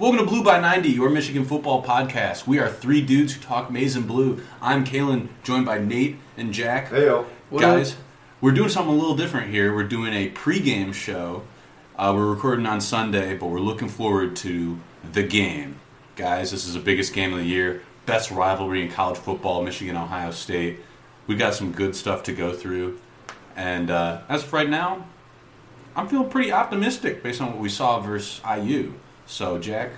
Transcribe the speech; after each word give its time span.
Welcome 0.00 0.20
to 0.20 0.24
Blue 0.24 0.42
by 0.42 0.58
90, 0.58 0.88
your 0.88 1.10
Michigan 1.10 1.44
football 1.44 1.84
podcast. 1.84 2.46
We 2.46 2.58
are 2.58 2.70
three 2.70 3.02
dudes 3.02 3.34
who 3.34 3.42
talk 3.42 3.70
maize 3.70 3.96
and 3.96 4.06
blue. 4.06 4.42
I'm 4.62 4.82
Kalen, 4.82 5.28
joined 5.42 5.66
by 5.66 5.76
Nate 5.76 6.16
and 6.38 6.54
Jack. 6.54 6.88
Hey 6.88 7.04
yo. 7.04 7.26
Guys, 7.54 7.96
we're 8.40 8.52
doing 8.52 8.70
something 8.70 8.94
a 8.94 8.96
little 8.96 9.14
different 9.14 9.50
here. 9.50 9.74
We're 9.74 9.84
doing 9.84 10.14
a 10.14 10.30
pregame 10.30 10.94
show. 10.94 11.42
Uh, 11.98 12.14
we're 12.16 12.30
recording 12.30 12.64
on 12.64 12.80
Sunday, 12.80 13.36
but 13.36 13.48
we're 13.48 13.60
looking 13.60 13.90
forward 13.90 14.36
to 14.36 14.78
the 15.12 15.22
game. 15.22 15.78
Guys, 16.16 16.50
this 16.50 16.66
is 16.66 16.72
the 16.72 16.80
biggest 16.80 17.12
game 17.12 17.34
of 17.34 17.38
the 17.38 17.44
year. 17.44 17.82
Best 18.06 18.30
rivalry 18.30 18.80
in 18.80 18.90
college 18.90 19.18
football, 19.18 19.62
Michigan 19.62 19.98
Ohio 19.98 20.30
State. 20.30 20.80
We 21.26 21.34
got 21.36 21.52
some 21.52 21.72
good 21.72 21.94
stuff 21.94 22.22
to 22.22 22.32
go 22.32 22.54
through. 22.54 22.98
And 23.54 23.90
uh, 23.90 24.22
as 24.30 24.44
of 24.44 24.52
right 24.54 24.70
now, 24.70 25.04
I'm 25.94 26.08
feeling 26.08 26.30
pretty 26.30 26.52
optimistic 26.52 27.22
based 27.22 27.42
on 27.42 27.48
what 27.48 27.58
we 27.58 27.68
saw 27.68 28.00
versus 28.00 28.40
IU. 28.50 28.94
So, 29.30 29.58
Jack, 29.58 29.90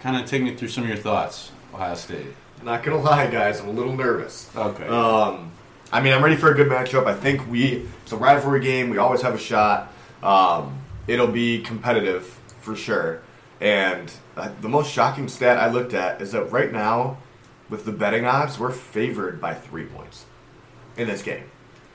kind 0.00 0.20
of 0.20 0.28
take 0.28 0.42
me 0.42 0.56
through 0.56 0.66
some 0.68 0.82
of 0.82 0.88
your 0.88 0.98
thoughts, 0.98 1.52
Ohio 1.72 1.94
State. 1.94 2.26
Not 2.64 2.82
gonna 2.82 2.98
lie, 3.00 3.28
guys, 3.28 3.60
I'm 3.60 3.68
a 3.68 3.72
little 3.72 3.94
nervous. 3.96 4.50
Okay. 4.54 4.86
Um, 4.88 5.52
I 5.92 6.00
mean, 6.00 6.12
I'm 6.12 6.22
ready 6.24 6.34
for 6.34 6.50
a 6.50 6.54
good 6.54 6.66
matchup. 6.68 7.06
I 7.06 7.14
think 7.14 7.48
we 7.48 7.86
it's 8.02 8.10
a 8.10 8.16
rivalry 8.16 8.60
game. 8.60 8.90
We 8.90 8.98
always 8.98 9.22
have 9.22 9.34
a 9.34 9.38
shot. 9.38 9.92
Um, 10.24 10.76
it'll 11.06 11.28
be 11.28 11.62
competitive 11.62 12.26
for 12.60 12.74
sure. 12.74 13.22
And 13.60 14.10
uh, 14.36 14.50
the 14.60 14.68
most 14.68 14.90
shocking 14.90 15.28
stat 15.28 15.56
I 15.56 15.70
looked 15.70 15.94
at 15.94 16.20
is 16.20 16.32
that 16.32 16.50
right 16.50 16.72
now, 16.72 17.18
with 17.68 17.84
the 17.84 17.92
betting 17.92 18.26
odds, 18.26 18.58
we're 18.58 18.72
favored 18.72 19.40
by 19.40 19.54
three 19.54 19.84
points 19.84 20.24
in 20.96 21.06
this 21.06 21.22
game. 21.22 21.44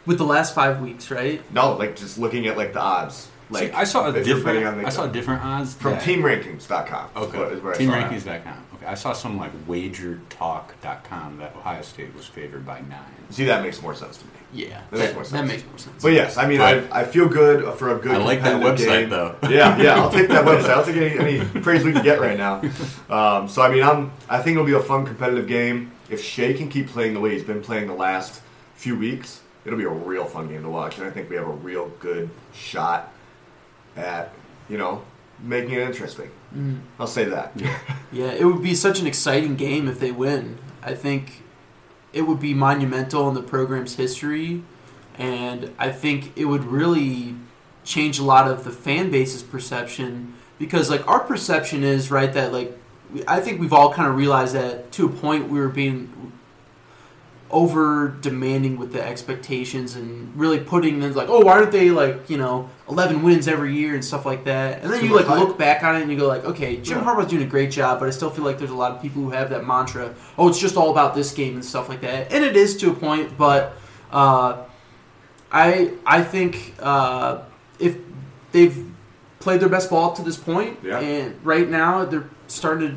with 0.05 0.17
the 0.17 0.25
last 0.25 0.55
five 0.55 0.79
weeks, 0.79 1.11
right? 1.11 1.41
No, 1.51 1.73
like 1.75 1.97
just 1.97 2.17
looking 2.17 2.47
at 2.47 2.55
like 2.55 2.71
the 2.71 2.79
odds. 2.81 3.27
Like 3.55 3.69
See, 3.69 3.73
I 3.73 3.83
saw 3.83 4.05
a 4.07 4.13
if 4.15 4.27
you're 4.27 4.37
betting 4.43 4.61
different. 4.61 4.67
on 4.77 4.81
the- 4.83 4.87
I 4.87 4.89
saw 4.91 5.07
different 5.07 5.43
odds 5.43 5.73
from 5.73 5.93
that- 5.93 6.03
TeamRankings.com. 6.03 7.09
is 7.15 7.23
Okay. 7.27 7.37
what- 7.39 7.51
is 7.51 7.61
where 7.61 7.73
I. 7.73 7.77
TeamRankings.com. 7.77 8.53
Okay, 8.75 8.85
I 8.85 8.93
saw 8.95 9.13
some 9.13 9.37
like 9.37 9.51
WagerTalk.com 9.67 11.37
that 11.39 11.55
Ohio 11.57 11.81
State 11.81 12.15
was 12.15 12.25
favored 12.25 12.65
by 12.65 12.79
nine. 12.81 12.99
See, 13.29 13.45
that 13.45 13.63
makes 13.63 13.81
more 13.81 13.95
sense 13.95 14.17
to 14.17 14.25
me. 14.25 14.31
Yeah, 14.53 14.79
That 14.91 14.99
makes 14.99 15.13
more 15.13 15.23
sense. 15.23 15.31
That 15.41 15.47
makes 15.47 15.65
more 15.65 15.77
sense. 15.77 16.01
But 16.01 16.13
yes, 16.13 16.37
I 16.37 16.47
mean, 16.47 16.59
Right. 16.59 16.83
I, 16.91 17.01
I 17.01 17.03
feel 17.05 17.27
good 17.27 17.73
for 17.77 17.95
a 17.95 17.99
good. 17.99 18.11
I 18.13 18.17
like 18.17 18.41
that 18.43 18.61
website, 18.61 18.85
game. 18.85 19.09
though. 19.09 19.35
Yeah, 19.49 19.77
yeah, 19.77 19.95
I'll 20.01 20.11
take 20.11 20.27
that 20.29 20.45
website. 20.45 20.69
I'll 20.69 20.85
take 20.85 20.95
any, 20.97 21.39
any 21.39 21.61
praise 21.61 21.83
we 21.83 21.91
can 21.91 22.03
get 22.03 22.19
right 22.19 22.37
now. 22.37 22.61
Um, 23.09 23.47
so 23.47 23.61
I 23.61 23.69
mean, 23.71 23.83
I'm 23.83 24.11
I 24.29 24.39
think 24.41 24.55
it'll 24.55 24.65
be 24.65 24.73
a 24.73 24.79
fun 24.79 25.05
competitive 25.05 25.47
game. 25.47 25.91
If 26.09 26.23
Shea 26.23 26.53
can 26.53 26.69
keep 26.69 26.89
playing 26.89 27.13
the 27.13 27.19
way 27.19 27.31
he's 27.33 27.43
been 27.43 27.61
playing 27.61 27.87
the 27.87 27.93
last 27.93 28.41
few 28.75 28.97
weeks, 28.97 29.41
it'll 29.63 29.77
be 29.77 29.85
a 29.85 29.89
real 29.89 30.25
fun 30.25 30.47
game 30.47 30.63
to 30.63 30.69
watch. 30.69 30.97
And 30.97 31.05
I 31.07 31.11
think 31.11 31.29
we 31.29 31.35
have 31.35 31.47
a 31.47 31.51
real 31.51 31.91
good 31.99 32.29
shot 32.53 33.11
at 33.95 34.33
you 34.69 34.77
know 34.77 35.03
making 35.39 35.71
it 35.71 35.79
interesting. 35.79 36.29
Mm. 36.55 36.81
I'll 36.99 37.07
say 37.07 37.25
that. 37.25 37.53
Yeah, 38.11 38.31
it 38.31 38.45
would 38.45 38.63
be 38.63 38.75
such 38.75 39.01
an 39.01 39.07
exciting 39.07 39.57
game 39.57 39.89
if 39.89 39.99
they 39.99 40.11
win. 40.11 40.57
I 40.81 40.93
think 40.93 41.43
it 42.13 42.21
would 42.21 42.39
be 42.39 42.53
monumental 42.53 43.27
in 43.27 43.35
the 43.35 43.41
program's 43.41 43.95
history, 43.95 44.63
and 45.17 45.73
I 45.77 45.91
think 45.91 46.31
it 46.37 46.45
would 46.45 46.63
really 46.63 47.35
change 47.83 48.17
a 48.17 48.23
lot 48.23 48.49
of 48.49 48.63
the 48.63 48.71
fan 48.71 49.11
base's 49.11 49.43
perception 49.43 50.33
because, 50.57 50.89
like, 50.89 51.05
our 51.09 51.19
perception 51.19 51.83
is 51.83 52.09
right 52.09 52.31
that 52.33 52.53
like 52.53 52.77
I 53.27 53.39
think 53.39 53.59
we've 53.59 53.73
all 53.73 53.93
kind 53.93 54.07
of 54.09 54.15
realized 54.15 54.55
that 54.55 54.91
to 54.93 55.05
a 55.05 55.09
point 55.09 55.49
we 55.49 55.59
were 55.59 55.69
being 55.69 56.31
over 57.51 58.09
demanding 58.21 58.75
with 58.77 58.91
the 58.91 59.01
expectations 59.01 59.95
and 59.95 60.35
really 60.35 60.59
putting 60.59 60.99
them 60.99 61.13
like, 61.13 61.29
oh, 61.29 61.41
why 61.41 61.53
aren't 61.53 61.71
they 61.71 61.91
like 61.91 62.29
you 62.29 62.37
know 62.37 62.69
eleven 62.89 63.21
wins 63.21 63.47
every 63.47 63.73
year 63.75 63.93
and 63.93 64.03
stuff 64.03 64.25
like 64.25 64.43
that? 64.45 64.81
And 64.81 64.91
then 64.91 64.99
Too 65.01 65.07
you 65.07 65.15
like 65.15 65.27
hype. 65.27 65.39
look 65.39 65.57
back 65.57 65.83
on 65.83 65.95
it 65.95 66.01
and 66.01 66.11
you 66.11 66.17
go 66.17 66.27
like, 66.27 66.43
okay, 66.43 66.77
Jim 66.77 66.97
Yeah. 66.99 67.03
Harbaugh's 67.05 67.29
doing 67.29 67.43
a 67.43 67.47
great 67.47 67.71
job, 67.71 67.99
but 67.99 68.07
I 68.07 68.11
still 68.11 68.29
feel 68.31 68.43
like 68.45 68.57
there's 68.57 68.71
a 68.71 68.75
lot 68.75 68.91
of 68.93 69.01
people 69.01 69.21
who 69.21 69.29
have 69.29 69.49
that 69.51 69.65
mantra, 69.65 70.15
oh, 70.37 70.49
it's 70.49 70.59
just 70.59 70.75
all 70.75 70.89
about 70.91 71.13
this 71.13 71.31
game 71.33 71.53
and 71.53 71.63
stuff 71.63 71.87
like 71.87 72.01
that, 72.01 72.31
and 72.31 72.43
it 72.43 72.55
is 72.55 72.75
to 72.77 72.89
a 72.89 72.93
point, 72.93 73.37
but 73.37 73.73
uh, 74.11 74.63
I 75.51 75.91
I 76.05 76.23
think 76.23 76.73
uh, 76.79 77.41
if 77.79 77.97
they've 78.51 78.85
played 79.39 79.59
their 79.61 79.69
best 79.69 79.89
ball 79.91 80.09
up 80.09 80.15
to 80.15 80.23
this 80.23 80.37
point, 80.37 80.79
Yeah. 80.83 80.99
and 80.99 81.35
right 81.45 81.69
now 81.69 82.05
they're 82.05 82.27
starting 82.47 82.89
to 82.89 82.95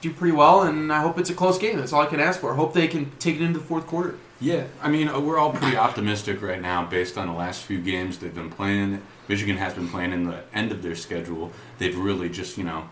do 0.00 0.12
pretty 0.12 0.34
well, 0.34 0.62
and 0.62 0.92
I 0.92 1.00
hope 1.00 1.18
it's 1.18 1.30
a 1.30 1.34
close 1.34 1.58
game. 1.58 1.76
That's 1.76 1.92
all 1.92 2.02
I 2.02 2.06
can 2.06 2.20
ask 2.20 2.40
for. 2.40 2.52
I 2.52 2.56
hope 2.56 2.72
they 2.72 2.88
can 2.88 3.10
take 3.18 3.36
it 3.36 3.42
into 3.42 3.58
the 3.58 3.64
fourth 3.64 3.86
quarter. 3.86 4.16
Yeah, 4.40 4.66
I 4.80 4.88
mean, 4.88 5.08
uh, 5.08 5.18
we're 5.18 5.38
all 5.38 5.52
pretty 5.52 5.76
optimistic 5.76 6.40
right 6.42 6.62
now 6.62 6.84
based 6.84 7.18
on 7.18 7.26
the 7.26 7.32
last 7.32 7.62
few 7.62 7.80
games 7.80 8.18
they've 8.18 8.34
been 8.34 8.50
playing. 8.50 9.02
Michigan 9.26 9.56
has 9.56 9.74
been 9.74 9.88
playing 9.88 10.12
in 10.12 10.24
the 10.24 10.44
end 10.54 10.70
of 10.70 10.82
their 10.82 10.94
schedule. 10.94 11.50
They've 11.78 11.96
really 11.96 12.28
just, 12.28 12.56
you 12.56 12.64
know, 12.64 12.88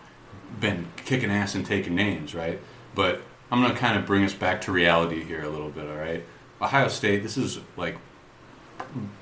been 0.59 0.87
kicking 1.05 1.31
ass 1.31 1.55
and 1.55 1.65
taking 1.65 1.95
names, 1.95 2.35
right? 2.35 2.59
But 2.95 3.21
I'm 3.49 3.61
going 3.61 3.73
to 3.73 3.79
kind 3.79 3.97
of 3.97 4.05
bring 4.05 4.25
us 4.25 4.33
back 4.33 4.61
to 4.61 4.73
reality 4.73 5.23
here 5.23 5.43
a 5.43 5.49
little 5.49 5.69
bit, 5.69 5.87
all 5.87 5.95
right? 5.95 6.23
Ohio 6.61 6.89
State, 6.89 7.23
this 7.23 7.37
is 7.37 7.59
like 7.77 7.97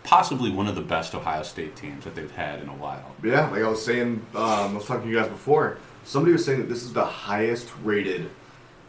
possibly 0.04 0.50
one 0.50 0.68
of 0.68 0.76
the 0.76 0.82
best 0.82 1.14
Ohio 1.14 1.44
State 1.44 1.76
teams 1.76 2.06
that 2.06 2.16
they've 2.16 2.32
had 2.32 2.60
in 2.60 2.70
a 2.70 2.76
while. 2.76 3.16
Yeah, 3.24 3.50
like 3.50 3.62
I 3.62 3.68
was 3.68 3.84
saying, 3.86 4.26
um, 4.34 4.42
I 4.44 4.74
was 4.74 4.86
talking 4.86 5.04
to 5.04 5.10
you 5.10 5.16
guys 5.16 5.30
before. 5.30 5.78
Somebody 6.06 6.32
was 6.34 6.46
saying 6.46 6.60
that 6.60 6.70
this 6.70 6.84
is 6.84 6.94
the 6.94 7.04
highest 7.06 7.70
rated 7.84 8.30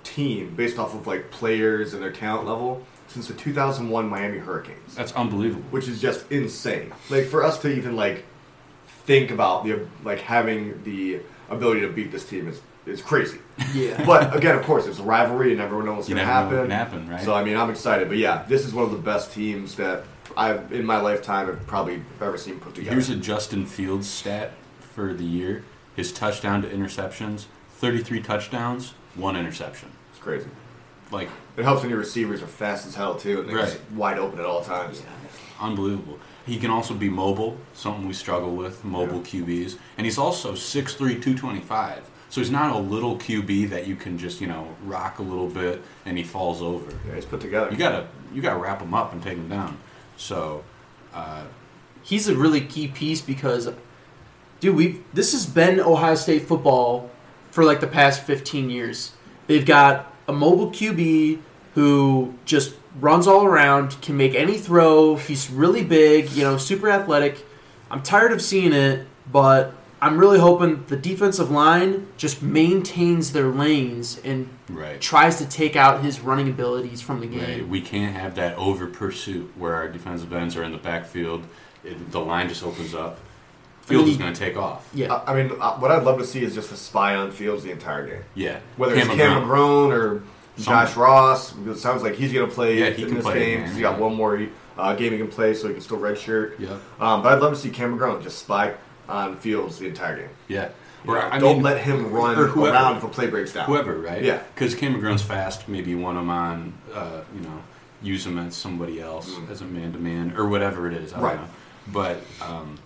team 0.05 0.55
based 0.55 0.79
off 0.79 0.95
of 0.95 1.07
like 1.07 1.31
players 1.31 1.93
and 1.95 2.03
their 2.03 2.13
talent 2.13 2.47
level 2.47 2.85
since 3.09 3.27
the 3.29 3.35
2001 3.35 4.09
Miami 4.09 4.39
Hurricanes, 4.39 4.95
That's 4.95 5.13
unbelievable. 5.13 5.65
which 5.71 5.89
is 5.89 6.01
just 6.01 6.31
insane. 6.31 6.93
Like 7.11 7.27
for 7.27 7.43
us 7.43 7.59
to 7.61 7.69
even 7.69 7.97
like 7.97 8.25
think 9.05 9.31
about 9.31 9.65
the 9.65 9.87
like 10.05 10.21
having 10.21 10.83
the 10.85 11.21
ability 11.51 11.81
to 11.83 11.89
beat 11.89 12.11
this 12.13 12.29
team 12.29 12.49
is 12.49 12.61
is 12.87 13.03
crazy. 13.03 13.39
Yeah. 13.75 14.05
But 14.07 14.37
again, 14.37 14.55
of 14.57 14.63
course, 14.65 14.87
it's 14.87 14.99
a 15.01 15.03
rivalry, 15.03 15.51
and 15.53 15.61
everyone 15.61 15.87
knows 15.87 15.97
what's 15.97 16.09
going 16.09 16.19
to 16.19 16.25
never 16.27 16.51
know 16.55 16.61
what 16.63 16.71
happen. 16.71 16.71
can 16.71 17.01
happen, 17.01 17.09
right? 17.11 17.25
So 17.25 17.35
I 17.35 17.43
mean, 17.43 17.57
I'm 17.57 17.71
excited. 17.71 18.07
But 18.09 18.19
yeah, 18.19 18.45
this 18.49 18.65
is 18.65 18.73
one 18.75 18.85
of 18.85 18.91
the 18.93 18.99
best 18.99 19.33
teams 19.33 19.75
that 19.77 20.05
I've 20.37 20.73
in 20.73 20.85
my 20.85 21.01
lifetime 21.01 21.47
have 21.47 21.67
probably 21.67 22.03
ever 22.21 22.37
seen 22.39 22.61
put 22.61 22.75
together. 22.75 22.93
Here's 22.93 23.09
a 23.09 23.17
Justin 23.17 23.67
Fields 23.67 24.09
stat 24.09 24.53
for 24.81 25.15
the 25.15 25.25
year. 25.25 25.65
His 25.97 26.13
touchdown 26.13 26.63
to 26.63 26.69
interceptions, 26.69 27.47
33 27.71 28.21
touchdowns, 28.21 28.95
one 29.15 29.35
interception. 29.37 29.89
it's 30.11 30.21
crazy. 30.23 30.49
Like 31.11 31.29
It 31.57 31.65
helps 31.65 31.81
when 31.83 31.91
your 31.91 31.99
receivers 31.99 32.43
are 32.43 32.47
fast 32.47 32.87
as 32.87 32.95
hell 32.95 33.15
too, 33.15 33.41
and 33.41 33.49
they're 33.49 33.59
just 33.59 33.77
Right. 33.79 33.93
wide 33.93 34.19
open 34.19 34.39
at 34.39 34.45
all 34.45 34.63
times. 34.63 35.03
unbelievable. 35.61 36.19
He 36.45 36.59
can 36.59 36.71
also 36.71 36.93
be 36.95 37.09
mobile, 37.09 37.57
something 37.75 38.07
we 38.07 38.13
struggle 38.13 38.55
with, 38.55 38.85
mobile 38.85 39.21
QBs. 39.21 39.77
And 39.97 40.05
he's 40.05 40.19
also 40.19 40.55
6'3", 40.55 41.15
225. 41.21 42.03
So 42.29 42.41
he's 42.43 42.51
not 42.51 42.75
a 42.75 42.79
little 42.79 43.17
QB 43.17 43.71
that 43.71 43.87
you 43.87 43.97
can 43.97 44.19
just, 44.19 44.41
you 44.41 44.47
know, 44.49 44.69
rock 44.85 45.19
a 45.19 45.23
little 45.23 45.49
bit 45.49 45.83
and 46.05 46.19
he 46.19 46.25
falls 46.25 46.61
over. 46.61 46.91
Yeah, 47.09 47.15
he's 47.15 47.25
put 47.25 47.41
together. 47.41 47.71
You 47.71 47.77
gotta 47.79 48.07
you 48.35 48.43
gotta 48.43 48.59
wrap 48.59 48.83
him 48.83 48.93
up 48.93 49.13
and 49.13 49.23
take 49.23 49.39
him 49.39 49.49
down. 49.49 49.79
So 50.19 50.63
uh, 51.15 51.45
he's 52.03 52.29
a 52.29 52.35
really 52.37 52.61
key 52.61 52.89
piece 52.89 53.21
because, 53.23 53.69
dude, 54.67 54.77
we 54.77 55.01
this 55.15 55.33
has 55.33 55.47
been 55.47 55.81
Ohio 55.81 56.17
State 56.17 56.43
football 56.43 57.11
for 57.51 57.65
like 57.65 57.81
the 57.81 57.87
past 57.87 58.23
15 58.25 58.69
years. 58.69 59.13
They've 59.47 59.65
got 59.65 60.13
a 60.27 60.33
mobile 60.33 60.71
QB 60.71 61.41
who 61.75 62.35
just 62.45 62.75
runs 63.01 63.27
all 63.27 63.45
around, 63.45 64.01
can 64.03 64.17
make 64.17 64.35
any 64.35 64.59
throw. 64.59 65.17
He's 65.17 65.51
really 65.51 65.85
big, 65.85 66.33
you 66.33 66.43
know, 66.43 66.57
super 66.57 66.91
athletic. 66.91 67.45
I'm 67.91 68.03
tired 68.03 68.33
of 68.33 68.43
seeing 68.43 68.73
it, 68.73 69.07
but 69.31 69.73
I'm 70.03 70.19
really 70.19 70.41
hoping 70.41 70.85
the 70.89 70.97
defensive 70.97 71.51
line 71.51 72.09
just 72.17 72.43
maintains 72.43 73.33
their 73.33 73.47
lanes 73.47 74.19
and 74.25 74.49
right. 74.69 75.01
tries 75.01 75.39
to 75.39 75.47
take 75.47 75.77
out 75.77 76.03
his 76.03 76.21
running 76.21 76.49
abilities 76.49 77.01
from 77.01 77.21
the 77.21 77.27
game. 77.27 77.41
Right. 77.41 77.69
We 77.69 77.81
can't 77.81 78.17
have 78.17 78.35
that 78.35 78.57
over 78.57 78.87
pursuit 78.87 79.53
where 79.57 79.75
our 79.75 79.89
defensive 79.89 80.33
ends 80.33 80.57
are 80.57 80.65
in 80.65 80.73
the 80.73 80.79
backfield. 80.79 81.47
It, 81.85 82.11
the 82.11 82.21
line 82.21 82.49
just 82.49 82.65
opens 82.65 82.95
up. 82.95 83.21
Fields 83.87 84.05
mean, 84.07 84.13
is 84.13 84.19
going 84.19 84.33
to 84.35 84.39
take 84.39 84.57
off. 84.57 84.89
Yeah. 84.95 85.13
I 85.15 85.33
I 85.33 85.43
mean, 85.43 85.53
uh, 85.61 85.73
what 85.79 85.91
I'd 85.91 86.03
love 86.05 86.19
to 86.19 86.27
see 86.27 86.43
is 86.43 86.55
just 86.55 86.71
a 86.73 86.77
spy 86.77 87.15
on 87.17 87.31
Fields 87.31 87.63
the 87.65 87.71
entire 87.71 88.07
game. 88.07 88.23
Yeah. 88.35 88.59
Whether 88.77 88.95
it's 88.97 89.07
Cam 89.07 89.17
Cam 89.17 89.43
McGrone. 89.43 89.47
McGrone 89.47 89.93
or 89.93 90.23
Josh 90.59 90.65
Somebody. 90.93 91.01
Ross, 91.01 91.55
it 91.67 91.77
sounds 91.79 92.03
like 92.03 92.15
he's 92.15 92.33
going 92.33 92.49
to 92.49 92.55
play 92.55 92.79
Yeah, 92.79 92.91
he 92.91 93.03
in 93.03 93.09
can 93.09 93.17
this 93.17 93.25
play 93.25 93.39
game 93.41 93.49
again, 93.49 93.61
because 93.63 93.77
he 93.77 93.83
got 93.83 93.97
yeah. 93.97 94.01
one 94.05 94.15
more 94.15 94.47
uh, 94.79 94.95
game 94.97 95.13
he 95.13 95.19
can 95.19 95.29
play, 95.29 95.55
so 95.55 95.69
he 95.69 95.75
can 95.75 95.83
still 95.83 95.99
redshirt. 95.99 96.59
Yeah. 96.59 96.79
Um, 97.01 97.23
but 97.23 97.33
I'd 97.33 97.41
love 97.41 97.53
to 97.55 97.59
see 97.59 97.71
Cam 97.71 97.97
McGrone 97.99 98.23
just 98.23 98.39
spy 98.41 98.75
on 99.09 99.37
Fields 99.37 99.79
the 99.79 99.87
entire 99.87 100.17
game. 100.17 100.29
Yeah. 100.49 100.71
You 101.05 101.13
Or, 101.13 101.17
know, 101.21 101.29
I 101.31 101.39
don't 101.39 101.57
mean, 101.57 101.63
let 101.63 101.81
him 101.81 102.11
run 102.11 102.37
or 102.39 102.47
whoever. 102.49 102.75
around 102.75 102.97
if 102.97 103.05
a 103.05 103.09
play 103.09 103.29
breaks 103.29 103.53
down. 103.53 103.67
whoever, 103.67 103.97
right? 103.99 104.23
Yeah. 104.25 104.43
Because 104.55 104.75
Cam 104.75 104.95
McGrone's 104.95 105.23
fast. 105.23 105.69
Maybe 105.69 105.91
you 105.91 105.99
want 105.99 106.19
him 106.19 106.29
on, 106.31 106.73
uh, 106.93 107.21
you 107.35 107.43
know, 107.43 107.63
use 108.03 108.27
him 108.27 108.39
as 108.39 108.57
somebody 108.57 109.01
else 109.01 109.31
Mm. 109.31 109.51
as 109.51 109.61
a 109.61 109.65
man 109.65 109.93
to 109.93 109.99
man 109.99 110.35
or 110.37 110.49
whatever 110.49 110.89
it 110.91 110.95
is. 110.95 111.13
I 111.13 111.21
Right. 111.21 111.35
don't 111.37 111.43
know. 111.43 111.49
But 111.93 112.21
um, 112.43 112.79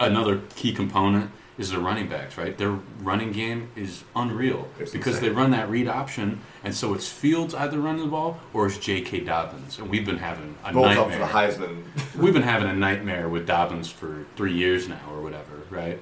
another 0.00 0.40
key 0.56 0.72
component 0.72 1.30
is 1.58 1.70
the 1.70 1.78
running 1.78 2.08
backs, 2.08 2.38
right? 2.38 2.56
Their 2.56 2.78
running 3.02 3.32
game 3.32 3.68
is 3.74 4.04
unreal 4.14 4.68
It's 4.78 4.92
because 4.92 5.16
insane. 5.16 5.30
they 5.30 5.34
run 5.34 5.50
that 5.50 5.68
read 5.68 5.88
option, 5.88 6.40
and 6.62 6.72
so 6.74 6.94
it's 6.94 7.08
Fields 7.08 7.52
either 7.52 7.80
running 7.80 8.02
the 8.02 8.06
ball 8.10 8.38
or 8.54 8.66
it's 8.68 8.78
J.K. 8.78 9.20
Dobbins, 9.20 9.78
and 9.78 9.90
we've 9.90 10.06
been 10.06 10.18
having 10.18 10.54
a 10.64 10.72
Both 10.72 10.84
nightmare. 10.96 11.00
up 11.04 11.10
for 11.12 11.18
the 11.18 11.64
Heisman. 11.66 11.82
We've 12.16 12.32
been 12.32 12.42
having 12.42 12.68
a 12.68 12.74
nightmare 12.74 13.28
with 13.28 13.44
Dobbins 13.46 13.90
for 13.90 14.24
three 14.36 14.52
years 14.54 14.88
now, 14.88 15.00
or 15.12 15.20
whatever, 15.20 15.62
right? 15.70 15.98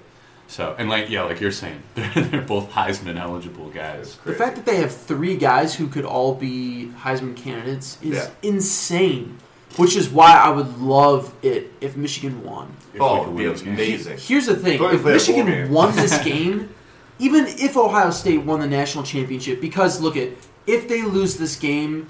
So 0.48 0.76
and 0.78 0.88
like 0.90 1.08
yeah, 1.10 1.22
like 1.22 1.40
you're 1.40 1.50
saying, 1.50 1.82
they're, 1.94 2.12
they're 2.24 2.40
both 2.42 2.70
Heisman 2.72 3.18
eligible 3.18 3.68
guys. 3.70 4.16
The 4.24 4.34
fact 4.34 4.56
that 4.56 4.66
they 4.66 4.76
have 4.76 4.94
three 4.94 5.36
guys 5.36 5.74
who 5.74 5.88
could 5.88 6.04
all 6.04 6.34
be 6.34 6.92
Heisman 7.00 7.34
candidates 7.34 7.96
is 8.02 8.16
Yeah. 8.16 8.30
insane. 8.42 9.38
Which 9.76 9.94
is 9.96 10.08
why 10.08 10.32
I 10.32 10.48
would 10.50 10.78
love 10.78 11.34
it 11.42 11.72
if 11.80 11.96
Michigan 11.96 12.42
won. 12.42 12.74
If 12.94 13.00
Oh, 13.00 13.22
it'd 13.24 13.36
be 13.36 13.42
win 13.44 13.52
this 13.52 13.62
game. 13.62 13.74
amazing. 13.74 14.18
Here's 14.18 14.46
the 14.46 14.56
thing: 14.56 14.74
if 14.74 14.80
and 14.80 14.88
play 14.90 14.94
a 14.94 15.02
bowl 15.02 15.12
Michigan 15.12 15.46
game. 15.46 15.70
won 15.70 15.94
this 15.96 16.16
game, 16.24 16.70
even 17.18 17.46
if 17.46 17.76
Ohio 17.76 18.10
State 18.10 18.42
won 18.42 18.60
the 18.60 18.66
national 18.66 19.04
championship, 19.04 19.60
because 19.60 20.00
look 20.00 20.16
at 20.16 20.30
if 20.66 20.88
they 20.88 21.02
lose 21.02 21.36
this 21.36 21.56
game, 21.56 22.08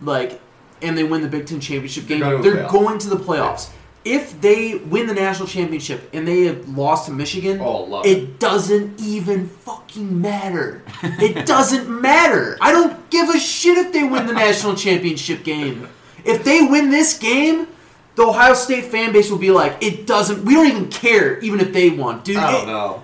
like, 0.00 0.40
and 0.82 0.96
they 0.96 1.04
win 1.04 1.22
the 1.22 1.28
Big 1.28 1.46
Ten 1.46 1.60
championship 1.60 2.06
game, 2.06 2.20
They're 2.20 2.40
they're, 2.40 2.68
going 2.68 2.98
to 2.98 3.08
the 3.08 3.16
playoffs. 3.16 3.22
going 3.22 3.28
to 3.30 3.34
the 3.34 3.42
playoffs. 3.66 3.70
If 4.02 4.40
they 4.40 4.76
win 4.76 5.06
the 5.08 5.12
national 5.14 5.46
championship 5.46 6.08
and 6.14 6.26
they 6.26 6.44
have 6.44 6.66
lost 6.70 7.04
to 7.06 7.12
Michigan, 7.12 7.60
Oh, 7.60 7.82
love 7.82 8.06
it 8.06 8.38
doesn't 8.40 8.98
even 8.98 9.46
fucking 9.48 10.18
matter. 10.22 10.82
it 11.02 11.44
doesn't 11.46 11.86
matter. 12.00 12.56
I 12.62 12.72
don't 12.72 13.10
give 13.10 13.28
a 13.28 13.38
shit 13.38 13.76
if 13.76 13.92
they 13.92 14.02
win 14.04 14.26
the 14.26 14.32
national 14.32 14.74
championship 14.76 15.44
game. 15.44 15.86
If 16.24 16.44
they 16.44 16.62
win 16.62 16.90
this 16.90 17.18
game, 17.18 17.66
the 18.16 18.22
Ohio 18.24 18.54
State 18.54 18.84
fan 18.86 19.12
base 19.12 19.30
will 19.30 19.38
be 19.38 19.50
like, 19.50 19.82
it 19.82 20.06
doesn't. 20.06 20.44
We 20.44 20.54
don't 20.54 20.66
even 20.66 20.88
care, 20.88 21.38
even 21.40 21.60
if 21.60 21.72
they 21.72 21.90
won, 21.90 22.22
dude. 22.22 22.36
I 22.36 22.50
don't 22.52 22.66
know. 22.66 23.02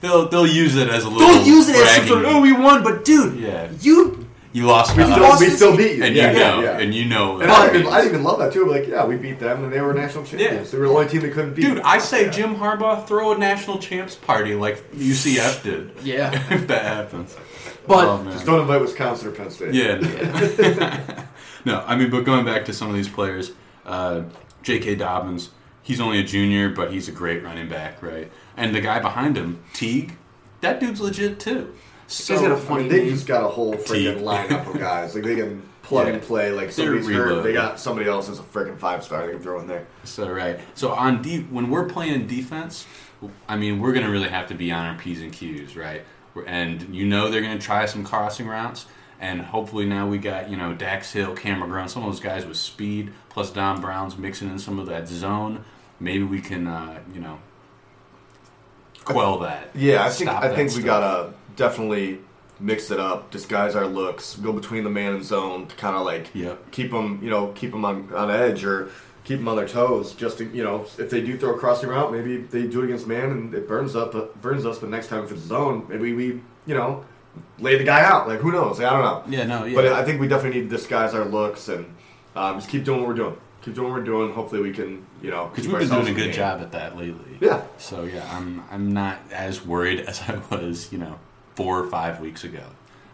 They'll 0.00 0.28
they'll 0.28 0.46
use 0.46 0.76
it 0.76 0.88
as 0.88 1.04
a 1.04 1.08
little. 1.08 1.26
Don't 1.26 1.46
use 1.46 1.68
it 1.68 1.76
as 1.76 1.96
some 1.96 2.06
sort 2.06 2.18
of, 2.18 2.24
bragging. 2.24 2.38
oh, 2.38 2.42
we 2.42 2.52
won, 2.52 2.82
but 2.84 3.04
dude, 3.04 3.40
Yeah. 3.40 3.68
you 3.80 4.26
You 4.52 4.64
lost. 4.66 4.96
We 4.96 5.02
to 5.02 5.10
still, 5.12 5.24
us, 5.24 5.40
we 5.40 5.48
still 5.50 5.76
beat 5.76 5.96
you. 5.96 6.04
and 6.04 6.14
yeah, 6.14 6.30
you 6.32 6.38
know, 6.38 6.60
yeah. 6.62 6.78
and 6.78 6.94
you 6.94 7.04
know. 7.06 7.40
And 7.40 7.50
I 7.50 7.68
even, 7.68 7.86
I 7.88 8.04
even 8.06 8.22
love 8.22 8.38
that 8.38 8.52
too. 8.52 8.64
Like, 8.66 8.86
yeah, 8.86 9.04
we 9.04 9.16
beat 9.16 9.38
them, 9.40 9.64
and 9.64 9.72
they 9.72 9.80
were 9.80 9.92
national 9.92 10.24
champions. 10.24 10.66
Yeah. 10.68 10.72
They 10.72 10.78
were 10.78 10.86
the 10.88 10.94
only 10.94 11.08
team 11.08 11.20
that 11.22 11.32
couldn't 11.32 11.54
beat. 11.54 11.62
Dude, 11.62 11.80
I 11.80 11.98
say 11.98 12.26
Yeah. 12.26 12.30
Jim 12.30 12.54
Harbaugh 12.56 13.06
throw 13.06 13.32
a 13.32 13.38
national 13.38 13.78
champs 13.78 14.14
party 14.14 14.54
like 14.54 14.88
UCF 14.92 15.62
did. 15.64 15.90
Yeah. 16.04 16.30
if 16.54 16.66
that 16.68 16.82
happens. 16.84 17.36
But 17.88 18.06
Oh. 18.06 18.24
Just 18.30 18.46
don't 18.46 18.60
invite 18.60 18.80
Wisconsin 18.82 19.28
or 19.28 19.32
Penn 19.32 19.50
State. 19.50 19.74
Yeah. 19.74 21.24
no, 21.64 21.82
I 21.86 21.96
mean, 21.96 22.10
but 22.10 22.24
going 22.24 22.44
back 22.44 22.64
to 22.66 22.72
some 22.72 22.88
of 22.88 22.94
these 22.96 23.08
players, 23.08 23.52
uh, 23.86 24.22
J.K. 24.62 24.96
Dobbins, 24.96 25.50
he's 25.82 26.00
only 26.00 26.18
a 26.18 26.22
junior, 26.24 26.68
but 26.68 26.92
he's 26.92 27.08
a 27.08 27.12
great 27.12 27.42
running 27.42 27.68
back, 27.68 28.02
right? 28.02 28.30
And 28.56 28.74
the 28.74 28.80
guy 28.80 28.98
behind 29.00 29.36
him, 29.36 29.62
Teague, 29.72 30.16
that 30.60 30.80
dude's 30.80 31.00
legit 31.00 31.38
too. 31.40 31.74
So, 32.06 32.34
guy's 32.34 32.42
got 32.42 32.52
a 32.52 32.56
I 32.56 32.58
funny 32.60 32.82
mean, 32.84 32.92
they 32.92 33.10
just 33.10 33.26
got 33.26 33.44
a 33.44 33.48
whole 33.48 33.74
freaking 33.74 34.20
lineup 34.22 34.66
of 34.72 34.78
guys. 34.78 35.14
Like 35.14 35.24
they 35.24 35.36
can 35.36 35.62
plug 35.82 36.06
Yeah. 36.08 36.14
and 36.14 36.22
play. 36.22 36.50
Like 36.52 36.72
somebody's 36.72 37.06
hurt, 37.08 37.42
they 37.42 37.52
got 37.52 37.78
somebody 37.78 38.08
else 38.08 38.28
as 38.28 38.38
a 38.38 38.42
freaking 38.42 38.78
five 38.78 39.04
star. 39.04 39.26
They 39.26 39.32
can 39.32 39.42
throw 39.42 39.60
in 39.60 39.66
there. 39.66 39.86
so 40.04 40.28
right. 40.30 40.58
So 40.74 40.90
on 40.92 41.22
de- 41.22 41.42
when 41.44 41.70
we're 41.70 41.86
playing 41.88 42.26
defense, 42.26 42.86
I 43.48 43.56
mean, 43.56 43.80
we're 43.80 43.92
gonna 43.92 44.10
really 44.10 44.28
have 44.28 44.46
to 44.48 44.54
be 44.54 44.72
on 44.72 44.86
our 44.86 44.98
p's 44.98 45.20
and 45.22 45.32
q's, 45.32 45.76
right? 45.76 46.02
And 46.46 46.94
you 46.94 47.06
know 47.06 47.30
they're 47.30 47.42
gonna 47.42 47.58
try 47.58 47.84
some 47.86 48.04
crossing 48.04 48.46
routes. 48.46 48.86
And 49.20 49.40
hopefully 49.40 49.84
now 49.84 50.06
we 50.08 50.18
got 50.18 50.48
you 50.48 50.56
know 50.56 50.72
Dax 50.74 51.12
Hill, 51.12 51.34
Cameron 51.34 51.70
Brown, 51.70 51.88
some 51.88 52.04
of 52.04 52.10
those 52.12 52.20
guys 52.20 52.46
with 52.46 52.56
speed, 52.56 53.12
plus 53.30 53.50
Don 53.50 53.80
Brown's 53.80 54.16
mixing 54.16 54.48
in 54.50 54.58
some 54.58 54.78
of 54.78 54.86
that 54.86 55.08
zone. 55.08 55.64
Maybe 56.00 56.22
we 56.22 56.40
can 56.40 56.66
uh, 56.66 57.00
you 57.12 57.20
know 57.20 57.38
quell 59.04 59.38
that. 59.40 59.70
Yeah, 59.74 60.04
I 60.04 60.10
think 60.10 60.30
I 60.30 60.48
think 60.54 60.68
we 60.70 60.82
stuff. 60.82 60.84
gotta 60.84 61.32
definitely 61.56 62.20
mix 62.60 62.90
it 62.90 62.98
up, 63.00 63.30
disguise 63.30 63.74
our 63.74 63.86
looks, 63.86 64.36
go 64.36 64.52
between 64.52 64.84
the 64.84 64.90
man 64.90 65.14
and 65.14 65.24
zone 65.24 65.66
to 65.66 65.76
kind 65.76 65.96
of 65.96 66.04
like 66.04 66.28
Yep. 66.34 66.70
keep 66.72 66.90
them, 66.90 67.20
you 67.22 67.30
know, 67.30 67.48
keep 67.52 67.70
them 67.70 67.84
on, 67.84 68.12
on 68.12 68.30
edge 68.32 68.64
or 68.64 68.90
keep 69.22 69.38
them 69.38 69.46
on 69.46 69.54
their 69.56 69.68
toes. 69.68 70.12
Just 70.12 70.38
to, 70.38 70.44
you 70.44 70.64
know, 70.64 70.84
if 70.98 71.08
they 71.08 71.20
do 71.20 71.38
throw 71.38 71.54
a 71.54 71.58
crossing 71.58 71.88
route, 71.88 72.10
maybe 72.12 72.38
they 72.38 72.66
do 72.66 72.80
it 72.82 72.86
against 72.86 73.06
man 73.06 73.30
and 73.30 73.54
it 73.54 73.68
burns 73.68 73.94
up, 73.94 74.40
burns 74.42 74.66
us. 74.66 74.78
But 74.80 74.90
next 74.90 75.06
time 75.06 75.22
if 75.22 75.30
it's 75.30 75.42
zone, 75.42 75.86
maybe 75.88 76.12
we, 76.12 76.40
you 76.66 76.74
know, 76.74 77.04
lay 77.58 77.76
the 77.78 77.84
guy 77.84 78.02
out. 78.02 78.28
Like 78.28 78.40
who 78.40 78.52
knows? 78.52 78.80
I 78.80 78.90
don't 78.90 79.02
know. 79.30 79.36
Yeah, 79.36 79.44
no, 79.46 79.64
yeah. 79.64 79.74
But 79.74 79.86
I 79.88 80.04
think 80.04 80.20
we 80.20 80.28
definitely 80.28 80.60
need 80.62 80.70
to 80.70 80.76
disguise 80.76 81.14
our 81.14 81.24
looks 81.24 81.68
and 81.68 81.86
um, 82.36 82.56
just 82.56 82.68
keep 82.68 82.84
doing 82.84 83.00
what 83.00 83.08
we're 83.08 83.14
doing. 83.14 83.36
Keep 83.62 83.74
doing 83.74 83.88
what 83.88 83.98
we're 83.98 84.04
doing. 84.04 84.32
Hopefully 84.32 84.62
we 84.62 84.72
can, 84.72 85.04
you 85.20 85.30
know, 85.30 85.46
Because 85.48 85.66
we've 85.66 85.78
been 85.78 85.88
doing 85.88 86.08
a 86.08 86.14
good 86.14 86.24
game. 86.26 86.32
job 86.32 86.60
at 86.60 86.72
that 86.72 86.96
lately. 86.96 87.38
Yeah. 87.40 87.62
So 87.76 88.04
yeah, 88.04 88.28
I'm 88.36 88.62
I'm 88.70 88.92
not 88.92 89.18
as 89.32 89.64
worried 89.64 90.00
as 90.08 90.20
I 90.22 90.40
was, 90.50 90.92
you 90.92 90.98
know, 90.98 91.18
four 91.54 91.78
or 91.78 91.88
five 91.90 92.20
weeks 92.20 92.44
ago 92.44 92.62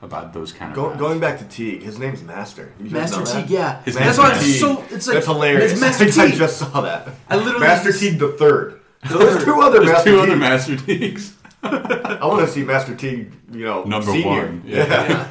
about 0.02 0.34
those 0.34 0.52
kind 0.52 0.70
of. 0.70 0.76
Go, 0.76 0.94
going 0.96 1.18
back 1.18 1.38
to 1.38 1.44
Teague, 1.46 1.82
his 1.82 1.98
name's 1.98 2.22
Master. 2.22 2.72
You 2.78 2.90
Master? 2.90 3.24
Teague, 3.24 3.48
yeah. 3.48 3.82
His 3.84 3.94
That's 3.94 4.04
name's 4.06 4.18
why 4.18 4.28
Master 4.34 4.46
it's 4.50 4.60
so. 4.60 4.84
It's 4.94 5.06
like 5.06 5.14
That's 5.14 5.26
hilarious. 5.26 5.72
It's 5.72 5.80
Master 5.80 6.04
I 6.20 6.26
Teague. 6.28 6.34
just 6.38 6.58
saw 6.58 6.80
that. 6.82 7.08
I 7.30 7.36
literally 7.36 7.60
Master 7.60 7.88
just- 7.90 8.00
Teague 8.02 8.18
the 8.18 8.28
third. 8.32 8.80
So 9.08 9.18
there's 9.18 9.44
two 9.44 9.60
other 9.60 9.80
There's 9.80 9.92
Master 9.92 10.10
two 10.10 10.20
other 10.20 10.36
Master 10.36 10.76
Teagues. 10.76 11.32
I 11.64 12.26
want 12.26 12.46
to 12.46 12.52
see 12.52 12.62
Master 12.62 12.94
Teague, 12.94 13.32
you 13.52 13.64
know, 13.64 13.84
Number 13.84 14.12
senior. 14.12 14.46
one. 14.46 14.62
Yeah. 14.66 15.28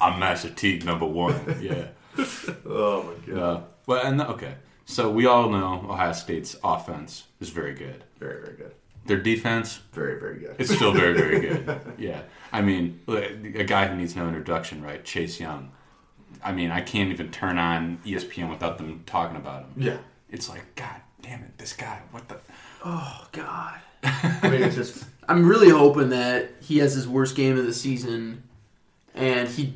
I'm 0.00 0.18
Master 0.18 0.50
Teague 0.50 0.84
number 0.84 1.06
one. 1.06 1.58
Yeah. 1.60 1.88
Oh 2.66 3.02
my 3.04 3.32
god. 3.34 3.38
Uh, 3.38 3.60
well, 3.86 4.04
and 4.06 4.20
okay, 4.20 4.54
so 4.84 5.10
we 5.10 5.26
all 5.26 5.48
know 5.48 5.86
Ohio 5.88 6.12
State's 6.12 6.56
offense 6.62 7.24
is 7.40 7.48
very 7.50 7.72
good. 7.74 8.04
Very 8.18 8.40
very 8.42 8.56
good. 8.56 8.74
Their 9.06 9.16
defense, 9.18 9.80
Very 9.92 10.20
very 10.20 10.38
good. 10.38 10.56
it's 10.58 10.74
still 10.74 10.92
very 10.92 11.14
very 11.14 11.40
good. 11.48 11.80
Yeah. 11.98 12.22
I 12.52 12.60
mean, 12.62 13.00
a 13.08 13.64
guy 13.64 13.86
who 13.86 13.96
needs 13.96 14.14
no 14.16 14.26
introduction, 14.28 14.82
right? 14.82 15.04
Chase 15.04 15.40
Young. 15.40 15.70
I 16.44 16.52
mean, 16.52 16.70
I 16.70 16.80
can't 16.80 17.10
even 17.10 17.30
turn 17.30 17.58
on 17.58 17.98
ESPN 18.04 18.50
without 18.50 18.76
them 18.78 19.02
talking 19.06 19.36
about 19.36 19.62
him. 19.62 19.72
yeah. 19.76 19.98
It's 20.30 20.48
like, 20.48 20.74
God 20.76 21.00
damn 21.22 21.40
it, 21.42 21.56
this 21.58 21.72
guy, 21.72 22.00
what 22.12 22.28
the. 22.28 22.36
Oh 22.84 23.26
God. 23.32 23.80
I 24.02 24.48
mean, 24.50 24.62
it's 24.62 24.76
just 24.76 25.04
I'm 25.30 25.46
really 25.48 25.70
hoping 25.70 26.08
that 26.10 26.50
he 26.60 26.78
has 26.78 26.92
his 26.94 27.06
worst 27.08 27.36
game 27.36 27.58
of 27.58 27.64
the 27.66 27.74
season, 27.74 28.42
and 29.14 29.48
he. 29.48 29.74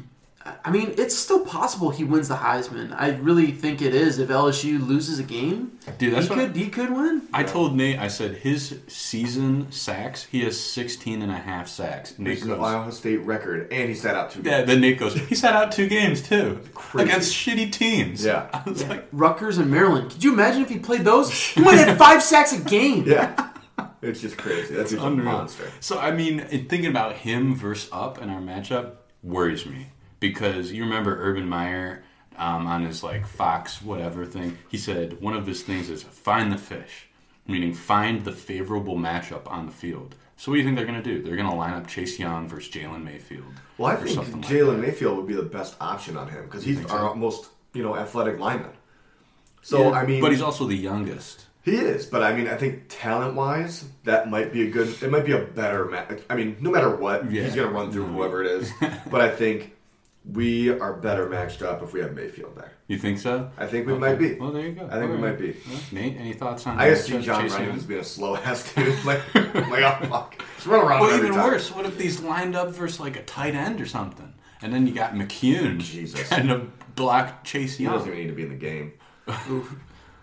I 0.63 0.71
mean, 0.71 0.95
it's 0.99 1.17
still 1.17 1.43
possible 1.43 1.89
he 1.89 2.05
wins 2.05 2.29
the 2.29 2.35
Heisman. 2.35 2.95
I 2.95 3.17
really 3.17 3.51
think 3.51 3.81
it 3.81 3.95
is. 3.95 4.19
If 4.19 4.29
LSU 4.29 4.79
loses 4.87 5.19
a 5.19 5.23
game, 5.23 5.79
Dude, 5.97 6.13
that's 6.13 6.27
he 6.27 6.35
what 6.35 6.39
could 6.49 6.57
he 6.57 6.69
could 6.69 6.91
win. 6.91 7.23
I 7.33 7.45
told 7.45 7.75
Nate, 7.75 7.99
I 7.99 8.09
said 8.09 8.37
his 8.37 8.79
season 8.87 9.73
sacks, 9.73 10.25
he 10.25 10.43
has 10.45 10.61
16 10.61 11.23
and 11.23 11.33
a 11.33 11.37
half 11.37 11.67
sacks. 11.69 12.19
Nate 12.19 12.35
it's 12.35 12.43
an 12.43 12.49
goes, 12.49 12.59
Ohio 12.59 12.91
State 12.91 13.19
record, 13.23 13.73
and 13.73 13.89
he 13.89 13.95
sat 13.95 14.17
out 14.17 14.33
two. 14.33 14.43
yeah, 14.45 14.59
games. 14.59 14.67
then 14.69 14.81
Nate 14.83 14.99
goes, 14.99 15.15
he 15.15 15.35
sat 15.35 15.55
out 15.55 15.73
two 15.73 15.89
games 15.89 16.21
too. 16.21 16.61
Crazy. 16.75 17.09
Against 17.09 17.35
shitty 17.35 17.73
teams. 17.73 18.23
Yeah. 18.23 18.47
I 18.53 18.69
was 18.69 18.83
Yeah. 18.83 18.89
like, 18.91 19.07
Rutgers 19.13 19.57
and 19.57 19.71
Maryland. 19.71 20.11
Could 20.11 20.25
you 20.25 20.35
imagine 20.35 20.61
if 20.61 20.69
he 20.69 20.79
played 20.79 21.05
those? 21.05 21.33
He 21.55 21.63
might 21.63 21.77
have 21.77 21.97
five 21.97 22.23
sacks 22.23 22.53
a 22.53 22.61
game. 22.61 23.05
Yeah. 23.07 23.49
It's 24.05 24.21
just 24.21 24.37
crazy. 24.37 24.75
That's 24.75 24.93
a 24.93 25.01
unreal. 25.01 25.25
monster. 25.25 25.71
So, 25.81 25.99
I 25.99 26.11
mean, 26.11 26.41
in 26.41 26.67
thinking 26.67 26.91
about 26.91 27.17
him 27.17 27.55
versus 27.55 27.89
Up 27.93 28.21
in 28.21 28.31
our 28.31 28.41
matchup 28.41 28.93
worries 29.23 29.67
me. 29.67 29.89
Because 30.21 30.73
you 30.73 30.85
remember 30.85 31.23
Urban 31.23 31.49
Meyer 31.49 32.05
um, 32.37 32.67
on 32.67 32.85
his 32.85 33.03
like 33.03 33.27
Fox 33.27 33.83
whatever 33.83 34.25
thing, 34.25 34.59
he 34.69 34.79
said 34.79 35.21
one 35.21 35.35
of 35.35 35.47
his 35.47 35.63
things 35.63 35.91
is 35.91 36.03
find 36.03 36.51
the 36.51 36.59
fish, 36.59 37.09
meaning 37.47 37.75
find 37.75 38.25
the 38.25 38.33
favorable 38.33 38.97
matchup 38.97 39.51
on 39.51 39.67
the 39.67 39.73
field. 39.73 40.15
So 40.37 40.51
what 40.51 40.57
do 40.57 40.61
you 40.61 40.65
think 40.65 40.77
they're 40.77 40.87
going 40.87 41.03
to 41.03 41.03
do? 41.03 41.23
They're 41.23 41.37
going 41.37 41.49
to 41.49 41.55
line 41.55 41.75
up 41.75 41.87
Chase 41.87 42.19
Young 42.19 42.49
versus 42.49 42.73
Jalen 42.73 43.05
Mayfield. 43.05 43.45
Well, 43.79 43.93
I 43.93 43.97
think 43.97 44.11
something 44.11 44.41
like 44.41 44.51
Jalen. 44.51 44.81
Mayfield 44.81 45.17
would 45.17 45.27
be 45.27 45.35
the 45.35 45.43
best 45.43 45.77
option 45.81 46.17
on 46.17 46.29
him 46.29 46.45
because 46.45 46.65
he's 46.65 46.81
so? 46.83 46.89
our 46.89 47.15
most 47.15 47.49
you 47.73 47.83
know 47.83 47.97
athletic 47.97 48.39
lineman. 48.39 48.73
So 49.63 49.91
Yeah, 49.91 49.99
I 49.99 50.07
mean, 50.07 50.21
but 50.21 50.33
he's 50.33 50.43
also 50.43 50.67
the 50.67 50.77
youngest. 50.77 51.47
He 51.65 51.77
is, 51.77 52.05
but 52.05 52.23
I 52.23 52.35
mean, 52.35 52.47
I 52.47 52.57
think 52.57 52.85
talent 52.91 53.37
wise, 53.37 53.87
that 54.05 54.29
might 54.29 54.53
be 54.53 54.69
a 54.69 54.71
good. 54.71 55.03
It 55.03 55.11
might 55.11 55.25
be 55.25 55.33
a 55.33 55.41
better 55.41 55.87
match. 55.87 56.21
I 56.29 56.37
mean, 56.37 56.59
no 56.61 56.71
matter 56.71 56.95
what, 56.95 57.31
Yeah. 57.31 57.45
he's 57.45 57.55
going 57.55 57.69
to 57.69 57.75
run 57.75 57.91
through 57.91 58.05
mm-hmm. 58.05 58.17
whoever 58.17 58.43
it 58.45 58.51
is. 58.51 58.71
but 59.11 59.23
I 59.23 59.31
think 59.31 59.75
we 60.31 60.69
are 60.69 60.93
better 60.93 61.27
matched 61.29 61.63
up 61.63 61.83
if 61.83 61.95
we 61.95 62.01
have 62.01 62.15
Mayfield 62.15 62.55
there. 62.57 62.73
You 62.87 62.99
think 62.99 63.19
so? 63.19 63.51
I 63.57 63.67
think 63.67 63.87
we 63.87 63.93
Okay. 63.95 64.01
might 64.01 64.19
be. 64.19 64.35
Well, 64.35 64.53
there 64.53 64.67
you 64.67 64.73
go. 64.73 64.89
I 64.91 64.99
think 64.99 65.11
we 65.11 65.17
might 65.17 65.39
be. 65.39 65.57
Well, 65.67 65.81
Nate, 65.91 66.19
any 66.19 66.35
thoughts 66.35 66.67
on? 66.67 66.79
I 66.79 66.91
just 66.91 67.07
see 67.07 67.19
Jon 67.23 67.49
Runyan? 67.49 67.77
as 67.77 67.85
being 67.85 68.01
a 68.01 68.05
slow 68.05 68.37
ass 68.37 68.71
dude. 68.75 69.03
like, 69.07 69.23
like, 69.35 69.45
oh 69.55 70.07
fuck, 70.11 70.43
just 70.57 70.67
run 70.67 70.85
around. 70.85 71.01
Well, 71.01 71.17
even 71.17 71.33
time. 71.33 71.45
worse. 71.45 71.75
What 71.75 71.87
if 71.87 71.97
these 71.97 72.21
lined 72.21 72.55
up 72.55 72.71
versus 72.71 73.01
like 73.01 73.17
a 73.17 73.23
tight 73.23 73.55
end 73.55 73.81
or 73.81 73.87
something, 73.87 74.35
and 74.61 74.71
then 74.71 74.87
you 74.87 74.93
got 74.93 75.15
McCune 75.15 75.81
Jesus. 75.81 76.29
trying 76.29 76.49
to 76.49 76.67
block 76.95 77.43
Chase 77.45 77.79
He 77.79 77.87
doesn't 77.87 78.07
even 78.07 78.21
need 78.21 78.29
to 78.29 78.35
be 78.35 78.43
in 78.43 78.51
the 78.51 78.55
game. 78.55 78.93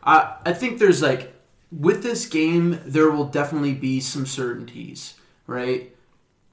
I 0.03 0.35
I 0.45 0.53
think 0.53 0.79
there's 0.79 1.01
like 1.01 1.33
with 1.71 2.03
this 2.03 2.25
game 2.25 2.79
there 2.85 3.09
will 3.11 3.25
definitely 3.25 3.73
be 3.73 3.99
some 3.99 4.25
certainties, 4.25 5.15
right? 5.47 5.95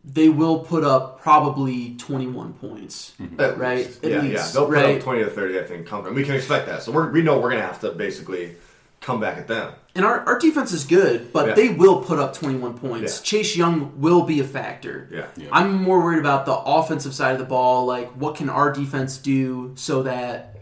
They 0.04 0.28
will 0.28 0.60
put 0.60 0.84
up 0.84 1.20
probably 1.20 1.94
21 1.98 2.54
points. 2.54 3.12
Mm-hmm. 3.20 3.40
At 3.40 3.58
Right, 3.58 3.86
at 4.02 4.10
yeah, 4.10 4.20
least, 4.20 4.32
yeah. 4.32 4.50
They'll 4.52 4.66
put 4.66 4.74
right. 4.74 4.96
up 4.96 5.02
twenty 5.02 5.24
to 5.24 5.30
thirty. 5.30 5.58
I 5.58 5.64
think 5.64 5.86
comfortably. 5.86 6.22
We 6.22 6.26
can 6.26 6.36
expect 6.36 6.66
that. 6.66 6.82
So 6.82 6.92
we're, 6.92 7.10
we 7.10 7.20
know 7.20 7.34
we're 7.36 7.50
going 7.50 7.60
to 7.60 7.66
have 7.66 7.80
to 7.80 7.90
basically 7.90 8.54
come 9.00 9.20
back 9.20 9.36
at 9.38 9.46
them. 9.48 9.72
And 9.94 10.04
our, 10.04 10.20
our 10.20 10.38
defense 10.38 10.72
is 10.72 10.84
good, 10.84 11.32
but 11.32 11.48
Yeah. 11.48 11.54
they 11.54 11.68
will 11.70 12.02
put 12.02 12.18
up 12.18 12.32
21 12.34 12.78
points. 12.78 13.18
Yeah. 13.18 13.24
Chase 13.24 13.56
Young 13.56 14.00
will 14.00 14.22
be 14.22 14.40
a 14.40 14.44
factor. 14.44 15.08
Yeah. 15.12 15.26
Yeah. 15.36 15.48
I'm 15.52 15.82
more 15.82 16.00
worried 16.00 16.20
about 16.20 16.46
the 16.46 16.54
offensive 16.56 17.12
side 17.14 17.32
of 17.32 17.38
the 17.38 17.44
ball. 17.44 17.84
Like, 17.86 18.10
what 18.12 18.34
can 18.36 18.48
our 18.48 18.72
defense 18.72 19.18
do 19.18 19.72
so 19.74 20.02
that, 20.04 20.57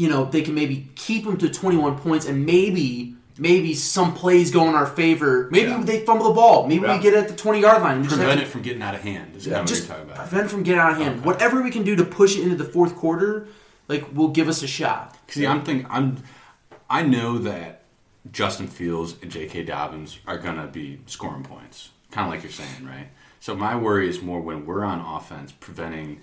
you 0.00 0.08
know, 0.08 0.24
they 0.24 0.40
can 0.40 0.54
maybe 0.54 0.88
keep 0.94 1.24
them 1.24 1.36
to 1.36 1.48
21 1.50 1.98
points 1.98 2.24
and 2.26 2.46
maybe 2.46 3.14
maybe 3.38 3.74
some 3.74 4.12
plays 4.14 4.50
go 4.50 4.66
in 4.68 4.74
our 4.74 4.86
favor. 4.86 5.48
Maybe 5.50 5.70
Yeah. 5.70 5.82
they 5.82 6.04
fumble 6.04 6.28
the 6.28 6.34
ball. 6.34 6.66
Maybe 6.66 6.82
Yeah. 6.86 6.96
we 6.96 7.02
get 7.02 7.14
it 7.14 7.18
at 7.18 7.28
the 7.28 7.36
twenty 7.36 7.60
yard 7.60 7.80
line. 7.82 8.04
Prevent 8.04 8.38
to- 8.40 8.46
it 8.46 8.48
from 8.50 8.60
getting 8.62 8.82
out 8.82 8.94
of 8.94 9.00
hand. 9.02 9.36
Is 9.36 9.46
Yeah, 9.46 9.54
kind 9.54 9.60
of 9.60 9.62
what 9.62 9.68
just 9.68 9.88
you're 9.88 9.96
talking 9.96 10.10
about. 10.12 10.28
prevent 10.28 10.50
from 10.50 10.62
getting 10.62 10.80
out 10.80 10.92
of 10.92 10.98
hand. 10.98 11.14
Okay. 11.20 11.26
Whatever 11.26 11.62
we 11.62 11.70
can 11.70 11.82
do 11.82 11.96
to 11.96 12.04
push 12.04 12.36
it 12.36 12.42
into 12.42 12.56
the 12.56 12.64
fourth 12.64 12.96
quarter, 12.96 13.46
like 13.88 14.04
will 14.14 14.28
give 14.28 14.48
us 14.48 14.62
a 14.62 14.66
shot. 14.66 15.16
See, 15.28 15.46
I'm 15.46 15.62
thinking 15.62 15.86
I'm. 15.90 16.16
I 16.90 17.02
know 17.02 17.38
that 17.38 17.82
Justin 18.30 18.66
Fields 18.68 19.14
and 19.22 19.30
J.K. 19.30 19.64
Dobbins 19.64 20.18
are 20.26 20.36
gonna 20.38 20.66
be 20.66 21.00
scoring 21.06 21.42
points, 21.42 21.90
kind 22.10 22.26
of 22.26 22.32
like 22.32 22.42
you're 22.42 22.52
saying, 22.52 22.84
right? 22.86 23.08
So 23.38 23.54
my 23.54 23.74
worry 23.74 24.08
is 24.08 24.20
more 24.20 24.40
when 24.40 24.66
we're 24.66 24.84
on 24.84 25.00
offense, 25.00 25.50
preventing 25.52 26.18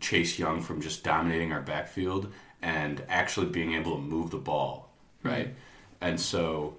Chase 0.00 0.38
Young 0.38 0.60
from 0.60 0.80
just 0.80 1.02
dominating 1.02 1.52
our 1.52 1.60
backfield 1.60 2.32
and 2.66 3.00
actually 3.08 3.46
being 3.46 3.74
able 3.74 3.94
to 3.94 4.02
move 4.02 4.32
the 4.32 4.36
ball, 4.36 4.90
right? 5.22 5.54
And 6.00 6.20
so, 6.20 6.74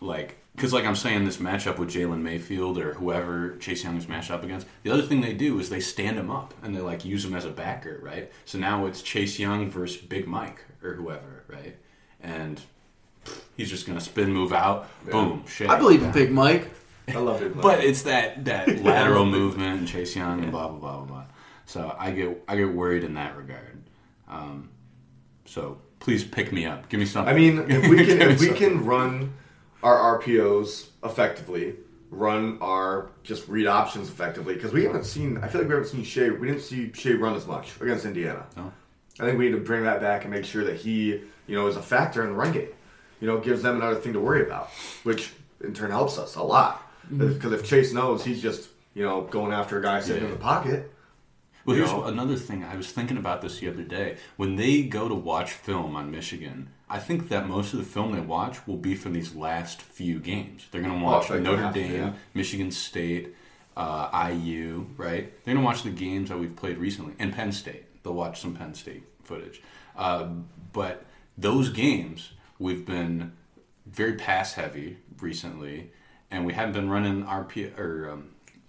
like, 0.00 0.38
because 0.54 0.72
like 0.72 0.86
I'm 0.86 0.96
saying, 0.96 1.26
this 1.26 1.36
matchup 1.36 1.76
with 1.76 1.90
Jalen 1.90 2.22
Mayfield 2.22 2.78
or 2.78 2.94
whoever 2.94 3.54
Chase 3.58 3.84
Young 3.84 3.98
is 3.98 4.08
matched 4.08 4.30
up 4.30 4.42
against, 4.42 4.66
the 4.82 4.90
other 4.90 5.02
thing 5.02 5.20
they 5.20 5.34
do 5.34 5.60
is 5.60 5.68
they 5.68 5.80
stand 5.80 6.16
him 6.16 6.30
up 6.30 6.54
and 6.62 6.74
they 6.74 6.80
like 6.80 7.04
use 7.04 7.22
him 7.22 7.34
as 7.34 7.44
a 7.44 7.50
backer, 7.50 8.00
right? 8.02 8.32
So 8.46 8.58
now 8.58 8.86
it's 8.86 9.02
Chase 9.02 9.38
Young 9.38 9.70
versus 9.70 10.00
Big 10.00 10.26
Mike 10.26 10.64
or 10.82 10.94
whoever, 10.94 11.44
right? 11.48 11.76
And 12.22 12.58
he's 13.58 13.68
just 13.68 13.86
gonna 13.86 14.00
spin 14.00 14.32
move 14.32 14.54
out, 14.54 14.88
boom, 15.04 15.44
shit. 15.46 15.68
I 15.68 15.76
believe 15.78 16.02
in 16.02 16.12
Big 16.12 16.32
Mike. 16.32 16.70
I 17.08 17.18
love 17.18 17.42
it. 17.42 17.60
But 17.60 17.84
it's 17.84 18.04
that 18.04 18.46
that 18.46 18.82
lateral 18.82 19.26
movement 19.26 19.80
and 19.80 19.86
Chase 19.86 20.16
Young 20.16 20.40
and 20.40 20.50
blah 20.50 20.68
blah 20.68 20.78
blah 20.78 20.96
blah 20.96 21.04
blah. 21.04 21.24
So 21.66 21.94
I 21.98 22.10
get 22.12 22.42
I 22.48 22.56
get 22.56 22.72
worried 22.72 23.04
in 23.04 23.12
that 23.14 23.36
regard. 23.36 23.82
Um, 24.28 24.70
so 25.46 25.78
please 26.00 26.24
pick 26.24 26.52
me 26.52 26.66
up. 26.66 26.88
Give 26.88 27.00
me 27.00 27.06
something. 27.06 27.34
I 27.34 27.36
mean, 27.36 27.58
if 27.68 27.88
we 27.88 28.04
can 28.04 28.20
if 28.22 28.40
we 28.40 28.46
something. 28.48 28.54
can 28.54 28.84
run 28.84 29.34
our 29.82 30.20
RPOs 30.20 30.88
effectively, 31.04 31.74
run 32.10 32.58
our 32.60 33.10
just 33.22 33.48
read 33.48 33.66
options 33.66 34.08
effectively, 34.08 34.54
because 34.54 34.72
we 34.72 34.84
haven't 34.84 35.04
seen. 35.04 35.38
I 35.38 35.48
feel 35.48 35.62
like 35.62 35.68
we 35.68 35.74
haven't 35.74 35.90
seen 35.90 36.04
Shea. 36.04 36.30
We 36.30 36.48
didn't 36.48 36.62
see 36.62 36.92
Shea 36.92 37.14
run 37.14 37.34
as 37.34 37.46
much 37.46 37.80
against 37.80 38.04
Indiana. 38.04 38.46
No. 38.56 38.72
I 39.18 39.24
think 39.24 39.38
we 39.38 39.46
need 39.46 39.52
to 39.52 39.60
bring 39.60 39.84
that 39.84 40.00
back 40.00 40.24
and 40.24 40.32
make 40.32 40.44
sure 40.44 40.64
that 40.64 40.76
he, 40.76 41.22
you 41.46 41.54
know, 41.56 41.66
is 41.68 41.76
a 41.76 41.82
factor 41.82 42.22
in 42.22 42.30
the 42.30 42.34
run 42.34 42.52
game. 42.52 42.68
You 43.20 43.26
know, 43.26 43.38
gives 43.38 43.62
them 43.62 43.76
another 43.76 43.94
thing 43.94 44.12
to 44.12 44.20
worry 44.20 44.42
about, 44.42 44.68
which 45.04 45.32
in 45.62 45.72
turn 45.72 45.90
helps 45.90 46.18
us 46.18 46.34
a 46.34 46.42
lot. 46.42 46.82
Mm-hmm. 47.06 47.32
Because 47.32 47.52
if 47.52 47.64
Chase 47.64 47.94
knows 47.94 48.22
he's 48.22 48.42
just, 48.42 48.68
you 48.92 49.02
know, 49.02 49.22
going 49.22 49.52
after 49.52 49.78
a 49.78 49.82
guy 49.82 50.00
sitting 50.00 50.24
in 50.24 50.30
the 50.30 50.36
pocket, 50.36 50.92
Well, 51.66 51.76
here's 51.76 51.90
know? 51.90 52.04
another 52.04 52.36
thing. 52.36 52.62
I 52.64 52.76
was 52.76 52.90
thinking 52.92 53.16
about 53.16 53.42
this 53.42 53.58
the 53.58 53.68
other 53.68 53.82
day. 53.82 54.16
When 54.36 54.56
they 54.56 54.82
go 54.84 55.08
to 55.08 55.14
watch 55.14 55.50
film 55.52 55.96
on 55.96 56.10
Michigan, 56.10 56.68
I 56.88 57.00
think 57.00 57.28
that 57.28 57.48
most 57.48 57.72
of 57.72 57.80
the 57.80 57.84
film 57.84 58.12
they 58.12 58.20
watch 58.20 58.66
will 58.66 58.76
be 58.76 58.94
from 58.94 59.12
these 59.12 59.34
last 59.34 59.82
few 59.82 60.20
games. 60.20 60.66
They're 60.70 60.80
going 60.82 60.96
to 60.98 61.04
watch 61.04 61.30
Oh, 61.30 61.38
Notre 61.38 61.62
half, 61.62 61.74
Dame, 61.74 61.92
yeah. 61.92 62.12
Michigan 62.34 62.70
State, 62.70 63.34
uh, 63.76 64.30
IU, 64.32 64.86
right? 64.96 65.32
They're 65.44 65.54
going 65.54 65.64
to 65.64 65.66
watch 65.66 65.82
the 65.82 65.90
games 65.90 66.28
that 66.28 66.38
we've 66.38 66.54
played 66.54 66.78
recently, 66.78 67.14
and 67.18 67.32
Penn 67.34 67.50
State. 67.52 68.02
They'll 68.04 68.14
watch 68.14 68.40
some 68.40 68.54
Penn 68.54 68.74
State 68.74 69.02
footage. 69.24 69.60
Uh, 69.96 70.28
but 70.72 71.04
those 71.36 71.70
games, 71.70 72.30
we've 72.60 72.86
been 72.86 73.32
very 73.86 74.14
pass 74.14 74.54
heavy 74.54 74.98
recently, 75.20 75.90
and 76.30 76.46
we 76.46 76.52
haven't 76.52 76.74
been 76.74 76.88
running 76.90 77.24
RP 77.24 77.76
or 77.76 78.10
um, 78.10 78.28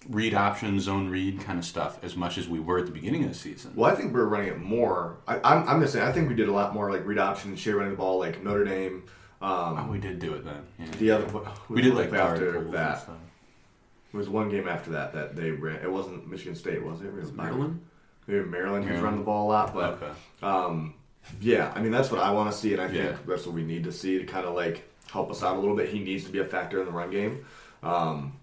read 0.09 0.33
option, 0.33 0.79
zone 0.79 1.09
read 1.09 1.41
kind 1.41 1.59
of 1.59 1.65
stuff 1.65 1.99
as 2.03 2.15
much 2.15 2.37
as 2.37 2.47
we 2.47 2.59
were 2.59 2.79
at 2.79 2.85
the 2.85 2.91
beginning 2.91 3.23
of 3.23 3.29
the 3.29 3.35
season. 3.35 3.73
Well, 3.75 3.91
I 3.91 3.95
think 3.95 4.13
we're 4.13 4.25
running 4.25 4.49
it 4.49 4.59
more. 4.59 5.17
I, 5.27 5.39
I'm, 5.43 5.67
I'm 5.67 5.81
just 5.81 5.93
saying. 5.93 6.07
I 6.07 6.11
think 6.11 6.29
we 6.29 6.35
did 6.35 6.47
a 6.47 6.51
lot 6.53 6.73
more 6.73 6.91
like 6.91 7.05
read 7.05 7.19
option 7.19 7.49
and 7.51 7.59
share 7.59 7.75
running 7.75 7.91
the 7.91 7.97
ball, 7.97 8.19
like 8.19 8.43
Notre 8.43 8.63
Dame. 8.63 9.03
Um, 9.41 9.77
Oh, 9.79 9.87
we 9.91 9.99
did 9.99 10.19
do 10.19 10.33
it 10.33 10.45
then. 10.45 10.63
Yeah. 10.79 10.85
the 10.99 11.11
other 11.11 11.41
we 11.69 11.81
did 11.81 11.93
like 11.93 12.11
after 12.13 12.13
guard 12.13 12.53
pulls 12.53 12.65
and 12.65 12.73
that. 12.73 13.01
stuff. 13.01 13.15
There 14.11 14.19
was 14.19 14.29
one 14.29 14.49
game 14.49 14.67
after 14.67 14.91
that 14.91 15.13
that 15.13 15.35
they 15.35 15.51
ran. 15.51 15.81
It 15.83 15.91
wasn't 15.91 16.27
Michigan 16.29 16.55
State, 16.55 16.81
was 16.83 17.01
it? 17.01 17.07
It 17.07 17.13
was 17.13 17.31
Maryland. 17.33 17.81
Maybe 18.25 18.43
Maryland, 18.45 18.83
who's 18.85 18.93
Maryland. 18.93 19.03
running 19.03 19.19
the 19.19 19.25
ball 19.25 19.47
a 19.47 19.49
lot, 19.51 19.73
but 19.73 19.93
Okay. 20.01 20.11
um, 20.43 20.93
yeah, 21.41 21.71
I 21.75 21.81
mean 21.81 21.91
that's 21.91 22.09
what 22.11 22.21
I 22.21 22.31
want 22.31 22.51
to 22.51 22.57
see, 22.57 22.73
and 22.73 22.81
I 22.81 22.87
think 22.87 23.03
Yeah. 23.03 23.15
that's 23.27 23.45
what 23.45 23.53
we 23.53 23.63
need 23.63 23.83
to 23.83 23.91
see 23.91 24.17
to 24.17 24.25
kind 24.25 24.45
of 24.45 24.55
like 24.55 24.83
help 25.11 25.29
us 25.29 25.43
out 25.43 25.55
a 25.57 25.59
little 25.59 25.75
bit. 25.75 25.89
He 25.89 25.99
needs 25.99 26.23
to 26.25 26.31
be 26.31 26.39
a 26.39 26.45
factor 26.45 26.79
in 26.79 26.85
the 26.85 26.91
run 26.91 27.11
game, 27.11 27.45
um, 27.83 28.33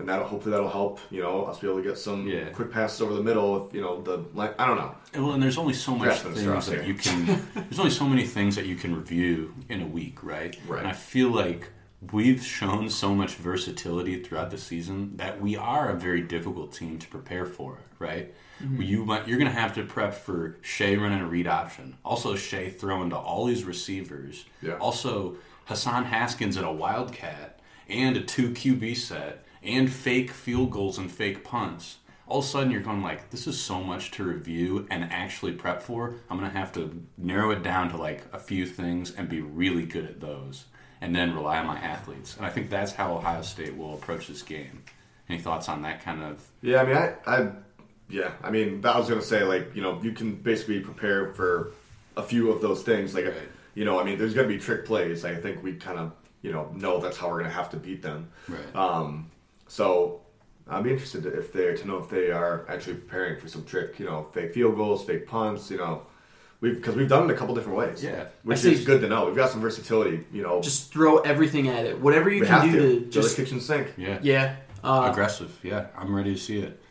and 0.00 0.08
that 0.08 0.22
hopefully 0.22 0.50
that'll 0.52 0.68
help 0.68 0.98
you 1.10 1.20
know 1.22 1.44
us 1.44 1.58
be 1.60 1.66
able 1.68 1.82
to 1.82 1.88
get 1.88 1.98
some 1.98 2.26
Yeah. 2.26 2.46
quick 2.50 2.70
passes 2.72 3.00
over 3.00 3.14
the 3.14 3.22
middle. 3.22 3.66
If 3.68 3.74
you 3.74 3.80
know 3.80 4.00
the 4.02 4.24
like, 4.34 4.58
I 4.60 4.66
don't 4.66 4.76
know. 4.78 4.94
And, 5.14 5.24
Well, 5.24 5.34
and 5.34 5.42
there's 5.42 5.58
only 5.58 5.74
so 5.74 5.94
much 5.94 6.18
things 6.20 6.42
that 6.44 6.64
here. 6.66 6.82
you 6.82 6.94
can. 6.94 7.26
there's 7.54 7.78
only 7.78 7.90
so 7.90 8.04
many 8.06 8.26
things 8.26 8.56
that 8.56 8.66
you 8.66 8.76
can 8.76 8.94
review 8.96 9.54
in 9.68 9.80
a 9.82 9.86
week, 9.86 10.22
right? 10.22 10.56
Right. 10.66 10.78
And 10.80 10.88
I 10.88 10.92
feel 10.92 11.28
like 11.30 11.68
we've 12.12 12.42
shown 12.42 12.88
so 12.88 13.14
much 13.14 13.34
versatility 13.34 14.22
throughout 14.22 14.50
the 14.50 14.56
season 14.58 15.16
that 15.18 15.40
we 15.40 15.54
are 15.56 15.90
a 15.90 15.94
very 15.94 16.22
difficult 16.22 16.72
team 16.72 16.98
to 16.98 17.06
prepare 17.08 17.44
for, 17.44 17.76
right? 17.98 18.32
Mm-hmm. 18.62 18.80
You 18.82 19.04
might, 19.04 19.28
you're 19.28 19.36
going 19.38 19.50
to 19.52 19.58
have 19.58 19.74
to 19.74 19.82
prep 19.82 20.14
for 20.14 20.56
Shea 20.62 20.96
running 20.96 21.20
a 21.20 21.26
read 21.26 21.46
option, 21.46 21.96
also 22.02 22.36
Shea 22.36 22.70
throwing 22.70 23.10
to 23.10 23.16
all 23.16 23.44
these 23.44 23.64
receivers, 23.64 24.46
Yeah. 24.62 24.76
also 24.78 25.36
Hassan 25.66 26.04
Haskins 26.06 26.56
in 26.56 26.64
a 26.64 26.72
wildcat 26.72 27.60
and 27.88 28.16
a 28.16 28.22
two 28.22 28.50
QB 28.50 28.96
set 28.96 29.44
and 29.62 29.92
fake 29.92 30.30
field 30.30 30.70
goals 30.70 30.98
and 30.98 31.10
fake 31.10 31.44
punts. 31.44 31.98
All 32.26 32.38
of 32.38 32.44
a 32.44 32.48
sudden, 32.48 32.70
you're 32.70 32.80
going 32.80 33.02
like, 33.02 33.30
this 33.30 33.48
is 33.48 33.60
so 33.60 33.82
much 33.82 34.12
to 34.12 34.24
review 34.24 34.86
and 34.88 35.04
actually 35.04 35.52
prep 35.52 35.82
for. 35.82 36.14
I'm 36.30 36.38
gonna 36.38 36.50
have 36.50 36.72
to 36.74 37.02
narrow 37.18 37.50
it 37.50 37.62
down 37.62 37.90
to 37.90 37.96
like 37.96 38.22
a 38.32 38.38
few 38.38 38.66
things 38.66 39.12
and 39.14 39.28
be 39.28 39.40
really 39.40 39.84
good 39.84 40.04
at 40.04 40.20
those, 40.20 40.66
and 41.00 41.14
then 41.14 41.34
rely 41.34 41.58
on 41.58 41.66
my 41.66 41.78
athletes. 41.78 42.36
And 42.36 42.46
I 42.46 42.50
think 42.50 42.70
that's 42.70 42.92
how 42.92 43.16
Ohio 43.16 43.42
State 43.42 43.76
will 43.76 43.94
approach 43.94 44.28
this 44.28 44.42
game. 44.42 44.84
Any 45.28 45.40
thoughts 45.40 45.68
on 45.68 45.82
that 45.82 46.04
kind 46.04 46.22
of? 46.22 46.46
Yeah, 46.62 46.82
I 46.82 46.84
mean, 46.86 46.96
I, 46.96 47.14
I, 47.26 47.50
yeah, 48.08 48.32
I 48.42 48.50
mean, 48.50 48.80
I 48.84 48.98
was 48.98 49.08
gonna 49.08 49.22
say 49.22 49.42
like 49.42 49.74
you 49.74 49.82
know 49.82 50.00
you 50.00 50.12
can 50.12 50.36
basically 50.36 50.80
prepare 50.80 51.34
for 51.34 51.72
a 52.16 52.22
few 52.22 52.52
of 52.52 52.62
those 52.62 52.82
things. 52.82 53.12
Like, 53.12 53.32
you 53.74 53.84
know, 53.84 54.00
I 54.00 54.04
mean, 54.04 54.18
there's 54.18 54.34
gonna 54.34 54.48
be 54.48 54.58
trick 54.58 54.84
plays. 54.84 55.24
I 55.24 55.34
think 55.34 55.64
we 55.64 55.74
kind 55.74 55.98
of 55.98 56.12
you 56.42 56.52
know 56.52 56.70
know 56.76 57.00
that's 57.00 57.16
how 57.16 57.28
we're 57.28 57.38
gonna 57.38 57.50
have 57.50 57.70
to 57.70 57.76
beat 57.76 58.02
them. 58.02 58.30
Right. 58.48 58.76
Um, 58.76 59.30
so 59.70 60.20
I'd 60.66 60.82
be 60.82 60.90
interested 60.90 61.22
to, 61.22 61.28
if 61.38 61.52
they 61.52 61.72
to 61.76 61.86
know 61.86 61.98
if 61.98 62.10
they 62.10 62.32
are 62.32 62.66
actually 62.68 62.94
preparing 62.94 63.38
for 63.38 63.46
some 63.46 63.64
trick, 63.64 64.00
you 64.00 64.06
know, 64.06 64.26
fake 64.32 64.52
field 64.52 64.74
goals, 64.74 65.04
fake 65.04 65.28
punts. 65.28 65.70
You 65.70 65.78
know, 65.78 66.02
we've 66.60 66.74
because 66.74 66.96
we've 66.96 67.08
done 67.08 67.30
it 67.30 67.32
a 67.32 67.36
couple 67.36 67.54
different 67.54 67.78
ways. 67.78 68.02
Yeah. 68.02 68.26
which 68.42 68.58
see- 68.58 68.72
is 68.72 68.84
good 68.84 69.00
to 69.02 69.08
know. 69.08 69.26
We've 69.26 69.36
got 69.36 69.50
some 69.50 69.60
versatility. 69.60 70.26
You 70.32 70.42
know, 70.42 70.60
Just 70.60 70.92
throw 70.92 71.18
everything 71.18 71.68
at 71.68 71.86
it. 71.86 72.00
Whatever 72.00 72.30
you 72.30 72.40
we 72.40 72.46
can 72.48 72.62
have 72.62 72.72
do 72.72 72.80
to 72.80 73.00
to, 73.04 73.10
just 73.10 73.36
to 73.36 73.44
kitchen 73.44 73.60
sink. 73.60 73.94
Yeah. 73.96 74.18
yeah. 74.22 74.56
Uh, 74.82 75.08
aggressive. 75.08 75.56
Yeah, 75.62 75.86
I'm 75.96 76.12
ready 76.14 76.34
to 76.34 76.40
see 76.40 76.58
it. 76.58 76.82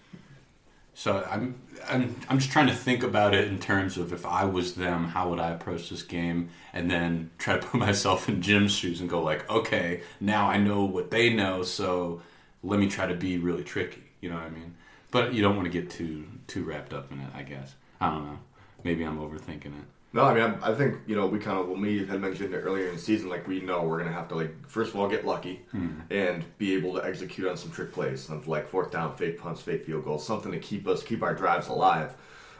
So 0.93 1.25
I'm, 1.29 1.61
I'm 1.89 2.15
I'm 2.29 2.39
just 2.39 2.51
trying 2.51 2.67
to 2.67 2.75
think 2.75 3.03
about 3.03 3.33
it 3.33 3.49
in 3.49 3.59
terms 3.59 3.97
of 3.97 4.13
if 4.13 4.25
I 4.25 4.45
was 4.45 4.75
them, 4.75 5.03
how 5.05 5.29
would 5.29 5.39
I 5.39 5.51
approach 5.51 5.89
this 5.89 6.03
game, 6.03 6.49
and 6.71 6.89
then 6.89 7.31
try 7.37 7.57
to 7.57 7.65
put 7.65 7.77
myself 7.87 8.29
in 8.29 8.41
Jim's 8.41 8.73
shoes 8.73 9.01
and 9.01 9.09
go 9.09 9.21
like, 9.21 9.49
okay, 9.49 10.01
now 10.21 10.47
I 10.47 10.57
know 10.57 10.85
what 10.85 11.11
they 11.11 11.33
know, 11.33 11.63
so 11.63 12.21
let 12.63 12.79
me 12.79 12.87
try 12.87 13.07
to 13.07 13.15
be 13.15 13.37
really 13.37 13.63
tricky. 13.63 14.03
You 14.21 14.29
know 14.29 14.35
what 14.35 14.45
I 14.45 14.49
mean? 14.49 14.75
But 15.11 15.33
you 15.33 15.41
don't 15.41 15.55
want 15.55 15.65
to 15.65 15.71
get 15.71 15.89
too 15.89 16.25
too 16.47 16.63
wrapped 16.63 16.93
up 16.93 17.11
in 17.11 17.19
it. 17.19 17.29
I 17.35 17.43
guess 17.43 17.75
I 17.99 18.09
don't 18.09 18.25
know. 18.25 18.39
Maybe 18.83 19.03
I'm 19.03 19.17
overthinking 19.19 19.65
it. 19.65 19.85
No, 20.11 20.23
I 20.23 20.33
mean, 20.33 20.43
I, 20.43 20.71
I 20.71 20.75
think 20.75 20.95
you 21.05 21.15
know 21.15 21.27
we 21.27 21.39
kind 21.39 21.59
of 21.59 21.67
when 21.67 21.81
we 21.81 22.05
had 22.05 22.19
mentioned 22.19 22.53
it 22.53 22.57
earlier 22.59 22.87
in 22.87 22.95
the 22.95 23.01
season, 23.01 23.29
like 23.29 23.47
we 23.47 23.59
know 23.61 23.83
we're 23.83 23.99
gonna 23.99 24.11
have 24.11 24.27
to 24.29 24.35
like 24.35 24.67
first 24.67 24.93
of 24.93 24.99
all 24.99 25.07
get 25.07 25.25
lucky 25.25 25.61
and 26.09 26.43
be 26.57 26.73
able 26.75 26.93
to 26.95 27.05
execute 27.05 27.47
on 27.47 27.57
some 27.57 27.71
trick 27.71 27.91
plays 27.91 28.29
of 28.29 28.47
like 28.47 28.67
fourth 28.67 28.91
down, 28.91 29.15
fake 29.15 29.39
punts, 29.39 29.61
fake 29.61 29.85
field 29.85 30.03
goals, 30.03 30.25
something 30.25 30.51
to 30.51 30.59
keep 30.59 30.87
us 30.87 31.03
keep 31.03 31.21
our 31.23 31.35
drives 31.35 31.67
alive. 31.67 32.15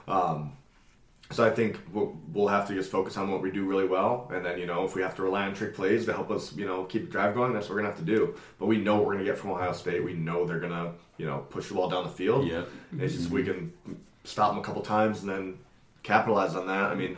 Um, 0.08 0.54
so 1.32 1.46
I 1.46 1.50
think 1.50 1.80
we'll, 1.94 2.18
we'll 2.34 2.48
have 2.48 2.68
to 2.70 2.74
just 2.74 2.90
focus 2.90 3.16
on 3.18 3.30
what 3.30 3.42
we 3.42 3.52
do 3.52 3.66
really 3.66 3.86
well, 3.86 4.30
and 4.34 4.46
then 4.46 4.58
you 4.58 4.66
know 4.66 4.84
if 4.84 4.96
we 4.96 5.02
have 5.02 5.16
to 5.16 5.22
rely 5.22 5.46
on 5.46 5.54
trick 5.54 5.76
plays 5.76 6.06
to 6.06 6.14
help 6.14 6.32
us, 6.32 6.56
you 6.56 6.66
know, 6.66 6.86
keep 6.86 7.06
the 7.06 7.12
drive 7.12 7.36
going, 7.36 7.54
that's 7.54 7.68
what 7.68 7.76
we're 7.76 7.82
gonna 7.82 7.94
have 7.94 8.00
to 8.00 8.06
do. 8.06 8.36
But 8.58 8.66
we 8.66 8.78
know 8.78 8.98
what 8.98 9.06
we're 9.06 9.14
gonna 9.14 9.26
get 9.26 9.38
from 9.38 9.52
Ohio 9.52 9.74
State. 9.74 10.04
We 10.04 10.14
know 10.14 10.46
they're 10.46 10.60
gonna 10.60 10.94
you 11.18 11.26
know 11.26 11.46
push 11.50 11.68
the 11.68 11.76
ball 11.76 11.90
down 11.90 12.04
the 12.04 12.10
field. 12.10 12.48
Yeah. 12.48 12.64
It's 12.98 13.16
just 13.16 13.30
we 13.30 13.44
can 13.44 13.74
stop 14.24 14.52
them 14.52 14.60
a 14.60 14.64
couple 14.64 14.82
times 14.82 15.22
and 15.22 15.30
then 15.30 15.60
capitalize 16.04 16.56
on 16.56 16.68
that. 16.68 16.92
I 16.92 16.96
mean. 16.96 17.18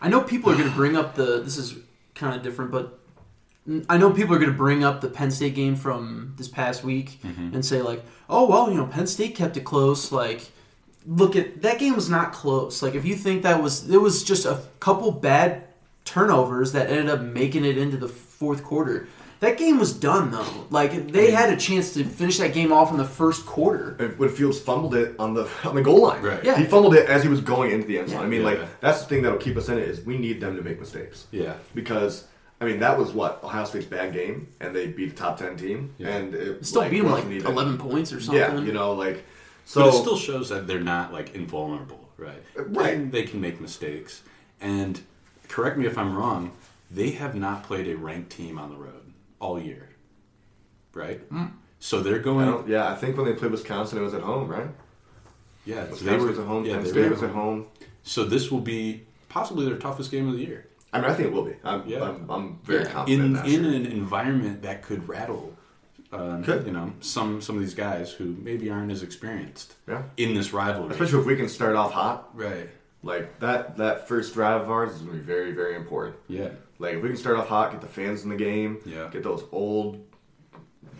I 0.00 0.08
know 0.08 0.20
people 0.20 0.52
are 0.52 0.56
going 0.56 0.68
to 0.68 0.74
bring 0.74 0.96
up 0.96 1.14
the. 1.14 1.40
This 1.42 1.56
is 1.56 1.74
kind 2.14 2.36
of 2.36 2.42
different, 2.42 2.70
but 2.70 2.98
I 3.88 3.96
know 3.96 4.10
people 4.10 4.34
are 4.34 4.38
going 4.38 4.50
to 4.50 4.56
bring 4.56 4.84
up 4.84 5.00
the 5.00 5.08
Penn 5.08 5.30
State 5.30 5.54
game 5.54 5.74
from 5.74 6.34
this 6.36 6.48
past 6.48 6.84
week 6.84 7.18
mm-hmm. 7.22 7.54
and 7.54 7.64
say 7.64 7.82
like, 7.82 8.04
"Oh 8.28 8.48
well, 8.48 8.70
you 8.70 8.76
know, 8.76 8.86
Penn 8.86 9.06
State 9.06 9.34
kept 9.34 9.56
it 9.56 9.64
close." 9.64 10.12
Like, 10.12 10.50
look 11.06 11.36
at 11.36 11.62
that 11.62 11.78
game 11.78 11.94
was 11.94 12.08
not 12.10 12.32
close. 12.32 12.82
Like, 12.82 12.94
if 12.94 13.04
you 13.04 13.14
think 13.14 13.42
that 13.42 13.62
was, 13.62 13.88
it 13.88 14.00
was 14.00 14.24
just 14.24 14.44
a 14.46 14.60
couple 14.80 15.10
bad 15.12 15.64
turnovers 16.04 16.72
that 16.72 16.88
ended 16.90 17.08
up 17.08 17.20
making 17.20 17.64
it 17.64 17.76
into 17.78 17.96
the 17.96 18.08
fourth 18.08 18.62
quarter. 18.62 19.08
That 19.40 19.58
game 19.58 19.78
was 19.78 19.92
done 19.92 20.30
though. 20.30 20.66
Like 20.70 21.08
they 21.12 21.30
had 21.30 21.52
a 21.52 21.56
chance 21.58 21.92
to 21.94 22.04
finish 22.04 22.38
that 22.38 22.54
game 22.54 22.72
off 22.72 22.90
in 22.90 22.96
the 22.96 23.04
first 23.04 23.44
quarter. 23.44 24.14
When 24.16 24.30
Fields 24.30 24.58
fumbled 24.58 24.94
it 24.94 25.14
on 25.18 25.34
the 25.34 25.46
on 25.62 25.74
the 25.74 25.82
goal 25.82 26.00
line. 26.02 26.22
Right. 26.22 26.42
Yeah. 26.42 26.56
He 26.56 26.64
fumbled 26.64 26.94
it 26.94 27.06
as 27.10 27.22
he 27.22 27.28
was 27.28 27.42
going 27.42 27.70
into 27.72 27.86
the 27.86 27.98
end 27.98 28.08
zone. 28.08 28.20
Yeah. 28.20 28.24
I 28.24 28.28
mean, 28.28 28.40
Yeah. 28.40 28.46
like 28.46 28.80
that's 28.80 29.02
the 29.02 29.08
thing 29.08 29.22
that'll 29.22 29.36
keep 29.38 29.58
us 29.58 29.68
in 29.68 29.76
it 29.76 29.86
is 29.86 30.00
we 30.06 30.16
need 30.16 30.40
them 30.40 30.56
to 30.56 30.62
make 30.62 30.80
mistakes 30.80 31.26
Yeah. 31.32 31.54
because 31.74 32.24
I 32.62 32.64
mean, 32.64 32.78
that 32.80 32.98
was 32.98 33.12
what 33.12 33.44
Ohio 33.44 33.66
State's 33.66 33.84
bad 33.84 34.14
game, 34.14 34.48
and 34.60 34.74
they 34.74 34.86
beat 34.86 35.10
the 35.10 35.16
top 35.16 35.36
ten 35.38 35.58
team, 35.58 35.92
Yeah. 35.98 36.08
and 36.16 36.34
it 36.34 36.64
Still 36.64 36.80
like, 36.80 36.90
beat 36.90 37.00
them 37.02 37.10
like 37.12 37.24
wasn't 37.26 37.44
eleven 37.44 37.76
points 37.76 38.14
or 38.14 38.20
something. 38.22 38.40
Yeah, 38.40 38.58
you 38.58 38.72
know, 38.72 38.92
like 38.94 39.22
so. 39.66 39.80
but 39.82 39.88
it 39.94 39.98
still 40.00 40.16
shows 40.16 40.48
that 40.48 40.66
they're 40.66 40.80
not 40.80 41.12
like 41.12 41.34
invulnerable, 41.34 42.08
right? 42.16 42.42
Right. 42.56 42.94
And 42.94 43.12
they 43.12 43.24
can 43.24 43.40
make 43.42 43.60
mistakes. 43.60 44.22
And 44.60 45.00
correct 45.48 45.76
me 45.76 45.84
if 45.86 45.98
I'm 45.98 46.16
wrong. 46.16 46.52
They 46.90 47.10
have 47.10 47.34
not 47.34 47.64
played 47.64 47.88
a 47.88 47.96
ranked 47.96 48.30
team 48.30 48.58
on 48.58 48.70
the 48.70 48.76
road 48.76 49.12
all 49.40 49.60
year, 49.60 49.88
right? 50.94 51.20
Hmm. 51.30 51.46
So 51.80 52.00
they're 52.00 52.20
going. 52.20 52.46
don't- 52.46 52.68
yeah, 52.68 52.88
I 52.88 52.94
think 52.94 53.16
when 53.16 53.26
they 53.26 53.34
played 53.34 53.50
Wisconsin, 53.50 53.98
it 53.98 54.02
was 54.02 54.14
at 54.14 54.22
home, 54.22 54.48
right? 54.48 54.68
Yeah, 55.66 55.84
so 55.84 55.90
Wisconsin 55.90 56.06
they 56.06 56.16
were 56.18 56.26
was 56.28 56.38
at 56.38 56.46
home. 56.46 56.64
Yeah, 56.64 56.74
Penn 56.74 56.84
they 56.84 56.90
State 56.90 57.10
was 57.10 57.22
at 57.22 57.30
home. 57.30 57.66
So 58.04 58.24
this 58.24 58.50
will 58.52 58.60
be 58.60 59.02
possibly 59.28 59.66
their 59.66 59.76
toughest 59.78 60.10
game 60.12 60.28
of 60.28 60.34
the 60.34 60.44
year. 60.44 60.68
I 60.92 61.00
mean, 61.00 61.10
I 61.10 61.14
think 61.14 61.26
it 61.28 61.32
will 61.32 61.44
be. 61.44 61.56
I'm, 61.64 61.86
Yeah. 61.86 62.04
I'm, 62.04 62.30
I'm 62.30 62.58
very 62.62 62.84
Yeah. 62.84 62.90
confident 62.92 63.20
in 63.20 63.26
in 63.26 63.32
that. 63.34 63.46
in 63.46 63.62
sure. 63.64 63.72
an 63.74 63.86
environment 63.86 64.62
that 64.62 64.82
could 64.82 65.06
rattle, 65.08 65.52
um, 66.16 66.44
Could. 66.44 66.66
you 66.66 66.72
know, 66.72 66.92
some 67.00 67.40
some 67.40 67.56
of 67.56 67.62
these 67.62 67.74
guys 67.74 68.12
who 68.12 68.36
maybe 68.42 68.70
aren't 68.70 68.90
as 68.92 69.02
experienced 69.02 69.74
Yeah. 69.88 70.02
in 70.16 70.34
this 70.34 70.52
rivalry. 70.52 70.90
Especially 70.92 71.20
if 71.20 71.26
we 71.26 71.36
can 71.36 71.48
start 71.48 71.76
off 71.76 71.92
hot, 71.92 72.30
right. 72.34 72.68
like 73.02 73.38
that. 73.40 73.76
That 73.76 74.08
first 74.08 74.34
drive 74.34 74.62
of 74.62 74.70
ours 74.70 74.92
is 74.92 74.98
going 75.02 75.12
to 75.12 75.18
be 75.18 75.24
very, 75.24 75.52
very 75.52 75.74
important. 75.76 76.16
Yeah. 76.28 76.48
Like 76.78 76.94
if 76.94 77.02
we 77.02 77.08
can 77.08 77.16
start 77.16 77.36
off 77.36 77.48
hot, 77.48 77.72
get 77.72 77.80
the 77.80 77.86
fans 77.86 78.22
in 78.24 78.30
the 78.30 78.36
game, 78.36 78.78
Yeah. 78.84 79.08
get 79.12 79.22
those 79.22 79.44
old 79.52 80.04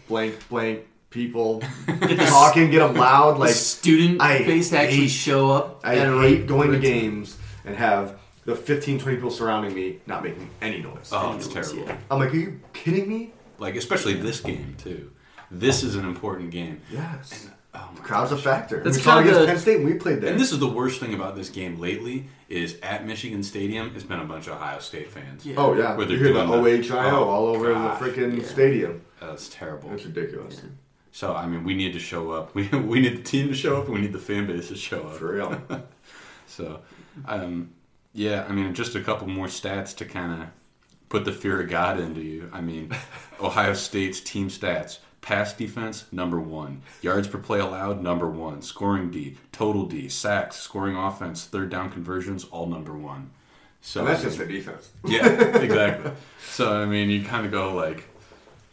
blank 0.08 0.48
blank 0.48 0.86
people 1.10 1.62
talking, 1.86 2.70
get 2.70 2.80
them 2.80 2.94
loud. 2.94 3.38
Like 3.38 3.50
student 3.54 4.20
I 4.20 4.38
base 4.38 4.70
to 4.70 4.78
actually 4.78 5.02
hate- 5.02 5.10
show 5.10 5.50
up. 5.50 5.80
I 5.84 5.96
at 5.96 6.06
a 6.08 6.12
hate 6.12 6.20
rate- 6.40 6.46
going 6.46 6.68
to 6.72 6.78
rate- 6.78 6.82
games 6.82 7.36
and 7.64 7.74
have 7.76 8.18
the 8.44 8.54
15, 8.54 9.00
20 9.00 9.16
people 9.16 9.30
surrounding 9.30 9.74
me 9.74 9.98
not 10.06 10.22
making 10.22 10.48
any 10.62 10.80
noise. 10.80 11.10
Oh, 11.12 11.34
it's 11.36 11.48
terrible. 11.48 11.88
I'm 12.10 12.20
like, 12.20 12.32
are 12.32 12.36
you 12.36 12.60
kidding 12.72 13.08
me? 13.08 13.32
Like 13.58 13.76
especially 13.76 14.14
this 14.14 14.40
game 14.40 14.74
too. 14.78 15.10
This 15.50 15.82
is 15.82 15.94
an 15.96 16.04
important 16.04 16.50
game. 16.50 16.80
Yes. 16.92 17.48
Oh 17.74 17.90
my 17.94 18.00
Crowd's 18.00 18.32
a 18.32 18.36
factor. 18.38 18.82
That's 18.82 18.96
we 18.96 19.02
saw 19.02 19.16
kinda 19.16 19.28
against 19.30 19.40
the- 19.40 19.46
Penn 19.46 19.58
State 19.58 19.76
when 19.78 19.86
we 19.92 19.94
played 19.98 20.20
there. 20.20 20.30
And 20.32 20.40
this 20.40 20.50
is 20.52 20.58
the 20.58 20.68
worst 20.68 20.98
thing 21.00 21.14
about 21.14 21.36
this 21.36 21.50
game 21.50 21.78
lately 21.78 22.26
is 22.48 22.78
at 22.82 23.06
Michigan 23.06 23.42
Stadium 23.42 23.92
It's 23.94 24.04
been 24.04 24.20
a 24.20 24.24
bunch 24.24 24.46
of 24.46 24.54
Ohio 24.54 24.78
State 24.78 25.10
fans. 25.10 25.44
Yeah. 25.44 25.56
oh 25.58 25.74
yeah, 25.74 25.94
Where 25.94 26.06
you 26.06 26.16
they're 26.16 26.24
hear 26.24 26.32
the 26.34 26.46
doing 26.46 26.62
the- 26.62 26.92
OHIO 26.94 27.10
Oh, 27.12 27.24
all 27.28 27.46
over 27.48 27.72
God. 27.72 28.00
the 28.00 28.04
freaking 28.04 28.38
Yeah. 28.38 28.44
stadium. 28.46 29.02
That's 29.20 29.48
terrible. 29.48 29.92
It's 29.92 30.04
ridiculous. 30.04 30.56
Yeah. 30.62 30.70
So 31.12 31.34
I 31.34 31.46
mean, 31.46 31.64
we 31.64 31.74
need 31.74 31.92
to 31.92 31.98
show 32.00 32.30
up. 32.30 32.54
We 32.54 32.68
we 32.68 33.00
need 33.00 33.18
the 33.18 33.22
team 33.22 33.48
to 33.48 33.54
show 33.54 33.76
up. 33.80 33.88
We 33.88 34.00
need 34.00 34.12
the 34.12 34.18
fan 34.18 34.46
base 34.46 34.68
to 34.68 34.76
show 34.76 35.02
up. 35.08 35.16
For 35.16 35.32
real. 35.34 35.62
So, 36.48 36.80
um, 37.26 37.70
yeah, 38.14 38.46
I 38.48 38.52
mean, 38.52 38.72
just 38.72 38.94
a 38.94 39.00
couple 39.00 39.26
more 39.28 39.46
stats 39.48 39.94
to 39.96 40.04
kind 40.04 40.42
of 40.42 40.48
put 41.16 41.24
the 41.24 41.32
fear 41.32 41.62
of 41.62 41.70
God 41.70 41.98
into 41.98 42.20
you. 42.20 42.50
I 42.52 42.60
mean, 42.60 42.90
Ohio 43.40 43.72
State's 43.72 44.20
team 44.20 44.48
stats: 44.50 44.98
pass 45.22 45.54
defense 45.54 46.04
number 46.12 46.38
one, 46.38 46.82
yards 47.00 47.26
per 47.26 47.38
play 47.38 47.58
allowed 47.58 48.02
number 48.02 48.28
one, 48.28 48.60
scoring 48.60 49.10
D, 49.10 49.38
total 49.50 49.86
D, 49.86 50.10
sacks, 50.10 50.56
scoring 50.56 50.94
offense, 50.94 51.46
third 51.46 51.70
down 51.70 51.90
conversions 51.90 52.44
all 52.44 52.66
number 52.66 52.94
one. 52.94 53.30
So 53.80 54.00
and 54.00 54.08
that's 54.10 54.22
just 54.22 54.36
the 54.36 54.44
defense. 54.44 54.90
yeah, 55.06 55.26
exactly. 55.56 56.12
So 56.50 56.82
I 56.82 56.84
mean, 56.84 57.08
you 57.08 57.24
kind 57.24 57.46
of 57.46 57.52
go 57.52 57.74
like, 57.74 58.04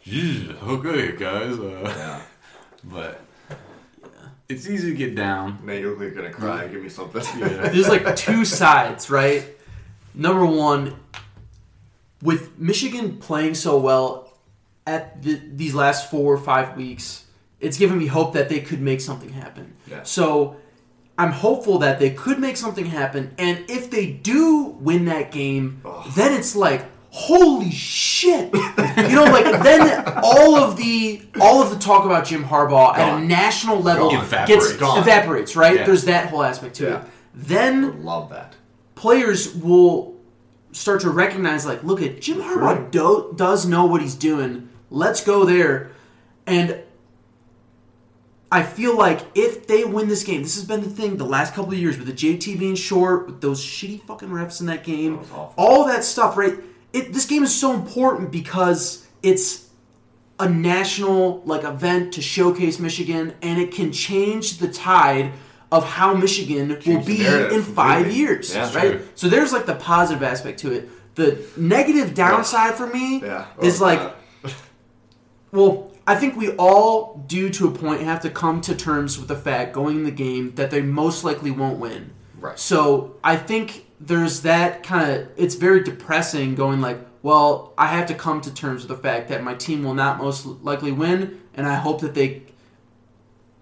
"Yeah, 0.02 0.52
okay, 0.64 1.16
guys," 1.16 1.58
uh, 1.58 1.94
Yeah. 1.96 2.20
but 2.84 3.22
it's 4.50 4.68
easy 4.68 4.90
to 4.90 4.96
get 4.96 5.14
down. 5.14 5.60
Nate, 5.64 5.80
you're 5.80 6.10
gonna 6.10 6.30
cry. 6.30 6.68
Give 6.68 6.82
me 6.82 6.90
something. 6.90 7.22
Yeah. 7.40 7.70
There's 7.70 7.88
like 7.88 8.16
two 8.16 8.44
sides, 8.44 9.08
right? 9.08 9.46
Number 10.14 10.44
one, 10.44 10.94
with 12.24 12.58
Michigan 12.58 13.18
playing 13.18 13.54
so 13.54 13.78
well 13.78 14.32
at 14.86 15.22
the, 15.22 15.40
these 15.54 15.74
last 15.74 16.10
four 16.10 16.34
or 16.34 16.38
five 16.38 16.76
weeks, 16.76 17.26
it's 17.60 17.78
given 17.78 17.96
me 17.98 18.06
hope 18.06 18.32
that 18.34 18.48
they 18.48 18.60
could 18.60 18.80
make 18.80 19.00
something 19.00 19.30
happen. 19.30 19.74
Yeah. 19.88 20.02
So 20.02 20.56
I'm 21.16 21.30
hopeful 21.30 21.78
that 21.78 21.98
they 22.00 22.10
could 22.10 22.38
make 22.40 22.56
something 22.56 22.86
happen, 22.86 23.32
and 23.38 23.64
if 23.70 23.90
they 23.90 24.06
do 24.10 24.64
win 24.80 25.04
that 25.04 25.30
game, 25.30 25.80
then 26.16 26.32
it's 26.32 26.56
like. 26.56 26.86
Holy 27.16 27.70
shit! 27.70 28.52
You 28.52 29.14
know, 29.14 29.22
like 29.26 29.62
then 29.62 30.02
all 30.24 30.56
of 30.56 30.76
the 30.76 31.22
all 31.40 31.62
of 31.62 31.70
the 31.70 31.78
talk 31.78 32.04
about 32.04 32.24
Jim 32.26 32.42
Harbaugh 32.42 32.98
at 32.98 33.22
a 33.22 33.24
national 33.24 33.78
level 33.80 34.10
Gone. 34.10 34.18
gets 34.18 34.32
Evaporates. 34.32 34.76
Gone. 34.78 34.98
evaporates, 34.98 35.54
right? 35.54 35.76
Yeah. 35.76 35.86
There's 35.86 36.02
that 36.06 36.30
whole 36.30 36.42
aspect 36.42 36.74
to 36.78 36.84
Yeah. 36.88 37.02
it. 37.02 37.08
Then 37.32 38.02
Love 38.02 38.30
that. 38.30 38.56
players 38.96 39.54
will 39.54 40.13
start 40.74 41.00
to 41.02 41.10
recognize, 41.10 41.64
like, 41.64 41.82
look 41.84 42.02
at 42.02 42.20
Jim 42.20 42.38
Harbaugh 42.38 42.56
Right. 42.60 42.90
do, 42.92 43.32
does 43.36 43.64
know 43.64 43.84
what 43.86 44.02
he's 44.02 44.14
doing. 44.14 44.68
Let's 44.90 45.22
go 45.24 45.44
there. 45.44 45.92
And 46.46 46.80
I 48.50 48.62
feel 48.62 48.96
like 48.96 49.20
if 49.34 49.66
they 49.66 49.84
win 49.84 50.08
this 50.08 50.24
game, 50.24 50.42
this 50.42 50.56
has 50.56 50.64
been 50.64 50.82
the 50.82 50.90
thing 50.90 51.16
the 51.16 51.24
last 51.24 51.54
couple 51.54 51.72
of 51.72 51.78
years 51.78 51.96
with 51.96 52.06
the 52.06 52.12
JT 52.12 52.58
being 52.58 52.74
short, 52.74 53.26
with 53.26 53.40
those 53.40 53.64
shitty 53.64 54.02
fucking 54.02 54.28
refs 54.28 54.60
in 54.60 54.66
that 54.66 54.84
game, 54.84 55.16
That 55.16 55.52
all 55.56 55.86
that 55.86 56.04
stuff, 56.04 56.36
right? 56.36 56.58
It, 56.92 57.12
this 57.12 57.26
game 57.26 57.42
is 57.42 57.54
so 57.54 57.72
important 57.72 58.30
because 58.30 59.06
it's 59.22 59.70
a 60.38 60.48
national 60.48 61.42
like 61.44 61.64
event 61.64 62.14
to 62.14 62.22
showcase 62.22 62.78
Michigan, 62.78 63.34
and 63.42 63.60
it 63.60 63.72
can 63.72 63.92
change 63.92 64.58
the 64.58 64.68
tide 64.68 65.32
of 65.72 65.84
how 65.84 66.14
Michigan 66.14 66.68
will 66.68 66.76
Change 66.76 67.06
be 67.06 67.26
in 67.26 67.62
five 67.62 68.04
completely. 68.04 68.14
years, 68.18 68.54
Yeah, 68.54 68.72
right? 68.74 68.90
true. 68.92 69.08
So 69.14 69.28
there's 69.28 69.52
like 69.52 69.66
the 69.66 69.74
positive 69.74 70.22
aspect 70.22 70.60
to 70.60 70.72
it. 70.72 70.88
The 71.16 71.38
negative 71.56 72.14
downside 72.14 72.74
for 72.74 72.86
me 72.88 73.20
Yeah. 73.20 73.46
Oh, 73.58 73.64
is 73.66 73.80
Oh, 73.80 73.84
like, 73.84 73.98
God. 74.00 74.14
well, 75.52 75.90
I 76.06 76.16
think 76.16 76.36
we 76.36 76.50
all 76.56 77.24
do 77.26 77.48
to 77.50 77.68
a 77.68 77.70
point 77.70 78.02
have 78.02 78.20
to 78.20 78.30
come 78.30 78.60
to 78.62 78.74
terms 78.74 79.18
with 79.18 79.28
the 79.28 79.36
fact 79.36 79.72
going 79.72 79.96
in 79.98 80.04
the 80.04 80.10
game 80.10 80.54
that 80.56 80.70
they 80.70 80.82
most 80.82 81.24
likely 81.24 81.50
won't 81.50 81.78
win. 81.78 82.12
Right. 82.38 82.58
So 82.58 83.16
I 83.24 83.36
think 83.36 83.86
there's 84.00 84.42
that 84.42 84.82
kind 84.82 85.10
of 85.10 85.28
it's 85.36 85.54
very 85.54 85.82
depressing 85.82 86.54
going 86.54 86.80
like, 86.80 86.98
well, 87.22 87.72
I 87.78 87.86
have 87.86 88.06
to 88.08 88.14
come 88.14 88.42
to 88.42 88.52
terms 88.52 88.86
with 88.86 88.94
the 88.94 89.02
fact 89.02 89.28
that 89.28 89.42
my 89.42 89.54
team 89.54 89.82
will 89.82 89.94
not 89.94 90.18
most 90.18 90.44
likely 90.44 90.92
win, 90.92 91.40
and 91.54 91.66
I 91.66 91.76
hope 91.76 92.02
that 92.02 92.12
they 92.14 92.42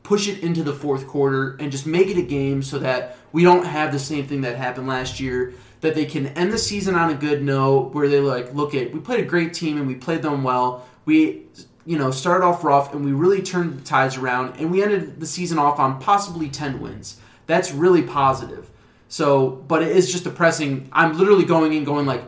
push 0.02 0.28
it 0.28 0.42
into 0.42 0.62
the 0.62 0.72
fourth 0.72 1.06
quarter 1.06 1.56
and 1.56 1.70
just 1.70 1.86
make 1.86 2.08
it 2.08 2.18
a 2.18 2.22
game 2.22 2.62
so 2.62 2.78
that 2.78 3.16
we 3.32 3.42
don't 3.42 3.64
have 3.64 3.92
the 3.92 3.98
same 3.98 4.26
thing 4.26 4.40
that 4.42 4.56
happened 4.56 4.88
last 4.88 5.20
year. 5.20 5.54
That 5.80 5.94
they 5.94 6.04
can 6.04 6.28
end 6.28 6.52
the 6.52 6.58
season 6.58 6.94
on 6.94 7.10
a 7.10 7.14
good 7.14 7.42
note 7.42 7.92
where 7.92 8.08
they 8.08 8.20
like, 8.20 8.54
look 8.54 8.74
at 8.74 8.92
we 8.92 9.00
played 9.00 9.20
a 9.20 9.26
great 9.26 9.52
team 9.52 9.78
and 9.78 9.86
we 9.86 9.94
played 9.94 10.22
them 10.22 10.44
well. 10.44 10.86
We 11.04 11.42
you 11.84 11.98
know 11.98 12.12
started 12.12 12.44
off 12.44 12.62
rough 12.62 12.94
and 12.94 13.04
we 13.04 13.12
really 13.12 13.42
turned 13.42 13.80
the 13.80 13.84
tides 13.84 14.16
around 14.16 14.60
and 14.60 14.70
we 14.70 14.82
ended 14.82 15.18
the 15.18 15.26
season 15.26 15.58
off 15.58 15.80
on 15.80 16.00
possibly 16.00 16.48
ten 16.48 16.80
wins. 16.80 17.20
That's 17.46 17.72
really 17.72 18.02
positive. 18.02 18.70
So, 19.08 19.50
but 19.50 19.82
it 19.82 19.94
is 19.94 20.10
just 20.10 20.24
depressing. 20.24 20.88
I'm 20.90 21.18
literally 21.18 21.44
going 21.44 21.74
in 21.74 21.84
going 21.84 22.06
like, 22.06 22.22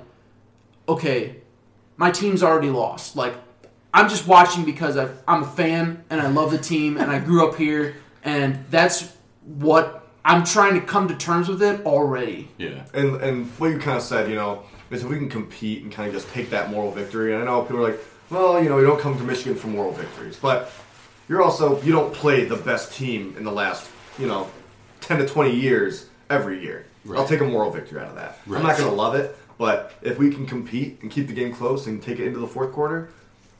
okay, 0.86 1.36
my 1.96 2.10
team's 2.10 2.42
already 2.42 2.68
lost. 2.68 3.16
Like, 3.16 3.36
I'm 3.94 4.08
just 4.08 4.26
watching 4.26 4.64
because 4.64 4.96
i 4.96 5.08
I'm 5.28 5.44
a 5.44 5.46
fan 5.46 6.04
and 6.10 6.20
I 6.20 6.26
love 6.26 6.50
the 6.50 6.58
team 6.58 6.98
and 6.98 7.12
I 7.12 7.20
grew 7.20 7.48
up 7.48 7.54
here 7.54 7.94
and 8.24 8.64
that's 8.68 9.14
what 9.44 10.04
I'm 10.24 10.44
trying 10.44 10.74
to 10.74 10.80
come 10.80 11.06
to 11.08 11.14
terms 11.14 11.48
with 11.48 11.62
it 11.62 11.86
already. 11.86 12.48
Yeah. 12.58 12.84
And 12.92 13.16
and 13.22 13.46
what 13.58 13.70
you 13.70 13.78
kind 13.78 13.96
of 13.96 14.02
said, 14.02 14.28
you 14.28 14.34
know, 14.34 14.64
is 14.90 15.04
if 15.04 15.08
we 15.08 15.16
can 15.16 15.28
compete 15.28 15.84
and 15.84 15.92
kind 15.92 16.08
of 16.08 16.14
just 16.14 16.28
take 16.34 16.50
that 16.50 16.70
moral 16.70 16.90
victory. 16.90 17.34
And 17.34 17.42
I 17.42 17.46
know 17.46 17.62
people 17.62 17.86
are 17.86 17.90
like, 17.90 18.00
well, 18.30 18.60
you 18.60 18.68
know, 18.68 18.78
you 18.78 18.86
don't 18.86 19.00
come 19.00 19.16
to 19.16 19.22
Michigan 19.22 19.54
for 19.54 19.68
moral 19.68 19.92
victories, 19.92 20.36
but 20.36 20.72
you're 21.28 21.42
also 21.42 21.80
you 21.82 21.92
don't 21.92 22.12
play 22.12 22.44
the 22.44 22.56
best 22.56 22.92
team 22.92 23.36
in 23.38 23.44
the 23.44 23.52
last, 23.52 23.88
you 24.18 24.26
know, 24.26 24.50
ten 25.00 25.18
to 25.18 25.26
twenty 25.26 25.54
years 25.54 26.08
every 26.28 26.60
year. 26.60 26.86
Right. 27.04 27.20
I'll 27.20 27.28
take 27.28 27.42
a 27.42 27.44
moral 27.44 27.70
victory 27.70 28.00
out 28.00 28.08
of 28.08 28.16
that. 28.16 28.40
Right. 28.44 28.58
I'm 28.58 28.66
not 28.66 28.76
going 28.76 28.88
to 28.88 28.96
love 28.96 29.14
it, 29.14 29.36
but 29.56 29.92
if 30.02 30.18
we 30.18 30.30
can 30.30 30.46
compete 30.46 31.00
and 31.02 31.10
keep 31.10 31.28
the 31.28 31.34
game 31.34 31.54
close 31.54 31.86
and 31.86 32.02
take 32.02 32.18
it 32.18 32.26
into 32.26 32.40
the 32.40 32.48
fourth 32.48 32.72
quarter, 32.72 33.10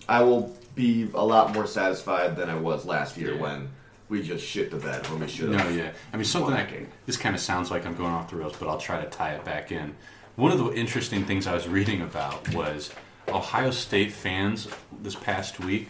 I 0.09 0.23
will 0.23 0.57
be 0.75 1.09
a 1.15 1.25
lot 1.25 1.53
more 1.55 1.67
satisfied 1.67 2.37
than 2.37 2.51
I 2.51 2.57
was 2.57 2.85
last 2.85 3.17
year 3.17 3.37
when 3.37 3.69
we 4.09 4.23
just 4.23 4.45
shit 4.45 4.71
the 4.71 4.77
bed 4.77 5.07
when 5.09 5.21
we 5.21 5.29
should 5.29 5.53
have. 5.53 5.71
No, 5.71 5.77
yeah. 5.77 5.93
I 6.13 6.17
mean, 6.17 6.25
something 6.25 6.53
won 6.53 6.61
that 6.61 6.71
that 6.71 6.87
this 7.07 7.17
kind 7.17 7.35
of 7.35 7.41
sounds 7.41 7.71
like 7.71 7.87
I'm 7.87 7.95
going 7.95 8.13
off 8.13 8.31
the 8.31 8.37
rails, 8.37 8.55
but 8.59 8.69
I'll 8.69 8.79
try 8.79 9.03
to 9.03 9.09
tie 9.09 9.33
it 9.35 9.45
back 9.45 9.73
in. 9.73 9.95
One 10.37 10.53
of 10.53 10.59
the 10.59 10.73
interesting 10.73 11.25
things 11.25 11.47
I 11.47 11.55
was 11.55 11.69
reading 11.69 12.03
about 12.03 12.53
was 12.55 12.91
Ohio 13.29 13.71
State 13.71 14.13
fans 14.13 14.69
this 15.01 15.15
past 15.15 15.61
week. 15.61 15.89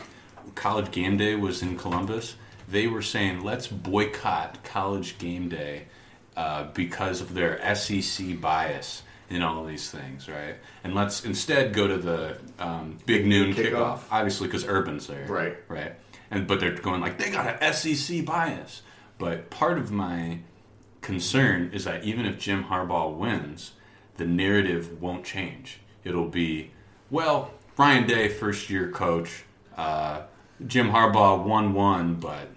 College 0.55 0.91
Game 0.91 1.17
Day 1.17 1.35
was 1.35 1.63
in 1.63 1.77
Columbus. 1.77 2.37
They 2.69 2.87
were 2.87 3.03
saying, 3.03 3.43
"Let's 3.43 3.67
boycott 3.67 4.63
College 4.65 5.19
Game 5.19 5.49
Day 5.49 5.87
uh, 6.37 6.65
because 6.75 7.21
of 7.21 7.35
their 7.35 7.75
SEC 7.75 8.41
bias." 8.41 9.03
In 9.31 9.43
all 9.43 9.65
these 9.65 9.91
things, 9.91 10.29
right? 10.29 10.57
And 10.83 10.95
let's 10.95 11.25
instead 11.25 11.73
go 11.73 11.87
to 11.89 11.97
the 11.97 12.39
um, 12.59 12.99
big 13.07 13.27
noon 13.27 13.55
Kickoff. 13.55 13.71
kickoff, 13.71 14.01
obviously 14.11 14.49
because 14.49 14.65
Urban's 14.67 15.07
there, 15.07 15.27
Right. 15.27 15.57
Right. 15.69 15.93
And 16.31 16.47
but 16.47 16.61
they're 16.61 16.75
going 16.75 17.01
like 17.01 17.19
they 17.19 17.31
got 17.31 17.63
an 17.63 17.73
SEC 17.73 18.25
bias. 18.25 18.83
But 19.19 19.51
part 19.51 19.79
of 19.79 19.91
my 19.91 20.41
concern 21.01 21.71
is 21.73 21.85
that 21.85 22.05
even 22.05 22.27
if 22.27 22.39
Jim 22.39 22.65
Harbaugh 22.65 23.15
wins, 23.15 23.73
the 24.17 24.25
narrative 24.25 25.01
won't 25.01 25.25
change. 25.25 25.81
It'll 26.03 26.29
be 26.29 26.71
Well, 27.11 27.53
Ryan 27.77 28.07
Day, 28.07 28.29
first 28.29 28.71
year 28.71 28.91
coach. 28.91 29.45
Uh, 29.77 30.23
Jim 30.67 30.91
Harbaugh 30.91 31.45
won 31.45 31.75
one, 31.75 32.15
but 32.15 32.49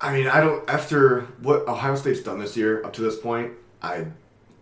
I 0.00 0.12
mean, 0.12 0.26
I 0.26 0.40
don't. 0.40 0.68
After 0.68 1.22
what 1.40 1.68
Ohio 1.68 1.94
State's 1.94 2.20
done 2.20 2.38
this 2.38 2.56
year 2.56 2.84
up 2.84 2.92
to 2.94 3.00
this 3.02 3.18
point, 3.18 3.52
I 3.82 4.06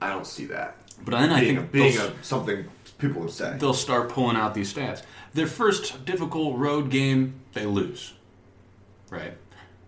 I 0.01 0.09
don't 0.11 0.27
see 0.27 0.47
that 0.47 0.82
but 1.05 1.13
then 1.13 1.31
I 1.31 1.41
think 1.41 1.59
a, 1.59 1.63
being 1.63 1.97
a, 1.99 2.13
something 2.23 2.65
people 2.99 3.23
would 3.23 3.31
say. 3.31 3.57
they'll 3.59 3.75
start 3.75 4.09
pulling 4.09 4.37
out 4.37 4.55
these 4.55 4.73
stats. 4.73 5.03
Their 5.35 5.47
first 5.47 6.05
difficult 6.05 6.59
road 6.59 6.91
game, 6.91 7.35
they 7.55 7.65
lose. 7.67 8.13
Right? 9.11 9.35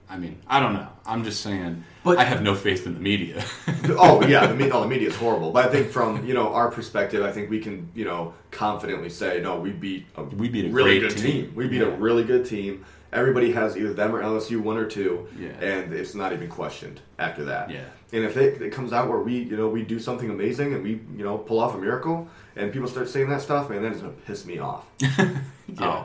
I 0.08 0.18
mean, 0.18 0.38
I 0.46 0.60
don't 0.60 0.74
know. 0.74 0.88
I'm 1.06 1.24
just 1.24 1.40
saying. 1.40 1.82
But- 2.04 2.18
I 2.18 2.24
have 2.24 2.42
no 2.42 2.54
faith 2.54 2.86
in 2.86 2.94
the 2.94 3.00
media. 3.00 3.42
oh 3.98 4.24
yeah, 4.26 4.46
the, 4.46 4.54
me- 4.54 4.68
no, 4.68 4.82
the 4.82 4.86
media 4.88 5.08
is 5.08 5.16
horrible. 5.16 5.50
But 5.50 5.66
I 5.66 5.70
think 5.72 5.88
from 5.90 6.24
you 6.26 6.34
know 6.34 6.52
our 6.52 6.70
perspective, 6.70 7.22
I 7.24 7.32
think 7.32 7.48
we 7.50 7.58
can 7.58 7.90
you 7.94 8.04
know 8.04 8.34
confidently 8.50 9.08
say 9.08 9.40
no, 9.40 9.58
we 9.58 9.70
beat 9.70 10.06
a 10.16 10.22
We 10.24 10.48
beat 10.48 10.66
a 10.66 10.68
really 10.68 10.98
great 10.98 11.08
good 11.14 11.18
team. 11.22 11.46
team. 11.46 11.54
We 11.54 11.66
beat 11.68 11.80
Yeah. 11.80 11.88
a 11.88 11.96
really 11.96 12.24
good 12.24 12.44
team. 12.44 12.84
Everybody 13.12 13.52
has 13.52 13.76
either 13.76 13.94
them 13.94 14.14
or 14.14 14.22
LSU 14.22 14.60
one 14.60 14.76
or 14.76 14.86
two, 14.86 15.26
Yeah. 15.38 15.50
and 15.60 15.92
it's 15.94 16.14
not 16.14 16.32
even 16.32 16.48
questioned 16.48 17.00
after 17.18 17.44
that. 17.46 17.70
Yeah. 17.70 17.84
And 18.14 18.24
if 18.24 18.36
it, 18.36 18.62
it 18.62 18.72
comes 18.72 18.92
out 18.92 19.08
where 19.08 19.18
we 19.18 19.38
you 19.38 19.56
know 19.56 19.68
we 19.68 19.82
do 19.82 19.98
something 19.98 20.30
amazing 20.30 20.72
and 20.74 20.82
we 20.82 21.00
you 21.16 21.24
know 21.24 21.36
pull 21.38 21.58
off 21.58 21.74
a 21.74 21.78
miracle, 21.78 22.28
and 22.56 22.72
people 22.72 22.88
start 22.88 23.08
saying 23.08 23.28
that 23.30 23.40
stuff, 23.42 23.68
man, 23.70 23.82
that 23.82 23.92
is 23.92 24.00
gonna 24.02 24.12
piss 24.26 24.46
me 24.46 24.58
off. 24.58 24.86
yeah. 25.00 26.04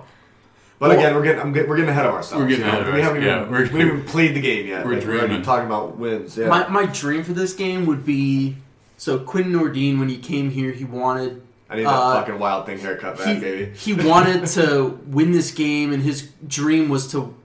But 0.80 0.90
Well- 0.90 0.92
again, 0.92 1.14
we're 1.16 1.24
getting 1.24 1.42
I'm 1.42 1.54
get, 1.54 1.68
we're 1.68 1.76
getting 1.76 1.90
ahead 1.92 2.06
of 2.06 2.14
ourselves. 2.14 2.42
We're 2.44 2.50
getting 2.50 2.66
you 2.66 2.72
know? 2.72 2.80
ahead 2.80 2.88
of 2.90 2.94
we 2.96 3.02
haven't 3.02 3.24
ourselves. 3.24 3.48
even 3.50 3.52
Yeah, 3.52 3.58
we're- 3.60 3.74
we 3.74 3.80
haven't 3.82 3.98
even 4.00 4.10
played 4.14 4.34
the 4.36 4.42
game 4.42 4.66
yet. 4.68 4.86
we're 4.86 4.96
Like, 4.96 5.06
already 5.06 5.28
dreaming. 5.28 5.42
talking 5.44 5.66
about 5.68 5.98
wins. 5.98 6.38
Yeah. 6.38 6.48
My, 6.48 6.68
my 6.70 6.86
dream 6.88 7.24
for 7.24 7.34
this 7.34 7.54
game 7.54 7.86
would 7.86 8.06
be 8.06 8.56
so 8.98 9.20
Quentin 9.20 9.54
Nordin 9.54 10.00
when 10.00 10.10
he 10.10 10.18
came 10.18 10.50
here 10.50 10.72
he 10.72 10.86
wanted 10.86 11.42
I 11.70 11.76
need 11.76 11.86
that 11.86 11.90
uh, 11.94 12.14
fucking 12.22 12.40
wild 12.40 12.66
thing 12.66 12.80
haircut 12.80 13.18
back, 13.20 13.28
he, 13.36 13.40
baby. 13.40 13.72
he 13.78 13.94
wanted 13.94 14.46
to 14.48 15.00
win 15.06 15.32
this 15.32 15.52
game 15.52 15.94
and 15.94 16.02
his 16.02 16.30
dream 16.48 16.90
was 16.90 17.12
to 17.12 17.36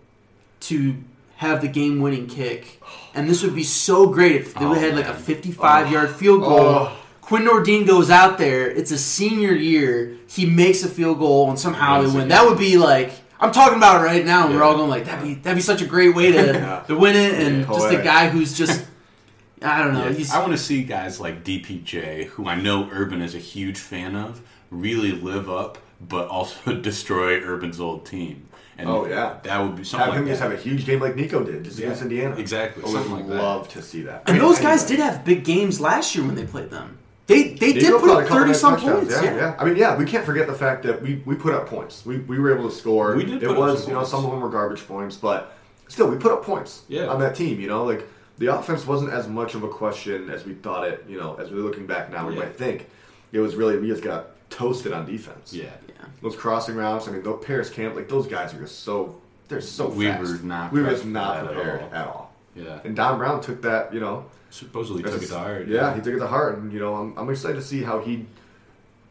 to 0.60 0.96
have 1.36 1.60
the 1.60 1.68
game 1.68 2.00
winning 2.00 2.26
kick 2.26 2.80
and 3.14 3.28
this 3.28 3.42
would 3.42 3.54
be 3.54 3.62
so 3.64 4.06
great 4.08 4.36
if 4.36 4.54
they 4.54 4.64
Oh, 4.64 4.70
would 4.70 4.78
have 4.78 4.90
had 4.92 4.96
like 4.96 5.06
a 5.08 5.12
man. 5.14 5.22
55 5.22 5.90
yard 5.92 6.08
oh. 6.10 6.12
field 6.12 6.40
goal. 6.42 6.60
Oh. 6.60 6.96
Quinn 7.20 7.42
Nordin 7.44 7.86
goes 7.86 8.10
out 8.10 8.36
there. 8.36 8.70
It's 8.70 8.90
a 8.90 8.98
senior 8.98 9.52
year. 9.52 10.16
He 10.28 10.44
makes 10.46 10.82
a 10.84 10.88
field 10.88 11.18
goal 11.18 11.48
and 11.48 11.58
somehow 11.58 12.02
they 12.02 12.14
win. 12.14 12.28
that 12.28 12.44
would 12.46 12.58
be 12.58 12.76
like 12.76 13.12
I'm 13.40 13.50
talking 13.52 13.76
about 13.78 14.00
it 14.00 14.04
right 14.04 14.24
now. 14.24 14.46
And 14.46 14.54
we're 14.54 14.62
all 14.62 14.76
going 14.76 14.90
like 14.90 15.06
that'd 15.06 15.24
be 15.26 15.34
that'd 15.34 15.56
be 15.56 15.62
such 15.62 15.80
a 15.80 15.86
great 15.86 16.14
way 16.14 16.32
to 16.32 16.38
Yeah. 16.52 16.80
to 16.86 16.96
win 16.96 17.16
it. 17.16 17.34
And 17.34 17.60
Yeah. 17.60 17.66
just 17.72 17.92
a 17.94 18.02
guy 18.02 18.28
who's 18.28 18.56
just 18.56 18.84
I 19.62 19.82
don't 19.82 19.94
know 19.94 20.08
Yeah, 20.08 20.34
I 20.34 20.40
want 20.40 20.52
to 20.52 20.58
see 20.58 20.82
guys 20.82 21.18
like 21.20 21.42
DPJ, 21.44 22.26
who 22.26 22.46
I 22.46 22.56
know 22.60 22.88
Urban 22.92 23.22
is 23.22 23.34
a 23.34 23.38
huge 23.38 23.78
fan 23.78 24.14
of, 24.16 24.42
really 24.70 25.12
live 25.12 25.48
up, 25.48 25.78
but 26.06 26.28
also 26.28 26.74
destroy 26.82 27.40
Urban's 27.40 27.80
old 27.80 28.04
team. 28.04 28.48
And 28.76 28.88
Oh, 28.88 29.06
yeah. 29.06 29.36
that 29.44 29.58
would 29.62 29.76
be 29.76 29.84
something 29.84 30.06
Have 30.06 30.14
him 30.16 30.22
like 30.24 30.32
just 30.32 30.42
have 30.42 30.52
a 30.52 30.56
huge 30.56 30.84
game 30.84 31.00
like 31.00 31.14
Nico 31.16 31.44
did, 31.44 31.64
just 31.64 31.78
Yeah, 31.78 31.86
against 31.86 32.02
Indiana. 32.02 32.36
exactly, 32.36 32.82
I 32.82 32.86
would 32.86 32.92
something 32.94 33.12
like 33.14 33.28
that. 33.28 33.34
love 33.42 33.68
to 33.68 33.82
see 33.82 34.02
that. 34.02 34.22
And 34.26 34.30
I 34.30 34.32
mean, 34.32 34.42
those 34.42 34.58
guys 34.58 34.82
anyway. 34.84 34.96
did 34.96 35.12
have 35.12 35.24
big 35.24 35.44
games 35.44 35.80
last 35.80 36.14
year 36.14 36.24
when 36.26 36.34
they 36.34 36.44
played 36.44 36.70
them. 36.70 36.98
They 37.26 37.54
they 37.54 37.72
Nico 37.72 37.80
did 37.80 37.90
put 37.92 38.00
caught 38.00 38.08
a 38.08 38.12
up 38.12 38.18
couple 38.24 38.36
thirty 38.36 38.50
nice 38.50 38.60
some 38.60 38.76
points. 38.80 39.10
Yeah, 39.10 39.22
yeah, 39.34 39.56
I 39.58 39.64
mean, 39.64 39.76
yeah, 39.76 39.96
we 39.96 40.04
can't 40.04 40.26
forget 40.26 40.46
the 40.46 40.52
fact 40.54 40.82
that 40.82 41.00
we, 41.00 41.22
we 41.24 41.36
put 41.36 41.54
up 41.54 41.66
points. 41.68 42.04
We, 42.04 42.18
we 42.18 42.38
were 42.38 42.52
able 42.54 42.68
to 42.68 42.74
score. 42.74 43.14
We 43.16 43.24
did 43.24 43.42
It 43.42 43.46
put 43.46 43.50
up 43.52 43.58
was, 43.58 43.80
some 43.84 43.90
you 43.92 43.96
know, 43.98 44.04
some 44.04 44.24
of 44.24 44.30
them 44.30 44.40
were 44.40 44.50
garbage 44.50 44.86
points, 44.86 45.16
but 45.16 45.56
still, 45.88 46.08
we 46.10 46.16
put 46.16 46.32
up 46.32 46.42
points 46.44 46.82
Yeah. 46.88 47.06
on 47.06 47.20
that 47.20 47.34
team. 47.34 47.60
You 47.60 47.68
know, 47.68 47.84
like 47.84 48.06
the 48.36 48.48
offense 48.48 48.86
wasn't 48.86 49.12
as 49.12 49.26
much 49.28 49.54
of 49.54 49.62
a 49.62 49.68
question 49.68 50.28
as 50.28 50.44
we 50.44 50.52
thought 50.54 50.86
it. 50.88 51.04
You 51.08 51.18
know, 51.18 51.36
as 51.36 51.50
we're 51.50 51.62
looking 51.62 51.86
back 51.86 52.10
now, 52.10 52.26
we 52.28 52.34
Yeah. 52.34 52.40
might 52.40 52.56
think 52.56 52.90
it 53.32 53.38
was 53.38 53.54
really 53.54 53.78
we 53.78 53.86
just 53.88 54.02
got 54.02 54.30
toasted 54.54 54.92
on 54.92 55.06
defense. 55.06 55.52
Yeah. 55.52 55.64
Yeah. 55.88 56.06
those 56.22 56.36
crossing 56.36 56.76
routes. 56.76 57.08
I 57.08 57.12
mean, 57.12 57.22
those 57.22 57.44
Paris 57.44 57.68
Camp, 57.70 57.94
like 57.94 58.08
those 58.08 58.26
guys 58.26 58.54
are 58.54 58.58
just 58.60 58.80
so 58.80 59.20
they're 59.48 59.60
so 59.60 59.88
We 59.88 60.06
fast. 60.06 60.22
were 60.22 60.38
not 60.46 60.72
we 60.72 60.80
were 60.82 60.90
just 60.90 61.04
not 61.04 61.34
that 61.36 61.44
at 61.50 61.52
prepared 61.54 61.82
all. 61.82 61.94
at 61.94 62.06
all. 62.06 62.32
Yeah. 62.56 62.80
And 62.84 62.94
Don 62.96 63.18
Brown 63.18 63.40
took 63.40 63.62
that, 63.62 63.92
you 63.92 64.00
know, 64.00 64.26
Supposedly 64.50 65.02
took 65.02 65.20
it 65.20 65.26
to 65.26 65.38
heart. 65.38 65.66
Yeah, 65.66 65.94
he 65.96 66.00
took 66.00 66.14
it 66.14 66.20
to 66.20 66.28
heart, 66.28 66.58
and 66.58 66.72
you 66.72 66.78
know, 66.78 66.94
I'm, 66.94 67.18
I'm 67.18 67.28
excited 67.28 67.56
to 67.56 67.62
see 67.62 67.82
how 67.82 67.98
he. 67.98 68.24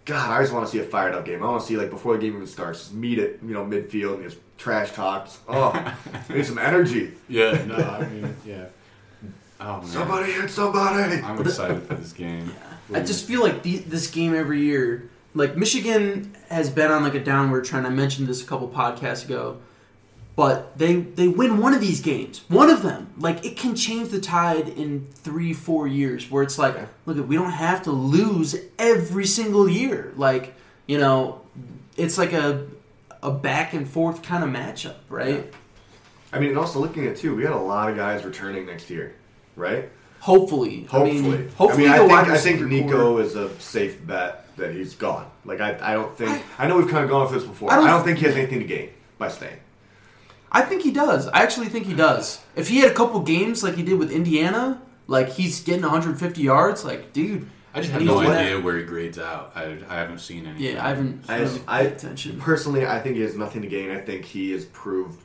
God, 0.06 0.32
I 0.32 0.42
just 0.42 0.54
want 0.54 0.66
to 0.66 0.72
see 0.72 0.80
a 0.80 0.84
fired 0.86 1.14
up 1.16 1.26
game. 1.26 1.44
I 1.44 1.48
want 1.48 1.60
to 1.62 1.68
see 1.68 1.76
like 1.76 1.90
before 1.90 2.14
the 2.16 2.20
game 2.22 2.36
even 2.36 2.48
starts, 2.48 2.80
just 2.80 2.94
meet 2.94 3.20
it, 3.20 3.40
you 3.46 3.54
know, 3.54 3.66
midfield 3.66 4.16
and 4.16 4.24
just 4.24 4.38
trash 4.58 4.94
talks. 4.94 5.40
Oh, 5.50 5.72
I 6.30 6.34
need 6.34 6.46
some 6.46 6.58
energy. 6.58 7.12
Yeah. 7.28 7.62
No, 7.66 7.76
I 7.76 8.08
mean, 8.08 8.34
yeah. 8.46 8.66
Oh 9.60 9.78
man. 9.82 9.86
Somebody 9.86 10.32
hit 10.32 10.50
somebody. 10.50 11.22
I'm 11.22 11.42
excited 11.42 11.84
for 11.84 11.96
this 11.96 12.14
game. 12.14 12.50
I 12.94 13.02
just 13.02 13.26
feel 13.26 13.42
like 13.42 13.64
the, 13.64 13.80
this 13.80 14.10
game 14.10 14.34
every 14.34 14.62
year, 14.62 15.10
like 15.34 15.56
Michigan 15.58 16.36
has 16.50 16.70
been 16.70 16.92
on 16.92 17.04
like 17.04 17.16
a 17.16 17.24
downward 17.24 17.66
trend. 17.66 17.88
I 17.88 17.90
mentioned 17.90 18.28
this 18.28 18.44
a 18.44 18.46
couple 18.46 18.68
podcasts 18.70 19.26
ago, 19.26 19.58
but 20.36 20.78
they 20.78 20.96
they 20.98 21.28
win 21.28 21.58
one 21.58 21.74
of 21.74 21.82
these 21.82 22.02
games, 22.02 22.44
one 22.48 22.70
of 22.70 22.84
them. 22.84 23.14
Like 23.18 23.46
it 23.46 23.58
can 23.58 23.76
change 23.76 24.10
the 24.10 24.20
tide 24.22 24.70
in 24.70 25.08
three 25.14 25.54
four 25.54 25.88
years, 25.88 26.30
where 26.30 26.44
it's 26.44 26.58
like, 26.58 26.76
Yeah. 26.76 26.86
look, 27.06 27.28
we 27.28 27.36
don't 27.36 27.52
have 27.52 27.82
to 27.84 27.92
lose 27.92 28.56
every 28.78 29.26
single 29.26 29.68
year. 29.70 30.14
Like 30.16 30.54
you 30.88 30.98
know, 30.98 31.42
it's 31.98 32.18
like 32.18 32.34
a 32.34 32.68
a 33.22 33.32
back 33.32 33.74
and 33.74 33.88
forth 33.88 34.22
kind 34.22 34.44
of 34.44 34.50
matchup, 34.50 34.96
right? 35.10 35.54
I 36.34 36.40
mean, 36.40 36.50
and 36.50 36.58
also 36.58 36.80
looking 36.80 37.06
at 37.08 37.16
too, 37.16 37.36
we 37.36 37.44
had 37.44 37.54
a 37.54 37.58
lot 37.58 37.90
of 37.90 37.96
guys 37.96 38.26
returning 38.26 38.66
next 38.66 38.90
year, 38.90 39.16
right? 39.56 39.90
Hopefully, 40.20 40.86
I 40.90 40.92
Hopefully, 40.98 41.22
mean, 41.22 41.50
hopefully 41.50 41.88
I, 41.88 42.00
mean, 42.00 42.12
I 42.12 42.24
think 42.24 42.34
I 42.34 42.38
think 42.38 42.62
Nico 42.62 43.18
is 43.20 43.36
a 43.36 43.50
safe 43.60 44.06
bet 44.06 44.43
that 44.58 44.74
he's 44.74 44.96
gone. 44.96 45.30
Like 45.46 45.60
I, 45.62 45.78
I 45.82 45.94
don't 45.94 46.16
think 46.18 46.44
I 46.58 46.68
know 46.68 46.78
we've 46.78 46.90
kind 46.90 47.04
of 47.04 47.10
gone 47.10 47.24
off 47.24 47.32
this 47.32 47.44
before. 47.44 47.72
I 47.72 47.74
I 47.74 47.78
don't- 47.78 47.88
don't, 47.88 48.04
think 48.04 48.20
he 48.20 48.26
has 48.26 48.36
anything 48.36 48.60
to 48.60 48.66
gain 48.66 48.90
by 49.18 49.28
staying. 49.30 49.58
I 50.52 50.62
think 50.62 50.84
he 50.84 50.92
does. 50.92 51.28
I 51.30 51.42
actually 51.42 51.70
think 51.70 51.88
he 51.88 51.96
does. 51.96 52.40
If 52.56 52.68
he 52.70 52.80
had 52.82 52.92
a 52.92 52.94
couple 52.94 53.20
games 53.22 53.64
like 53.64 53.76
he 53.76 53.82
did 53.84 53.98
with 53.98 54.12
Indiana, 54.12 54.82
like 55.08 55.30
he's 55.30 55.62
getting 55.64 55.82
150 55.82 56.42
yards, 56.42 56.86
like 56.86 57.12
dude. 57.14 57.50
I 57.76 57.80
just 57.82 57.92
have 57.92 58.04
no 58.04 58.20
idea 58.20 58.56
that. 58.58 58.64
where 58.64 58.78
he 58.78 58.84
grades 58.84 59.18
out. 59.18 59.54
I, 59.56 59.80
I 59.90 59.96
haven't 59.96 60.20
seen 60.20 60.46
anything. 60.46 60.76
Yeah, 60.76 60.86
I 60.86 60.90
haven't 60.90 61.26
I, 61.28 61.40
really 61.40 61.62
I 61.68 61.82
attention. 61.82 62.40
personally, 62.40 62.86
I 62.86 63.00
think 63.00 63.16
he 63.16 63.24
has 63.24 63.36
nothing 63.36 63.64
to 63.64 63.68
gain. 63.68 63.90
I 63.90 63.98
think 64.00 64.26
he 64.26 64.52
has 64.52 64.66
proved 64.66 65.20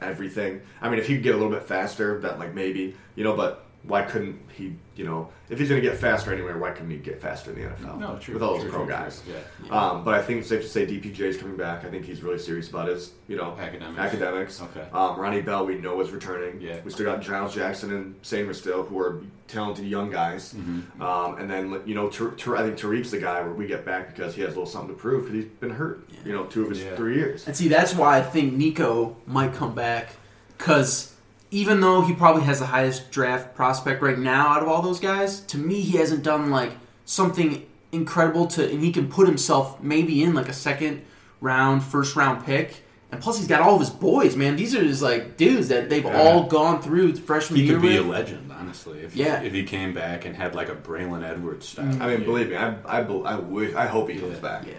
everything. 0.00 0.62
I 0.80 0.88
mean, 0.88 0.98
if 0.98 1.06
he 1.08 1.14
could 1.16 1.22
get 1.24 1.34
a 1.34 1.36
little 1.36 1.52
bit 1.52 1.64
faster, 1.64 2.18
that 2.20 2.38
like 2.38 2.54
maybe 2.54 2.96
you 3.16 3.24
know, 3.24 3.36
but 3.36 3.63
why 3.86 4.02
couldn't 4.02 4.40
he? 4.56 4.74
You 4.96 5.04
know, 5.04 5.28
if 5.50 5.58
he's 5.58 5.68
going 5.68 5.82
to 5.82 5.86
get 5.88 5.98
faster 5.98 6.32
anywhere, 6.32 6.56
why 6.56 6.70
couldn't 6.70 6.90
he 6.90 6.96
get 6.98 7.20
faster 7.20 7.50
in 7.52 7.60
the 7.60 7.68
NFL? 7.68 7.98
No, 7.98 8.16
true. 8.18 8.34
with 8.34 8.42
all 8.42 8.56
those 8.58 8.70
pro 8.70 8.84
true, 8.84 8.88
guys. 8.88 9.20
true. 9.24 9.34
Yeah. 9.66 9.72
Um, 9.90 10.04
but 10.04 10.14
I 10.14 10.22
think 10.22 10.40
it's 10.40 10.48
safe 10.48 10.62
to 10.62 10.68
say 10.68 10.86
DPJ 10.86 11.18
is 11.20 11.36
coming 11.36 11.56
back. 11.56 11.84
I 11.84 11.90
think 11.90 12.04
he's 12.06 12.22
really 12.22 12.38
serious 12.38 12.68
about 12.70 12.88
his, 12.88 13.12
you 13.28 13.36
know, 13.36 13.56
Academics. 13.58 13.98
academics. 13.98 14.62
Okay. 14.62 14.86
Um, 14.92 15.18
Ronnie 15.18 15.42
Bell, 15.42 15.66
we 15.66 15.74
know 15.76 16.00
is 16.00 16.12
returning. 16.12 16.60
Yeah. 16.60 16.78
We 16.84 16.90
still 16.92 17.06
got 17.06 17.20
Giles 17.20 17.54
Jackson 17.54 17.92
and 17.92 18.22
Sainristil, 18.22 18.86
who 18.88 18.98
are 19.00 19.22
talented 19.48 19.84
young 19.84 20.10
guys. 20.10 20.54
Mm-hmm. 20.54 21.02
Um, 21.02 21.38
and 21.38 21.50
then 21.50 21.82
you 21.84 21.94
know, 21.94 22.08
Tar- 22.08 22.30
Tar- 22.32 22.56
I 22.56 22.62
think 22.62 22.78
Tarik's 22.78 23.10
the 23.10 23.18
guy 23.18 23.40
where 23.42 23.52
we 23.52 23.66
get 23.66 23.84
back 23.84 24.14
because 24.14 24.34
he 24.34 24.42
has 24.42 24.52
a 24.54 24.58
little 24.58 24.66
something 24.66 24.94
to 24.94 25.00
prove 25.00 25.24
because 25.24 25.42
he's 25.44 25.52
been 25.60 25.70
hurt. 25.70 26.06
Yeah. 26.10 26.18
You 26.26 26.32
know, 26.32 26.44
two 26.44 26.62
of 26.62 26.70
his 26.70 26.82
Yeah. 26.82 26.94
three 26.96 27.16
years. 27.16 27.46
And 27.48 27.54
see, 27.56 27.68
that's 27.68 27.94
why 27.94 28.16
I 28.18 28.22
think 28.22 28.54
Nico 28.54 29.16
might 29.26 29.52
come 29.54 29.74
back 29.74 30.10
because 30.56 31.13
even 31.54 31.80
though 31.80 32.02
he 32.02 32.12
probably 32.12 32.42
has 32.42 32.58
the 32.58 32.66
highest 32.66 33.10
draft 33.12 33.54
prospect 33.54 34.02
right 34.02 34.18
now 34.18 34.48
out 34.48 34.62
of 34.62 34.68
all 34.68 34.82
those 34.82 34.98
guys, 34.98 35.40
to 35.42 35.56
me 35.56 35.80
he 35.80 35.96
hasn't 35.98 36.22
done 36.24 36.50
like 36.50 36.72
something 37.04 37.64
incredible 37.92 38.46
to, 38.48 38.68
and 38.68 38.82
he 38.82 38.90
can 38.90 39.08
put 39.08 39.26
himself 39.28 39.80
maybe 39.80 40.22
in 40.24 40.34
like 40.34 40.48
a 40.48 40.52
second 40.52 41.02
round, 41.40 41.82
first 41.84 42.16
round 42.16 42.44
pick. 42.44 42.82
And 43.12 43.22
plus, 43.22 43.38
he's 43.38 43.46
got 43.46 43.60
all 43.60 43.74
of 43.74 43.80
his 43.80 43.90
boys, 43.90 44.34
man. 44.34 44.56
These 44.56 44.74
are 44.74 44.82
just 44.82 45.00
like 45.00 45.36
dudes 45.36 45.68
that 45.68 45.88
they've 45.88 46.04
Yeah. 46.04 46.18
all 46.20 46.48
gone 46.48 46.82
through 46.82 47.14
freshman 47.14 47.60
He 47.60 47.66
year 47.66 47.74
could 47.74 47.82
be 47.82 47.96
a 47.98 48.02
legend, 48.02 48.50
honestly. 48.50 48.98
If 49.00 49.14
Yeah. 49.14 49.40
if 49.40 49.52
he 49.52 49.62
came 49.62 49.94
back 49.94 50.24
and 50.24 50.34
had 50.34 50.56
like 50.56 50.68
a 50.68 50.74
Braylon 50.74 51.22
Edwards 51.22 51.68
style. 51.68 51.84
Mm. 51.84 52.00
I 52.00 52.08
mean, 52.08 52.24
believe 52.24 52.48
me, 52.50 52.56
I 52.56 52.74
I, 52.84 52.98
I 53.02 53.36
wish 53.36 53.72
I 53.76 53.86
hope 53.86 54.08
he 54.10 54.18
comes 54.18 54.34
Yeah. 54.34 54.40
back. 54.40 54.66
Yeah, 54.66 54.72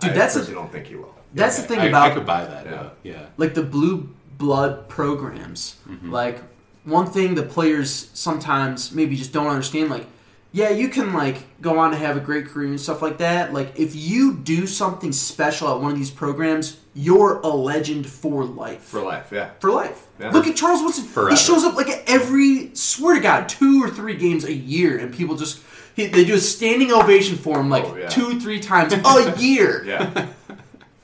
I 0.00 0.06
dude, 0.06 0.16
that's 0.16 0.34
personally 0.34 0.58
a, 0.58 0.62
don't 0.62 0.72
think 0.72 0.86
he 0.86 0.94
will. 0.96 1.14
that's 1.34 1.58
Okay, 1.58 1.66
the 1.68 1.74
thing 1.74 1.80
I, 1.80 1.86
about 1.88 2.12
I 2.12 2.14
could 2.14 2.24
buy 2.24 2.44
that. 2.46 2.64
Yeah. 2.64 2.72
Yeah. 3.02 3.12
yeah. 3.12 3.26
like 3.36 3.52
the 3.52 3.62
blue 3.62 4.08
blood 4.38 4.88
programs. 4.88 5.76
Mm-hmm. 5.88 6.10
Like 6.10 6.40
one 6.84 7.06
thing 7.06 7.34
the 7.34 7.42
players 7.42 8.10
sometimes 8.14 8.92
maybe 8.92 9.16
just 9.16 9.32
don't 9.32 9.46
understand. 9.48 9.90
Like, 9.90 10.06
yeah, 10.52 10.70
you 10.70 10.88
can 10.88 11.12
like 11.12 11.60
go 11.60 11.78
on 11.78 11.90
to 11.90 11.96
have 11.96 12.16
a 12.16 12.20
great 12.20 12.46
career 12.46 12.68
and 12.68 12.80
stuff 12.80 13.02
like 13.02 13.18
that. 13.18 13.52
Like, 13.52 13.78
if 13.78 13.96
you 13.96 14.34
do 14.34 14.66
something 14.66 15.10
special 15.12 15.68
at 15.74 15.80
one 15.80 15.92
of 15.92 15.98
these 15.98 16.10
programs, 16.10 16.78
you're 16.94 17.40
a 17.40 17.48
legend 17.48 18.06
for 18.06 18.44
life. 18.44 18.82
For 18.82 19.02
life, 19.02 19.30
yeah. 19.32 19.50
For 19.58 19.72
life. 19.72 20.06
Yeah. 20.20 20.30
Look 20.30 20.46
at 20.46 20.54
Charles 20.54 20.80
Woodson. 20.82 21.04
Forever. 21.04 21.30
He 21.30 21.36
shows 21.36 21.64
up 21.64 21.74
like 21.74 21.88
at 21.88 22.08
every 22.08 22.70
swear 22.74 23.16
to 23.16 23.20
God 23.20 23.48
two 23.48 23.82
or 23.82 23.90
three 23.90 24.14
games 24.14 24.44
a 24.44 24.52
year, 24.52 24.98
and 24.98 25.12
people 25.12 25.34
just 25.36 25.60
he, 25.96 26.06
they 26.06 26.24
do 26.24 26.34
a 26.34 26.38
standing 26.38 26.92
ovation 26.92 27.36
for 27.36 27.58
him 27.58 27.68
like 27.68 27.84
Oh, 27.84 27.96
yeah. 27.96 28.08
two 28.08 28.38
three 28.40 28.60
times 28.60 28.92
a 28.92 29.34
year. 29.38 29.84
Yeah. 29.86 30.26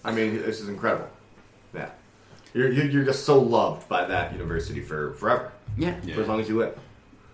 I 0.05 0.13
mean, 0.13 0.37
this 0.37 0.61
is 0.61 0.69
incredible. 0.69 1.09
Yeah. 2.55 2.61
You're, 2.63 2.73
you're 2.73 2.87
you're 2.87 3.05
just 3.05 3.25
so 3.25 3.41
loved 3.41 3.89
by 3.89 4.05
that 4.07 4.33
university 4.33 4.81
for 4.81 5.15
forever, 5.15 5.53
Yeah. 5.77 5.95
Yeah. 6.05 6.15
for 6.17 6.23
as 6.23 6.29
long 6.29 6.41
as 6.41 6.49
you 6.49 6.59
live. 6.59 6.79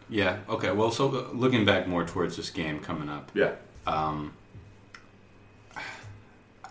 Yeah. 0.08 0.38
Okay. 0.48 0.70
Well, 0.70 0.90
so 0.90 1.08
uh, 1.08 1.32
looking 1.32 1.64
back 1.64 1.88
more 1.88 2.04
towards 2.04 2.36
this 2.36 2.50
game 2.50 2.78
coming 2.80 3.08
up, 3.08 3.30
Yeah. 3.34 3.52
um, 3.86 4.32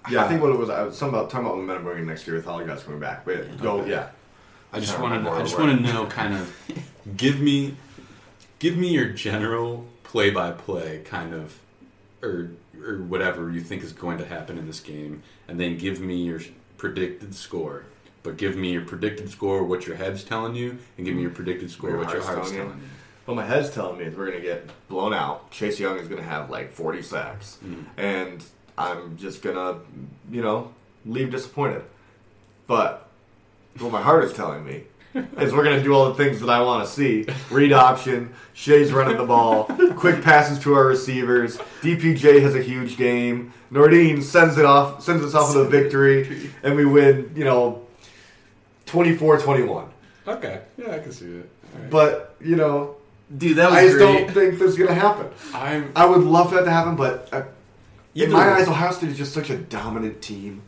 Yeah, 0.10 0.23
I 0.23 0.27
think 0.27 0.41
what 0.41 0.51
it 0.51 0.58
was, 0.60 0.69
I 0.69 0.84
was 0.84 0.95
something 0.97 1.17
about 1.17 1.31
talking 1.31 1.47
about 1.47 1.58
momentum 1.58 1.84
going 1.86 1.97
in 1.99 2.05
next 2.05 2.27
year 2.27 2.36
with 2.36 2.47
all 2.47 2.62
you 2.62 2.67
guys 2.67 2.84
coming 2.84 2.99
back. 2.99 3.25
But 3.25 3.60
go, 3.60 3.79
Okay. 3.81 3.89
yeah. 3.89 4.10
I 4.71 4.79
just 4.79 4.93
Kinda 4.97 5.10
want 5.10 5.23
to. 5.25 5.31
I 5.31 5.39
just 5.41 5.58
want 5.58 5.75
to 5.77 5.81
know, 5.93 6.05
kind 6.05 6.34
of, 6.36 6.53
give 7.17 7.39
me, 7.39 7.75
give 8.60 8.77
me 8.77 8.89
your 8.89 9.08
general 9.10 9.86
play-by-play 10.03 11.01
kind 11.05 11.34
of, 11.34 11.58
or 12.21 12.51
or 12.86 12.97
whatever 12.97 13.49
you 13.49 13.62
think 13.62 13.81
is 13.84 13.93
going 13.93 14.17
to 14.19 14.25
happen 14.25 14.58
in 14.60 14.67
this 14.67 14.79
game, 14.79 15.23
and 15.47 15.60
then 15.60 15.77
give 15.77 15.99
me 16.01 16.17
your 16.17 16.39
predicted 16.77 17.34
score. 17.34 17.86
But 18.25 18.38
give 18.38 18.57
me 18.57 18.73
your 18.73 18.81
predicted 18.81 19.29
score, 19.29 19.63
what 19.63 19.85
your 19.85 19.95
head's 19.95 20.23
telling 20.23 20.55
you, 20.55 20.79
and 20.97 21.05
give 21.05 21.15
me 21.15 21.21
your 21.21 21.31
predicted 21.31 21.69
score, 21.69 21.91
Your 21.91 21.99
what 21.99 22.11
your 22.11 22.23
heart's 22.23 22.49
telling 22.49 22.53
you. 22.53 22.59
telling 22.63 22.81
you. 22.81 22.88
Well, 23.27 23.35
my 23.35 23.45
head's 23.45 23.69
telling 23.69 23.99
me 23.99 24.05
is 24.05 24.15
we're 24.15 24.27
going 24.31 24.41
to 24.41 24.43
get 24.45 24.69
blown 24.89 25.13
out. 25.13 25.51
Chase 25.51 25.79
Young 25.79 25.97
is 25.99 26.07
going 26.07 26.21
to 26.21 26.27
have 26.27 26.49
like 26.49 26.71
40 26.71 27.01
sacks. 27.03 27.59
Mm. 27.63 27.85
And 27.97 28.43
I'm 28.77 29.15
just 29.17 29.41
going 29.41 29.55
to, 29.55 29.79
you 30.31 30.41
know, 30.41 30.73
leave 31.05 31.31
disappointed. 31.31 31.83
But 32.67 33.07
what 33.79 33.91
my 33.91 34.01
heart 34.01 34.23
is 34.23 34.33
telling 34.33 34.65
me 34.65 34.83
is 35.13 35.53
we're 35.53 35.63
going 35.63 35.77
to 35.77 35.83
do 35.83 35.93
all 35.93 36.11
the 36.11 36.15
things 36.15 36.39
that 36.39 36.49
I 36.49 36.61
want 36.61 36.85
to 36.85 36.91
see. 36.91 37.25
Read 37.51 37.73
option, 37.73 38.33
Shea's 38.53 38.91
running 38.91 39.17
the 39.17 39.25
ball, 39.25 39.65
quick 39.95 40.23
passes 40.23 40.59
to 40.59 40.73
our 40.73 40.85
receivers. 40.85 41.57
DPJ 41.81 42.41
has 42.41 42.55
a 42.55 42.61
huge 42.61 42.97
game. 42.97 43.53
Nordin 43.71 44.21
sends 44.23 44.57
it 44.57 44.65
off, 44.65 45.03
sends 45.03 45.23
us 45.23 45.33
off 45.33 45.55
with 45.55 45.65
a 45.65 45.69
victory, 45.69 46.51
and 46.63 46.75
we 46.75 46.85
win, 46.85 47.31
you 47.35 47.43
know, 47.43 47.84
24-21. 48.95 49.88
Okay, 50.27 50.62
yeah, 50.77 50.95
I 50.95 50.99
can 50.99 51.12
see 51.12 51.25
it. 51.25 51.49
All 51.75 51.81
right. 51.81 51.89
But, 51.89 52.36
you 52.41 52.55
know, 52.55 52.95
Dude, 53.36 53.58
that 53.58 53.69
was 53.71 53.79
I 53.79 53.84
just 53.86 53.97
great. 53.97 54.25
don't 54.27 54.31
think 54.34 54.60
this 54.60 54.69
is 54.71 54.77
going 54.77 54.89
to 54.89 54.93
happen. 54.95 55.27
I'm 55.53 55.91
I 55.95 56.05
would 56.05 56.21
love 56.23 56.49
for 56.49 56.55
that 56.55 56.65
to 56.65 56.69
happen, 56.71 56.95
but 56.95 57.27
uh, 57.34 57.43
in 58.13 58.23
Either 58.23 58.34
my 58.34 58.47
way. 58.47 58.53
eyes, 58.62 58.67
Ohio 58.67 58.91
State 58.91 59.10
is 59.10 59.17
just 59.17 59.34
such 59.34 59.49
a 59.49 59.58
dominant 59.58 60.21
team. 60.21 60.62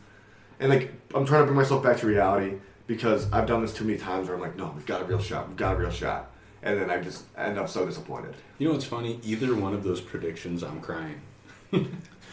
And 0.60 0.68
like, 0.70 0.92
I'm 1.14 1.24
trying 1.24 1.42
to 1.42 1.44
bring 1.46 1.56
myself 1.56 1.82
back 1.84 1.98
to 1.98 2.06
reality 2.08 2.56
because 2.88 3.30
I've 3.32 3.46
done 3.46 3.62
this 3.62 3.72
too 3.72 3.84
many 3.84 3.96
times 3.98 4.26
where 4.26 4.34
I'm 4.36 4.42
like, 4.42 4.56
no, 4.56 4.72
we've 4.74 4.84
got 4.86 5.02
a 5.02 5.04
real 5.04 5.20
shot, 5.20 5.46
we've 5.46 5.56
got 5.56 5.74
a 5.74 5.78
real 5.78 5.90
shot, 5.90 6.30
and 6.62 6.80
then 6.80 6.90
I 6.90 7.00
just 7.00 7.24
end 7.36 7.58
up 7.58 7.68
so 7.68 7.86
disappointed. 7.86 8.34
You 8.58 8.66
know 8.66 8.72
what's 8.74 8.84
funny? 8.84 9.20
Either 9.22 9.54
one 9.54 9.72
of 9.72 9.84
those 9.84 10.00
predictions, 10.00 10.64
I'm 10.64 10.80
crying. 10.80 11.20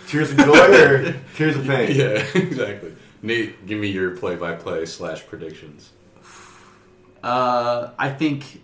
Tears 0.07 0.31
of 0.31 0.37
joy 0.37 0.57
or 0.57 1.15
tears 1.35 1.55
of 1.55 1.65
pain? 1.67 1.95
Yeah, 1.95 2.23
exactly. 2.35 2.95
Nate, 3.25 3.65
give 3.65 3.79
me 3.79 3.87
your 3.87 4.15
play-by-play 4.15 4.85
slash 4.85 5.25
predictions. 5.25 5.91
Uh, 7.23 7.89
I 7.97 8.09
think, 8.09 8.61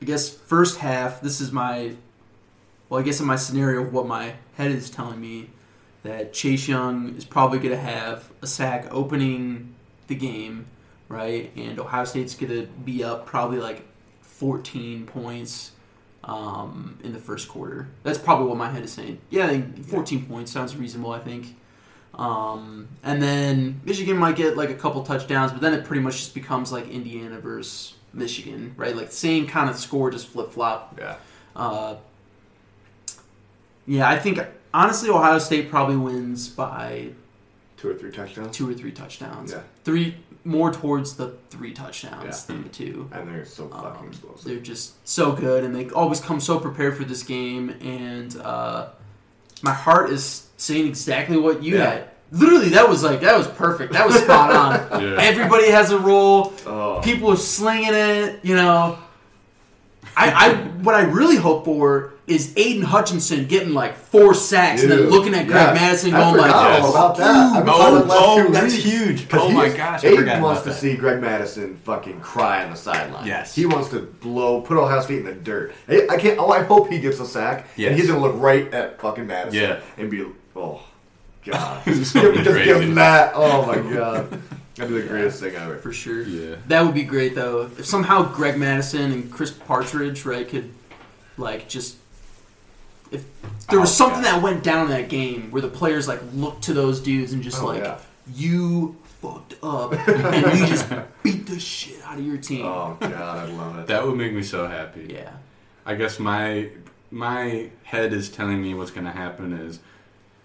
I 0.00 0.04
guess 0.04 0.28
first 0.28 0.78
half. 0.78 1.20
This 1.20 1.40
is 1.40 1.52
my, 1.52 1.94
well, 2.88 3.00
I 3.00 3.04
guess 3.04 3.20
in 3.20 3.26
my 3.26 3.36
scenario, 3.36 3.82
what 3.84 4.06
my 4.06 4.34
head 4.56 4.72
is 4.72 4.90
telling 4.90 5.20
me 5.20 5.50
that 6.02 6.32
Chase 6.32 6.66
Young 6.66 7.16
is 7.16 7.24
probably 7.24 7.58
going 7.58 7.70
to 7.70 7.80
have 7.80 8.30
a 8.42 8.46
sack 8.46 8.88
opening 8.90 9.74
the 10.08 10.16
game, 10.16 10.66
right? 11.08 11.52
And 11.56 11.78
Ohio 11.78 12.04
State's 12.04 12.34
going 12.34 12.50
to 12.52 12.66
be 12.66 13.04
up 13.04 13.24
probably 13.24 13.58
like 13.58 13.86
14 14.22 15.06
points 15.06 15.70
um, 16.24 16.98
in 17.04 17.12
the 17.12 17.20
first 17.20 17.48
quarter. 17.48 17.88
That's 18.02 18.18
probably 18.18 18.48
what 18.48 18.56
my 18.56 18.70
head 18.70 18.82
is 18.82 18.92
saying. 18.92 19.18
Yeah, 19.30 19.46
I 19.46 19.48
think 19.50 19.86
14 19.86 20.26
points 20.26 20.50
sounds 20.50 20.76
reasonable. 20.76 21.12
I 21.12 21.20
think. 21.20 21.56
Um, 22.14 22.88
and 23.02 23.22
then 23.22 23.80
Michigan 23.84 24.16
might 24.18 24.36
get 24.36 24.56
like 24.56 24.70
a 24.70 24.74
couple 24.74 25.02
touchdowns, 25.02 25.50
but 25.52 25.60
then 25.60 25.72
it 25.74 25.84
pretty 25.84 26.02
much 26.02 26.18
just 26.18 26.34
becomes 26.34 26.70
like 26.70 26.88
Indiana 26.88 27.38
versus 27.40 27.94
Michigan, 28.12 28.74
right? 28.76 28.94
Like 28.94 29.10
same 29.12 29.46
kind 29.46 29.70
of 29.70 29.76
score, 29.76 30.10
just 30.10 30.28
flip 30.28 30.52
flop. 30.52 30.96
Yeah. 30.98 31.16
Uh, 31.56 31.96
yeah, 33.86 34.08
I 34.08 34.18
think 34.18 34.38
honestly 34.72 35.08
Ohio 35.10 35.38
State 35.38 35.70
probably 35.70 35.96
wins 35.96 36.48
by 36.48 37.08
Two 37.76 37.90
or 37.90 37.94
three 37.94 38.12
touchdowns. 38.12 38.56
two 38.56 38.70
or 38.70 38.74
three 38.74 38.92
touchdowns. 38.92 39.50
Yeah. 39.52 39.62
Three 39.84 40.16
more 40.44 40.70
towards 40.72 41.16
the 41.16 41.34
three 41.50 41.72
touchdowns 41.72 42.24
Yeah. 42.48 42.54
than 42.54 42.62
the 42.64 42.68
two. 42.68 43.08
And 43.12 43.28
they're 43.28 43.44
so 43.44 43.68
fucking 43.68 44.00
Um, 44.02 44.08
explosive. 44.08 44.44
they're 44.44 44.60
just 44.60 45.06
so 45.08 45.32
good, 45.32 45.64
and 45.64 45.74
they 45.74 45.88
always 45.90 46.20
come 46.20 46.40
so 46.40 46.58
prepared 46.60 46.96
for 46.96 47.04
this 47.04 47.22
game. 47.22 47.70
And 47.80 48.36
uh, 48.36 48.88
my 49.62 49.72
heart 49.72 50.10
is 50.10 50.48
saying 50.62 50.86
exactly 50.86 51.36
what 51.36 51.62
you 51.62 51.76
Yeah. 51.78 51.90
had. 51.90 52.08
Literally, 52.30 52.70
that 52.70 52.88
was 52.88 53.02
like 53.02 53.20
that 53.20 53.36
was 53.36 53.46
perfect. 53.48 53.92
That 53.92 54.06
was 54.06 54.16
spot 54.22 54.52
on. 54.52 55.02
Yeah. 55.02 55.16
Everybody 55.20 55.70
has 55.70 55.90
a 55.90 55.98
role. 55.98 56.54
Oh. 56.66 57.00
People 57.04 57.30
are 57.32 57.36
slinging 57.36 57.92
it. 57.92 58.40
You 58.42 58.54
know, 58.56 58.98
I, 60.16 60.30
I 60.30 60.54
what 60.82 60.94
I 60.94 61.02
really 61.02 61.36
hope 61.36 61.64
for 61.64 62.14
is 62.26 62.52
Aidan 62.56 62.84
Hutchinson 62.84 63.46
getting 63.46 63.74
like 63.74 63.96
four 63.96 64.32
sacks 64.32 64.82
and 64.82 64.90
then 64.92 65.10
looking 65.10 65.34
at 65.34 65.46
Greg 65.46 65.74
yes. 65.74 65.80
Mattison 65.80 66.10
going 66.12 66.36
like, 66.36 66.46
forgot 66.52 66.80
Yes. 66.80 66.90
about 66.90 67.16
that. 67.18 67.56
I've 67.56 67.64
been 67.64 67.74
Oh, 67.74 67.78
talking 67.78 67.96
about 67.96 68.02
the 68.02 68.08
last 68.08 68.22
oh, 68.22 68.46
two 68.46 68.52
that's 68.52 68.74
huge. 68.74 68.84
huge. 69.20 69.28
'Cause 69.28 69.40
Oh 69.42 69.48
he 69.48 69.54
my 69.54 69.68
gosh, 69.68 70.04
Aidan 70.04 70.18
forgot 70.18 70.40
wants 70.42 70.60
about 70.62 70.64
to 70.64 70.70
that. 70.70 70.80
see 70.80 70.96
Greg 70.96 71.20
Mattison 71.20 71.76
fucking 71.84 72.20
cry 72.20 72.64
on 72.64 72.70
the 72.70 72.76
sideline. 72.76 73.26
Yes. 73.26 73.54
he 73.54 73.66
wants 73.66 73.88
to 73.90 73.98
blow, 74.00 74.60
put 74.62 74.76
Ohio 74.78 75.00
State 75.02 75.18
in 75.18 75.24
the 75.26 75.32
dirt. 75.34 75.74
I, 75.88 76.06
I 76.10 76.16
can't. 76.16 76.38
Oh, 76.38 76.50
I 76.50 76.62
hope 76.62 76.88
he 76.90 76.98
gets 77.00 77.18
a 77.20 77.26
sack, 77.26 77.66
Yes. 77.76 77.90
and 77.90 77.98
he's 78.00 78.08
gonna 78.08 78.20
look 78.20 78.34
right 78.40 78.72
at 78.72 79.00
fucking 79.00 79.26
Mattison, 79.26 79.60
Yeah. 79.60 79.80
and 79.98 80.08
be, 80.10 80.24
oh 80.56 80.82
god, 81.44 81.84
This 81.84 81.98
is 81.98 82.12
Give- 82.12 82.22
something 82.22 82.44
just 82.44 82.64
give 82.64 82.80
him 82.80 82.94
that. 82.96 83.32
Oh 83.34 83.66
my 83.66 83.76
god, 83.94 84.30
that'd 84.76 84.94
be 84.94 85.00
the 85.00 85.08
greatest 85.08 85.40
thing 85.40 85.54
ever. 85.56 85.78
for 85.78 85.92
sure. 85.92 86.22
Yeah. 86.22 86.56
That 86.68 86.84
would 86.84 86.94
be 86.94 87.04
great 87.04 87.34
though. 87.34 87.62
If 87.78 87.86
somehow 87.86 88.32
Greg 88.32 88.56
Mattison 88.58 89.12
and 89.12 89.30
Chris 89.32 89.50
Partridge, 89.50 90.24
right, 90.24 90.48
could 90.48 90.72
like 91.36 91.68
just 91.68 91.96
if 93.10 93.24
there 93.68 93.80
was 93.80 93.90
Oh, 93.90 94.04
something 94.06 94.22
yeah. 94.24 94.32
that 94.32 94.42
went 94.42 94.62
down 94.64 94.86
in 94.86 94.90
that 94.92 95.08
game 95.08 95.50
where 95.50 95.62
the 95.62 95.68
players 95.68 96.06
like 96.08 96.20
looked 96.34 96.62
to 96.64 96.72
those 96.74 97.00
dudes 97.00 97.32
and 97.32 97.42
just 97.42 97.60
Oh, 97.62 97.66
like 97.66 97.82
yeah. 97.82 97.98
you 98.34 98.96
fucked 99.20 99.54
up 99.62 99.92
and 100.08 100.58
you 100.58 100.66
just 100.66 100.88
beat 101.22 101.46
the 101.46 101.58
shit 101.60 102.00
out 102.04 102.18
of 102.18 102.24
your 102.26 102.38
team. 102.38 102.64
Oh 102.66 102.96
god, 103.00 103.12
I 103.12 103.44
love 103.52 103.78
it. 103.80 103.86
That 103.88 104.06
would 104.06 104.16
make 104.16 104.32
me 104.32 104.42
so 104.42 104.66
happy. 104.66 105.08
Yeah. 105.12 105.32
I 105.84 105.94
guess 105.96 106.18
my 106.18 106.68
my 107.10 107.68
head 107.82 108.12
is 108.12 108.30
telling 108.30 108.62
me 108.62 108.72
what's 108.74 108.90
going 108.90 109.04
to 109.06 109.12
happen 109.12 109.52
is 109.52 109.80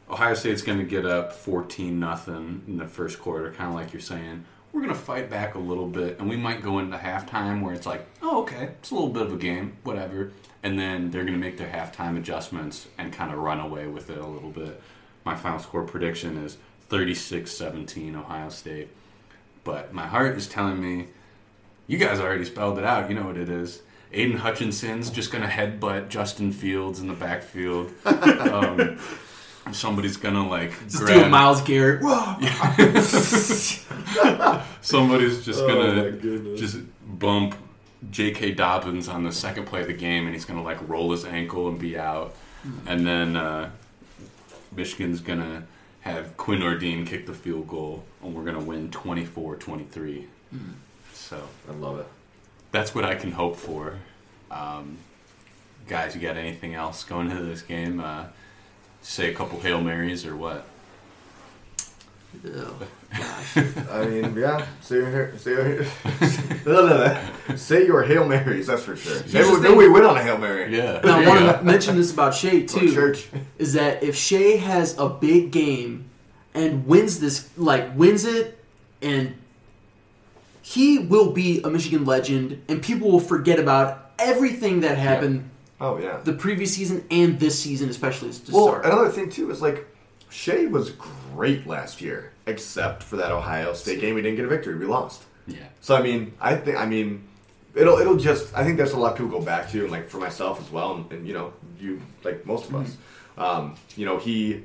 Ohio 0.10 0.34
State's 0.34 0.62
going 0.62 0.80
to 0.80 0.86
get 0.86 1.06
up 1.06 1.34
14 1.34 2.00
nothing 2.00 2.64
in 2.68 2.78
the 2.78 2.88
first 2.88 3.20
quarter, 3.20 3.52
kind 3.52 3.70
of 3.70 3.76
like 3.76 3.92
you're 3.92 4.02
saying. 4.02 4.46
We're 4.72 4.82
going 4.82 4.94
to 4.94 5.00
fight 5.00 5.30
back 5.30 5.56
a 5.56 5.60
little 5.60 5.88
bit, 5.88 6.20
and 6.20 6.30
we 6.30 6.38
might 6.38 6.62
go 6.62 6.80
into 6.80 6.98
halftime 6.98 7.62
where 7.62 7.74
it's 7.74 7.86
like, 7.86 8.06
oh, 8.22 8.42
okay, 8.44 8.70
it's 8.80 8.92
a 8.92 8.94
little 8.94 9.10
bit 9.10 9.24
of 9.24 9.34
a 9.34 9.38
game, 9.38 9.78
whatever. 9.84 10.32
And 10.64 10.78
then 10.80 11.12
they're 11.12 11.24
going 11.24 11.34
to 11.34 11.40
make 11.40 11.58
their 11.58 11.70
halftime 11.70 12.18
adjustments 12.18 12.88
and 12.98 13.12
kind 13.12 13.32
of 13.32 13.40
run 13.40 13.60
away 13.60 13.88
with 13.88 14.10
it 14.10 14.18
a 14.18 14.26
little 14.26 14.52
bit. 14.52 14.82
My 15.26 15.36
final 15.36 15.60
score 15.60 15.84
prediction 15.84 16.38
is 16.38 16.58
36 16.90 17.52
17 17.52 18.16
Ohio 18.16 18.50
State. 18.50 18.90
But 19.64 19.94
my 19.94 20.08
heart 20.08 20.38
is 20.38 20.48
telling 20.48 20.82
me 20.82 21.08
you 21.88 21.98
guys 21.98 22.20
already 22.20 22.46
spelled 22.46 22.78
it 22.78 22.86
out. 22.86 23.10
You 23.10 23.16
know 23.16 23.26
what 23.26 23.38
it 23.38 23.50
is. 23.50 23.82
Aidan 24.14 24.38
Hutchinson's 24.38 25.10
just 25.10 25.32
going 25.32 25.44
to 25.44 25.50
headbutt 25.50 26.08
Justin 26.08 26.54
Fields 26.54 27.00
in 27.00 27.08
the 27.08 27.14
backfield. 27.14 27.92
um, 28.06 28.98
somebody's 29.74 30.18
going 30.18 30.36
to 30.36 30.44
like 30.44 30.72
Just 30.90 30.98
grab. 31.00 31.20
do 31.20 31.26
a 31.26 31.30
Myles 31.30 31.62
Garrett. 31.62 32.02
Somebody's 34.82 35.44
just 35.46 35.62
Oh, 35.62 35.68
going 35.68 35.96
my 35.98 36.04
to 36.04 36.12
goodness. 36.12 36.60
just 36.60 36.78
bump 37.20 37.56
J.K. 38.12 38.52
Dobbins 38.54 39.08
on 39.10 39.24
the 39.24 39.32
second 39.32 39.66
play 39.66 39.82
of 39.82 39.88
the 39.88 39.94
game, 39.94 40.26
and 40.26 40.34
he's 40.34 40.46
going 40.46 40.60
to 40.60 40.64
like 40.64 40.78
roll 40.88 41.12
his 41.12 41.26
ankle 41.26 41.68
and 41.68 41.80
be 41.80 41.98
out. 41.98 42.36
And 42.86 43.06
then 43.08 43.36
uh, 43.36 43.70
Michigan's 44.76 45.22
going 45.22 45.40
to 45.40 45.64
have 46.02 46.38
Quinn 46.38 46.60
Nordin 46.60 47.06
kick 47.08 47.26
the 47.26 47.34
field 47.34 47.68
goal, 47.68 48.04
and 48.24 48.36
we're 48.36 48.44
going 48.44 48.58
to 48.60 48.64
win 48.64 48.90
24-23. 48.90 50.26
So 51.14 51.42
I 51.70 51.74
love 51.74 52.00
it. 52.00 52.08
that's 52.72 52.94
what 52.96 53.04
I 53.06 53.16
can 53.16 53.32
hope 53.32 53.56
for. 53.58 53.96
Um, 54.52 54.98
guys, 55.88 56.16
you 56.16 56.22
got 56.22 56.38
anything 56.38 56.76
else 56.76 57.04
going 57.04 57.30
into 57.32 57.44
this 57.44 57.62
game? 57.62 58.00
Uh, 58.00 58.26
say 59.02 59.32
a 59.32 59.34
couple 59.34 59.60
hail 59.60 59.82
marys 59.82 60.26
or 60.26 60.36
what? 60.36 60.66
Oh, 62.46 62.76
Ew. 63.56 63.64
I 63.90 64.06
mean, 64.06 64.36
yeah. 64.36 64.66
Say 64.82 64.98
your 64.98 65.38
say 65.38 65.52
your 65.52 65.86
say 67.58 67.86
your 67.86 68.04
hail 68.04 68.28
marys. 68.28 68.68
That's 68.68 68.84
for 68.84 68.96
sure. 68.96 69.22
Maybe, 69.34 69.40
we- 69.48 69.52
maybe 69.54 69.62
think- 69.68 69.78
we 69.78 69.88
win 69.90 70.04
on 70.04 70.18
a 70.18 70.22
hail 70.24 70.38
mary. 70.38 70.76
Yeah. 70.76 71.00
Now, 71.04 71.20
I 71.20 71.28
want 71.28 71.58
to 71.60 71.64
mention 71.64 71.96
this 71.96 72.12
about 72.14 72.36
Shea 72.36 72.64
too. 72.66 72.94
church. 72.94 73.28
is 73.58 73.74
that 73.74 74.04
if 74.04 74.16
Shea 74.16 74.58
has 74.58 74.98
a 75.00 75.08
big 75.10 75.52
game 75.52 76.10
and 76.54 76.86
wins 76.86 77.20
this, 77.20 77.50
like 77.58 77.96
wins 77.98 78.26
it, 78.26 78.60
and 79.02 79.36
he 80.62 81.00
will 81.00 81.32
be 81.32 81.62
a 81.64 81.70
Michigan 81.70 82.04
legend, 82.06 82.62
and 82.68 82.84
people 82.84 83.10
will 83.10 83.20
forget 83.22 83.58
about 83.60 84.12
everything 84.20 84.82
that 84.82 84.98
happened 84.98 85.50
Oh 85.80 85.98
yeah. 86.00 86.18
the 86.24 86.34
previous 86.34 86.74
season 86.74 87.06
and 87.12 87.40
this 87.40 87.60
season, 87.62 87.90
especially 87.90 88.32
to 88.32 88.52
Well, 88.52 88.68
start. 88.68 88.86
another 88.86 89.10
thing 89.10 89.30
too 89.30 89.52
is 89.52 89.62
like 89.62 89.88
Shea 90.30 90.66
was 90.68 90.90
great 90.92 91.68
last 91.68 92.02
year, 92.02 92.32
except 92.48 93.04
for 93.04 93.16
that 93.18 93.32
Ohio 93.32 93.74
State 93.74 94.02
game. 94.02 94.16
We 94.16 94.22
didn't 94.22 94.38
get 94.38 94.46
a 94.46 94.50
victory. 94.50 94.76
We 94.78 94.86
lost. 94.86 95.24
Yeah. 95.48 95.60
So 95.82 95.96
I 95.96 96.02
mean, 96.02 96.34
I 96.42 96.56
think 96.56 96.78
I 96.78 96.86
mean, 96.86 97.28
it'll 97.76 97.98
it'll 98.00 98.18
just 98.18 98.56
I 98.56 98.64
think 98.64 98.78
there's 98.78 98.94
a 98.94 98.98
lot 98.98 99.12
of 99.14 99.18
people 99.18 99.40
go 99.40 99.46
back 99.46 99.70
to, 99.72 99.82
and 99.84 99.92
like 99.92 100.10
for 100.10 100.18
myself 100.18 100.60
as 100.60 100.70
well, 100.72 100.96
and, 100.96 101.12
and 101.12 101.28
you 101.28 101.34
know, 101.34 101.54
you 101.80 102.02
like 102.24 102.46
most 102.46 102.68
of 102.70 102.76
us, 102.76 102.98
um, 103.38 103.76
you 103.96 104.06
know, 104.06 104.18
he 104.18 104.64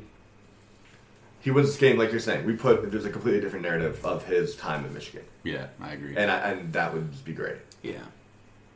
he 1.41 1.51
wins 1.51 1.69
this 1.69 1.77
game, 1.77 1.99
like 1.99 2.11
you're 2.11 2.21
saying, 2.21 2.45
we 2.47 2.55
put 2.57 2.91
there's 2.91 3.05
a 3.05 3.11
completely 3.11 3.41
different 3.41 3.65
narrative 3.65 4.05
of 4.05 4.25
his 4.25 4.57
time 4.57 4.85
in 4.85 4.95
Michigan, 4.95 5.25
Yeah, 5.45 5.67
I 5.81 5.93
agree. 5.93 6.17
and 6.17 6.31
I, 6.31 6.37
and 6.51 6.73
that 6.73 6.95
would 6.95 7.25
be 7.25 7.33
great. 7.33 7.57
Yeah, 7.83 7.99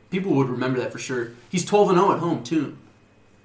people 0.09 0.33
would 0.33 0.49
remember 0.49 0.79
that 0.79 0.91
for 0.91 0.99
sure. 0.99 1.31
He's 1.49 1.65
twelve 1.65 1.89
and 1.89 1.97
zero 1.97 2.11
at 2.11 2.19
home 2.19 2.43
too. 2.43 2.77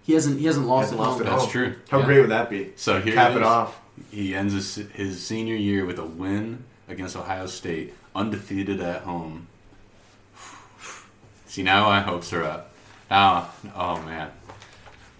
He 0.05 0.15
hasn't 0.15 0.41
he 0.41 0.47
hasn't 0.47 0.67
lost 0.67 0.91
Hasn't 0.93 1.01
at 1.01 1.05
lost 1.05 1.19
home. 1.25 1.39
That's 1.39 1.51
true. 1.53 1.75
How 1.91 1.99
Yeah. 2.01 2.05
great 2.07 2.21
would 2.21 2.31
that 2.31 2.51
be? 2.51 2.73
So 2.77 3.01
here 3.01 3.15
Cap 3.15 3.33
it, 3.33 3.37
it 3.37 3.41
is. 3.41 3.47
off. 3.47 3.79
He 4.11 4.35
ends 4.35 4.55
his, 4.55 4.75
his 4.95 5.25
senior 5.25 5.55
year 5.55 5.85
with 5.85 5.99
a 5.99 6.05
win 6.05 6.65
against 6.89 7.15
Ohio 7.15 7.47
State, 7.47 7.95
undefeated 8.15 8.81
at 8.81 9.03
home. 9.03 9.47
See, 11.47 11.63
now 11.63 11.85
my 11.85 12.01
hopes 12.01 12.33
are 12.33 12.43
up. 12.43 12.73
Now, 13.11 13.51
oh 13.77 14.01
man. 14.03 14.31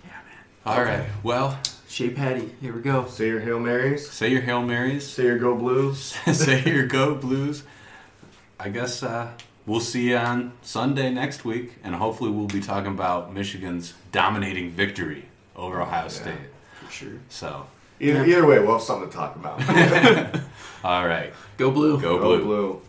Yeah, 0.05 0.11
man. 0.11 0.21
All 0.65 0.83
right. 0.83 1.05
Well, 1.23 1.59
Shea 1.89 2.11
Patty, 2.11 2.51
here 2.63 2.73
we 2.75 2.81
go. 2.81 3.07
Say 3.07 3.29
your 3.29 3.41
hail 3.41 3.61
marys. 3.61 4.11
say 4.11 4.31
your 4.31 4.41
hail 4.41 4.63
marys. 4.63 5.07
Say 5.07 5.25
your 5.25 5.39
go 5.39 5.55
blues. 5.55 6.17
say 6.33 6.65
your 6.65 6.87
go 6.87 7.15
blues. 7.15 7.63
I 8.59 8.71
guess 8.71 9.03
uh, 9.03 9.29
we'll 9.67 9.81
see 9.81 10.11
you 10.11 10.17
on 10.17 10.53
Sunday 10.63 11.11
next 11.11 11.45
week, 11.45 11.75
and 11.85 11.95
hopefully 11.95 12.31
we'll 12.31 12.47
be 12.47 12.61
talking 12.61 12.93
about 12.93 13.33
Michigan's 13.33 13.95
dominating 14.11 14.71
victory 14.71 15.27
over 15.57 15.81
oh, 15.81 15.85
Ohio 15.85 16.09
State. 16.09 16.35
For 16.85 16.91
sure. 16.91 17.13
So, 17.29 17.67
Either, 18.01 18.27
Yeah. 18.27 18.39
either 18.39 18.47
way, 18.47 18.59
we'll 18.59 18.73
have 18.73 18.83
something 18.83 19.09
to 19.09 19.15
talk 19.17 19.37
about. 19.37 19.61
all 20.85 21.07
right, 21.07 21.33
Go 21.57 21.71
blue. 21.71 22.01
go 22.01 22.19
go 22.19 22.25
blue. 22.39 22.45
blue. 22.45 22.81